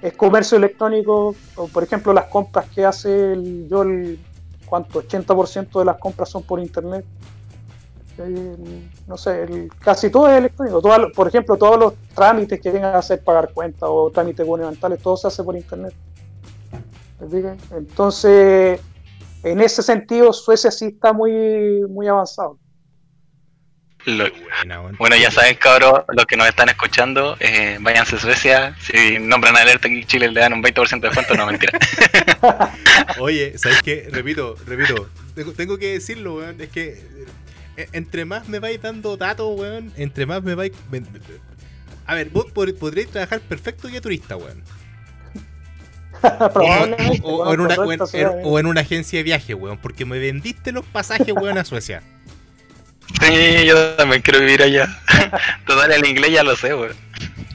[0.02, 1.34] es comercio electrónico.
[1.56, 4.20] O, por ejemplo, las compras que hace el, yo, el,
[4.66, 5.02] ¿cuánto?
[5.02, 7.06] 80% de las compras son por internet.
[9.08, 10.82] No sé, el- casi todo es electrónico.
[11.16, 15.16] Por ejemplo, todos los trámites que tengan que hacer, pagar cuentas o trámites gubernamentales, todo
[15.16, 15.94] se hace por internet.
[17.72, 18.80] Entonces,
[19.44, 22.60] en ese sentido, Suecia sí está muy, muy avanzado.
[24.06, 24.26] Lo-.
[24.98, 28.76] Bueno, ya saben, cabros, los que nos están escuchando, eh, váyanse a Suecia.
[28.80, 31.36] Si nombran alerta en Chile, le dan un 20% de descuento.
[31.36, 31.78] No, mentira.
[33.20, 34.08] Oye, ¿sabes qué?
[34.12, 35.10] Repito, repito.
[35.36, 36.62] Tengo, tengo que decirlo, weón.
[36.62, 37.04] Es que
[37.76, 40.72] eh, entre más me vais dando datos, weón, entre más me vais.
[42.06, 44.64] A ver, vos pod- podréis trabajar perfecto guía turista, weón.
[46.54, 49.78] Probablemente, O, o- o bueno, en una, en- o en agencia de viaje, weón.
[49.78, 52.02] Porque me vendiste los pasajes, weón, a Suecia.
[53.22, 54.88] Sí, yo también quiero vivir allá.
[55.66, 56.96] Total, el inglés ya lo sé, weón.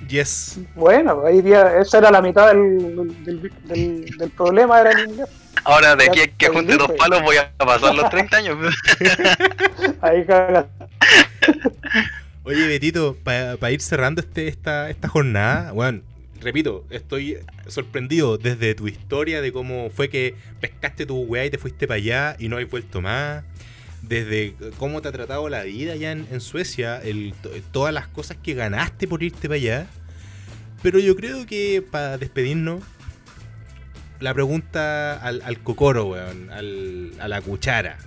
[0.09, 0.59] Yes.
[0.75, 5.27] Bueno, ahí día, esa era la mitad del, del, del- del problema, era el inglés.
[5.65, 8.59] Ahora, de aquí a que junte dos palos, voy a pasar los 30 años.
[10.01, 10.67] Ahí caga.
[12.45, 16.03] Oye, Betito, para ir cerrando este, esta, esta jornada, weón,
[16.43, 21.59] repito, estoy sorprendido desde tu historia de cómo fue que pescaste tu weá y te
[21.59, 23.45] fuiste para allá y no has vuelto más.
[24.03, 27.01] Desde cómo te ha tratado la vida allá en, Suecia,
[27.71, 29.87] todas las cosas que ganaste por irte para allá.
[30.83, 32.83] Pero yo creo que para despedirnos,
[34.19, 37.99] la pregunta al, al cocoro, weón, al- a la cuchara.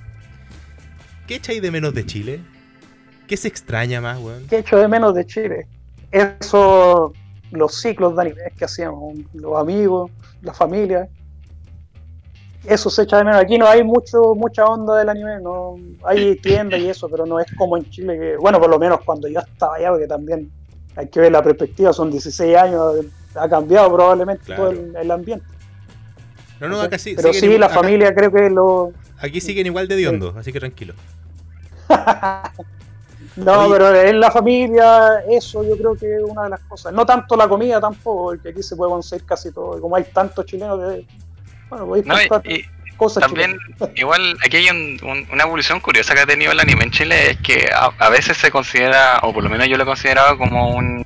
[1.28, 2.40] ¿Qué echáis de menos de Chile?
[3.28, 4.46] ¿Qué se extraña más, weón?
[4.48, 5.68] ¿Qué echo de menos de Chile?
[6.12, 7.14] Eso,
[7.52, 10.12] los ciclos de anime que hacíamos, los amigos,
[10.42, 11.08] la familia.
[12.66, 13.40] Eso se echa de menos.
[13.42, 17.40] Aquí no hay mucho mucha onda del anime, no hay tiendas y eso, pero no
[17.40, 20.50] es como en Chile que, bueno, por lo menos cuando yo estaba allá, porque también
[20.96, 23.06] hay que ver la perspectiva, son 16 años,
[23.36, 24.64] ha cambiado probablemente Claro.
[24.64, 25.46] todo el, el ambiente.
[26.60, 27.14] No, no, acá sí.
[27.16, 30.52] pero sí, igual- la acá- familia creo que lo, Aquí siguen igual de diondos, así
[30.52, 30.94] que tranquilo.
[33.38, 33.74] No, Oye.
[33.74, 36.94] pero en la familia, eso yo creo que es una de las cosas.
[36.94, 39.78] No tanto la comida tampoco, porque aquí se puede conseguir casi todo.
[39.78, 41.06] Y Como hay tantos chilenos que,
[41.70, 43.90] bueno, podéis No, y- cosas También, chilenas.
[43.98, 47.32] igual, aquí hay un- un- una evolución curiosa que ha tenido el anime en Chile,
[47.32, 50.38] es que a, a veces se considera, o por lo menos yo lo he considerado
[50.38, 51.06] como un,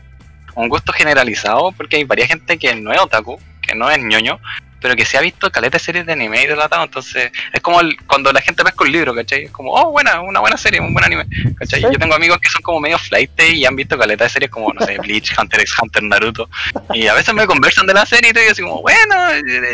[0.55, 4.39] un gusto generalizado, porque hay varias gente que no es otaku, que no es ñoño,
[4.81, 7.81] pero que se ha visto caleta de series de anime y relatado, entonces es como
[7.81, 9.45] el- cuando la gente pesca un libro, ¿cachai?
[9.45, 11.25] Es como, oh, buena, una buena serie, un buen anime,
[11.57, 11.81] ¿cachai?
[11.81, 11.87] Sí.
[11.91, 14.71] Yo tengo amigos que son como medio flight y han visto caleta de series como,
[14.73, 16.49] no sé, Bleach, Hunter x Hunter, Naruto,
[16.93, 19.15] y a veces me conversan de la serie y y yo así como, bueno,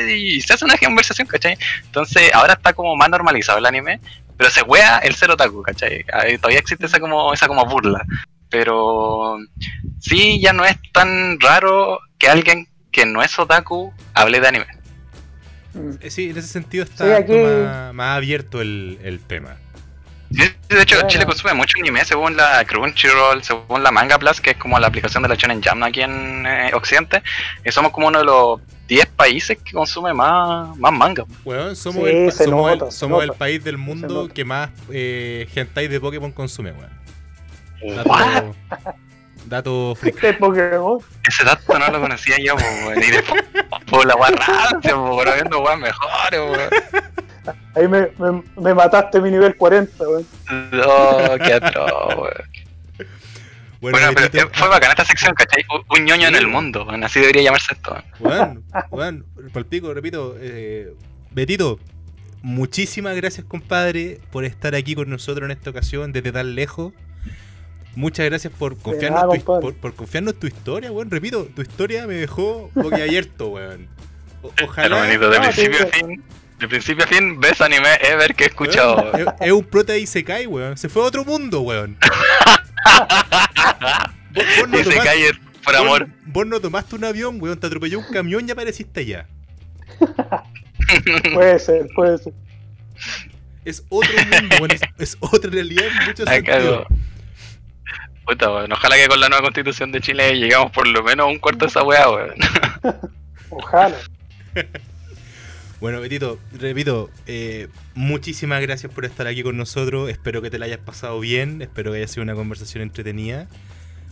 [0.09, 1.57] y se hace una conversación, ¿cachai?
[1.83, 3.99] Entonces, ahora está como más normalizado el anime,
[4.37, 6.03] pero se wea el ser otaku, ¿cachai?
[6.37, 8.03] Todavía existe esa como, esa como burla.
[8.49, 9.37] Pero
[9.99, 14.67] sí, ya no es tan raro que alguien que no es otaku hable de anime.
[15.75, 15.91] Mm.
[16.01, 19.57] Eh, Sí, en ese sentido está Sí, aquí- más, más abierto el, el tema.
[20.31, 21.07] Sí, De hecho, Bueno.
[21.09, 24.87] Chile consume mucho anime según la Crunchyroll, según la Manga Plus, que es como la
[24.87, 27.21] aplicación de la Shonen Jam aquí en eh, Occidente.
[27.63, 31.23] Y somos como uno de los 10 países que consume más, más manga.
[31.43, 35.87] Weón, somos, Sí, el, somos, nota, el, somos país del mundo que más eh, hentai
[35.87, 37.05] de Pokémon consume, weón.
[37.95, 38.55] Dato,
[39.45, 40.37] dato freak.
[40.39, 40.99] Pokémon.
[41.27, 43.03] Ese dato no lo conocía yo, po, weón.
[43.03, 43.43] Y después,
[43.89, 46.69] por la weá rancia, po, pero viendo weas mejores, weón.
[47.75, 50.25] Ahí me, me, me mataste mi nivel 40, weón.
[50.71, 52.33] No, qué atroz, weón.
[53.81, 55.63] Bueno, Bueno, pero eh, fue bacana esta sección, ¿cachai?
[55.69, 57.03] Un- Un ñoño en el mundo, weón.
[57.03, 57.95] Así debería llamarse esto.
[58.19, 60.93] Weón, weón, palpico, repito, eh,
[61.31, 61.79] Betito,
[62.41, 66.93] muchísimas gracias, compadre, por estar aquí con nosotros en esta ocasión desde tan lejos.
[67.95, 71.09] Muchas gracias por confiarnos, nada, en tu, por, por confiarnos en tu historia, weón.
[71.09, 73.87] Repito, tu historia me dejó boquiabierto, weón.
[74.41, 75.03] O- ojalá.
[75.03, 76.23] De no, principio sí, a fin.
[76.59, 78.95] De principio a fin, ves anime ever que he escuchado.
[79.13, 80.77] weón, es, es un prota y se cae, weón.
[80.77, 81.97] Se fue a otro mundo, weón.
[84.35, 85.31] Vos, vos no cae
[85.63, 86.07] por amor.
[86.25, 87.57] Vos no tomaste un avión, weón.
[87.59, 89.27] Te atropelló un camión y apareciste allá.
[91.33, 92.33] Puede ser, puede ser.
[93.63, 94.71] Es otro mundo, weón.
[94.71, 96.85] Es, es otra realidad en muchos sentidos.
[98.25, 98.71] Puta, weón.
[98.71, 101.65] Ojalá que con la nueva constitución de Chile llegamos por lo menos a un cuarto
[101.65, 102.33] de esa weá, weón.
[103.49, 103.95] Ojalá.
[105.81, 110.09] Bueno, Betito, repito, eh, muchísimas gracias por estar aquí con nosotros.
[110.09, 111.61] Espero que te la hayas pasado bien.
[111.61, 113.47] Espero que haya sido una conversación entretenida.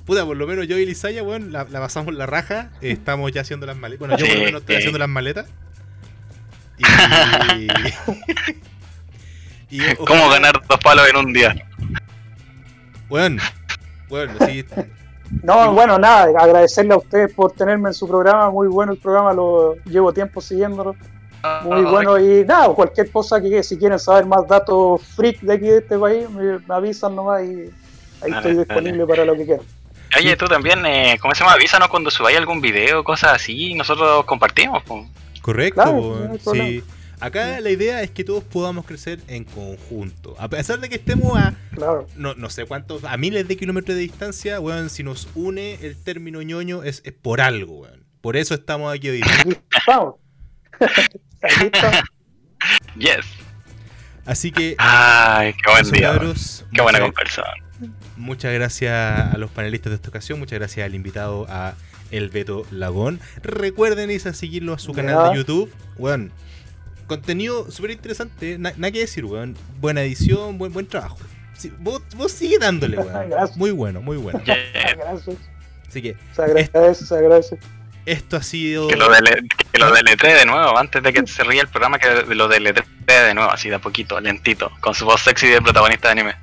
[0.05, 2.69] Puta, por lo menos yo y Lisaya, weón, la, la pasamos la raja.
[2.81, 3.99] Eh, estamos ya haciendo las maletas.
[3.99, 5.47] Bueno, yo por lo menos estoy haciendo las maletas.
[9.69, 9.77] Y.
[9.77, 11.55] y ¿Cómo ojalá- ganar dos palos en un día?
[13.09, 13.39] Weón,
[14.45, 14.65] sí.
[15.41, 18.51] No, bueno, nada, agradecerle a ustedes por tenerme en su programa.
[18.51, 20.95] Muy bueno el programa, lo llevo tiempo siguiéndolo.
[21.63, 22.19] Muy bueno.
[22.19, 25.97] Y nada, cualquier cosa que si quieren saber más datos freak de aquí de este
[25.97, 27.69] país, me, me avisan nomás y
[28.21, 29.65] ahí Dale, estoy disponible para lo que quieran.
[30.17, 31.53] Oye, tú también, eh, ¿cómo se llama?
[31.53, 34.83] Avísanos cuando subáis algún video, cosas así, y nosotros compartimos.
[34.83, 35.05] po.
[35.41, 36.83] Correcto, Claro, no sí.
[37.25, 40.35] Acá la idea es que todos podamos crecer en conjunto.
[40.39, 42.07] A pesar de que estemos a Claro.
[42.15, 45.95] no, no sé cuántos, a miles de kilómetros de distancia, weón, si nos une el
[45.95, 48.03] término ñoño es, es por algo, weón.
[48.21, 49.25] Por eso estamos aquí hoy día.
[51.41, 52.01] Aquí estamos.
[52.97, 53.25] Yes.
[54.25, 56.11] Así que, Ay, qué buen día.
[56.13, 57.45] cabros, Qué buena conversación.
[58.15, 61.73] muchas gracias a los panelistas de esta ocasión, muchas gracias al invitado a
[62.11, 63.19] El Beto Lagón.
[63.41, 66.31] Recuerden a seguirlo a su canal de YouTube, weón.
[67.07, 69.55] Contenido súper interesante, na- nada que decir, weón.
[69.79, 71.17] Buena edición, buen, buen trabajo.
[71.57, 73.29] Sí, vos, vos sigue dándole, weón.
[73.55, 74.41] Muy bueno, muy bueno.
[74.45, 75.37] Gracias.
[75.87, 77.59] Así que Se agradece, se agradece.
[78.05, 78.87] esto ha sido...
[78.87, 81.99] Que lo, dele, que lo deletree de nuevo, antes de que se ría el programa,
[81.99, 82.85] que lo deletree
[83.27, 86.35] de nuevo, así de a poquito, lentito, con su voz sexy de protagonista de anime.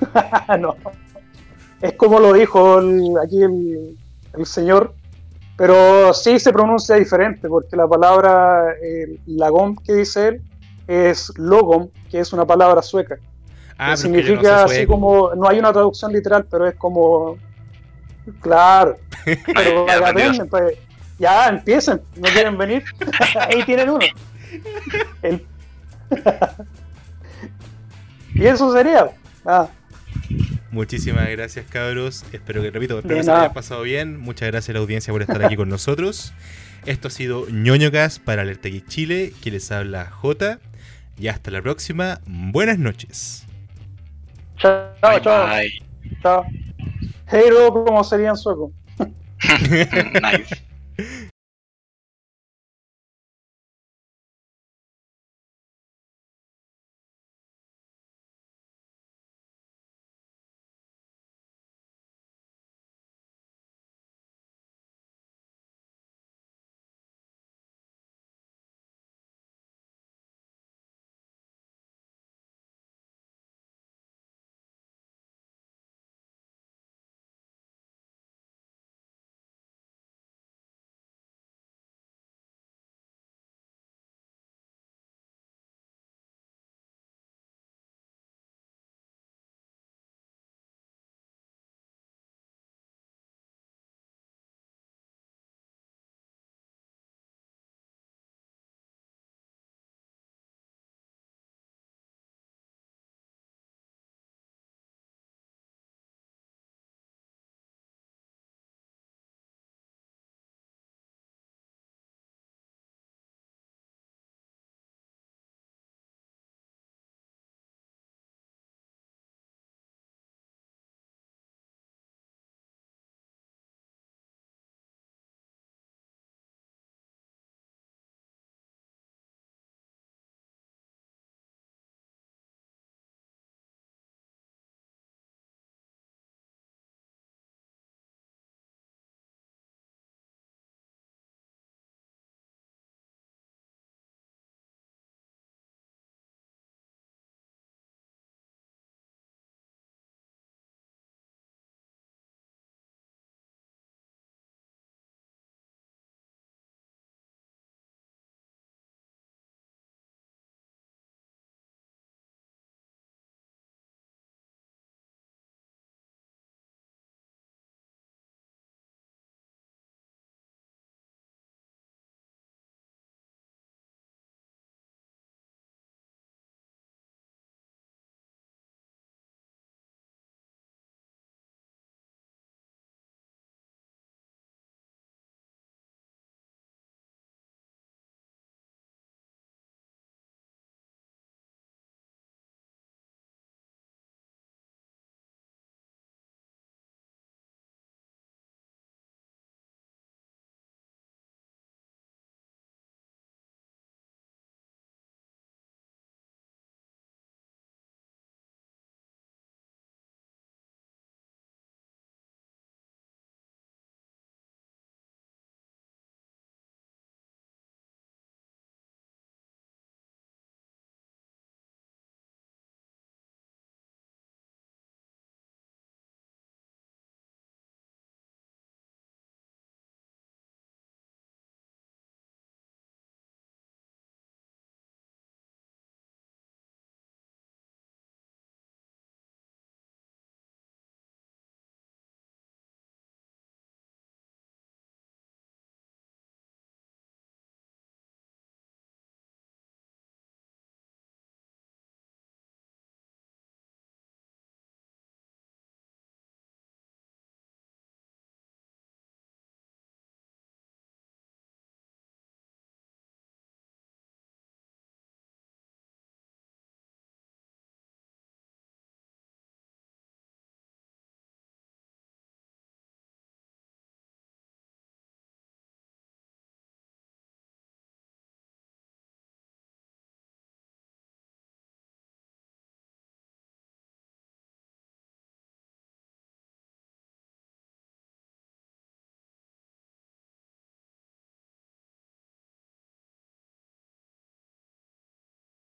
[0.60, 0.76] no.
[1.80, 3.96] Es como lo dijo el- aquí el,
[4.38, 4.94] el señor,
[5.60, 10.42] pero sí se pronuncia diferente, porque la palabra eh, lagom que dice él
[10.86, 13.18] es logom, que es una palabra sueca.
[13.76, 14.92] Ah, que no significa así sueco.
[14.94, 17.36] como, no hay una traducción literal, pero es como,
[18.40, 18.96] claro,
[19.54, 20.78] pero Ya, aprenden, pues,
[21.18, 22.82] ya empiecen, no quieren venir,
[23.38, 24.06] ahí tienen uno.
[25.20, 25.46] El-
[28.34, 29.10] y eso sería.
[29.44, 29.68] Ah,
[30.70, 32.24] Muchísimas gracias, cabros.
[32.32, 34.18] Espero que, repito, espero que se hayan pasado bien.
[34.20, 36.32] Muchas gracias a la audiencia por estar aquí con nosotros.
[36.86, 40.58] Esto ha sido ñoñocas para Alerta Geek Chile, que les habla J.
[41.18, 42.20] Y hasta la próxima.
[42.26, 43.44] Buenas noches.
[44.58, 45.82] chao, Bye, chao, bye.
[46.22, 46.44] chao.
[47.30, 48.72] Hero, como sería en sueco.
[49.70, 51.26] nice.